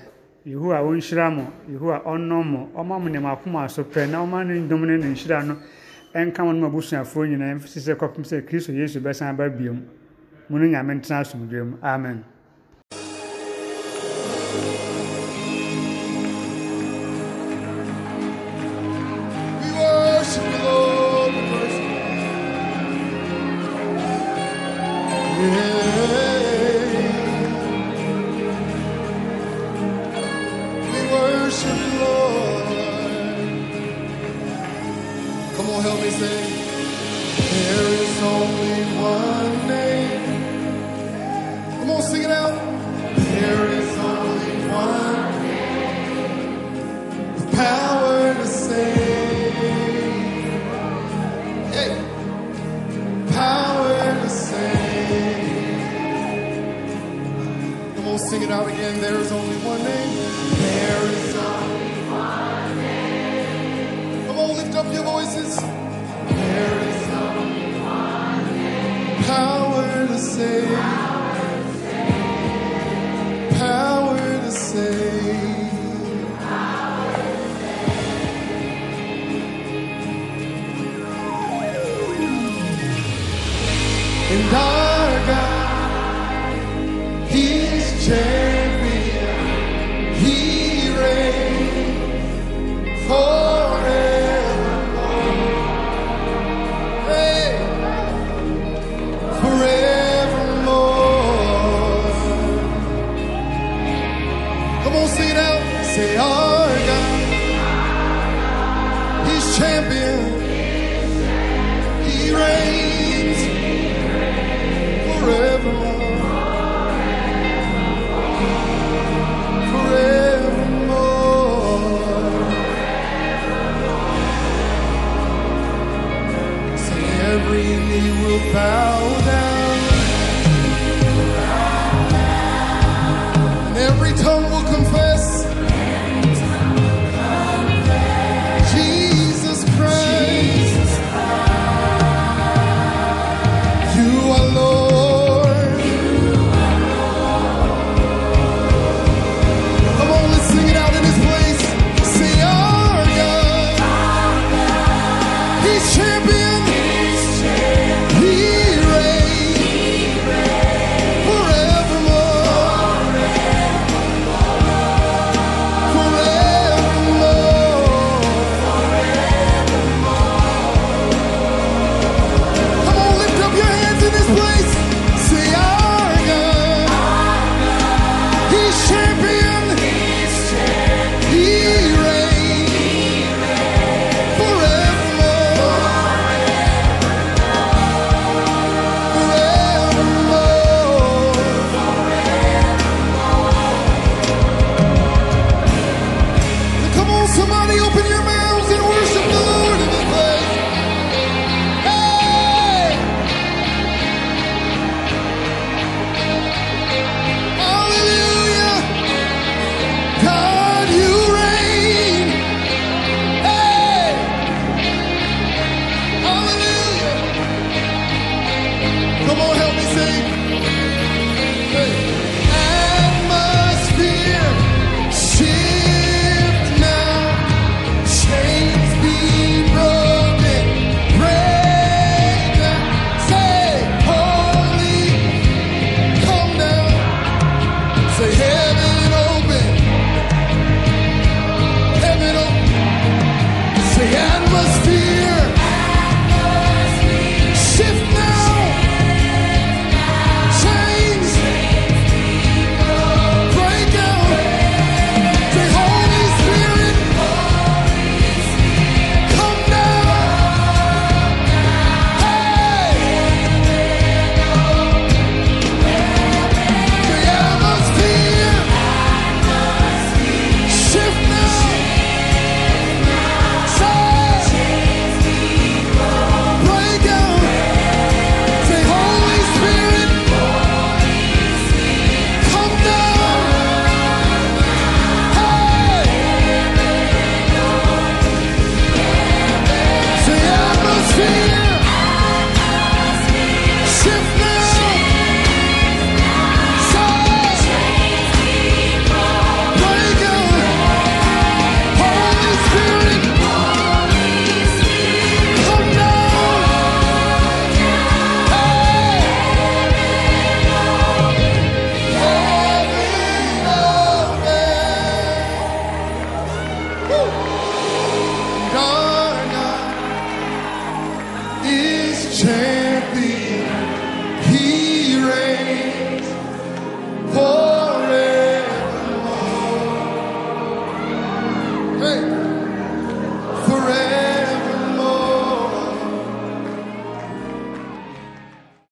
yehowa 0.46 0.80
wɔnhyira 0.82 1.34
mo 1.36 1.48
yehowa 1.70 2.04
ɔnnɔ 2.06 2.44
mo 2.46 2.70
ɔma 2.76 3.00
mo 3.00 3.10
nneɛma 3.10 3.32
akoma 3.34 3.70
so 3.70 3.84
pɛ 3.84 4.10
na 4.10 4.24
ɔma 4.24 4.46
no 4.48 4.54
ndom 4.54 4.86
ne 4.86 4.98
ne 4.98 5.08
nhyira 5.14 5.44
no 5.46 5.58
ɛnka 6.14 6.40
mo 6.44 6.52
no 6.54 6.60
ma 6.62 6.68
abusuafoɔ 6.68 7.28
nyinaa 7.30 7.56
mfisi 7.56 7.80
sɛ 7.80 7.96
kɔpem 7.96 8.24
sɛ 8.24 8.46
kristo 8.48 8.72
yesu 8.74 9.00
bɛsan 9.00 9.30
aba 9.30 9.50
biom. 9.50 9.82
Mo 10.50 10.58
no 10.58 10.66
nyame 10.66 10.96
ntena 11.00 11.20
asomdwe 11.22 11.64
mu. 11.64 11.78
Amen 11.84 12.24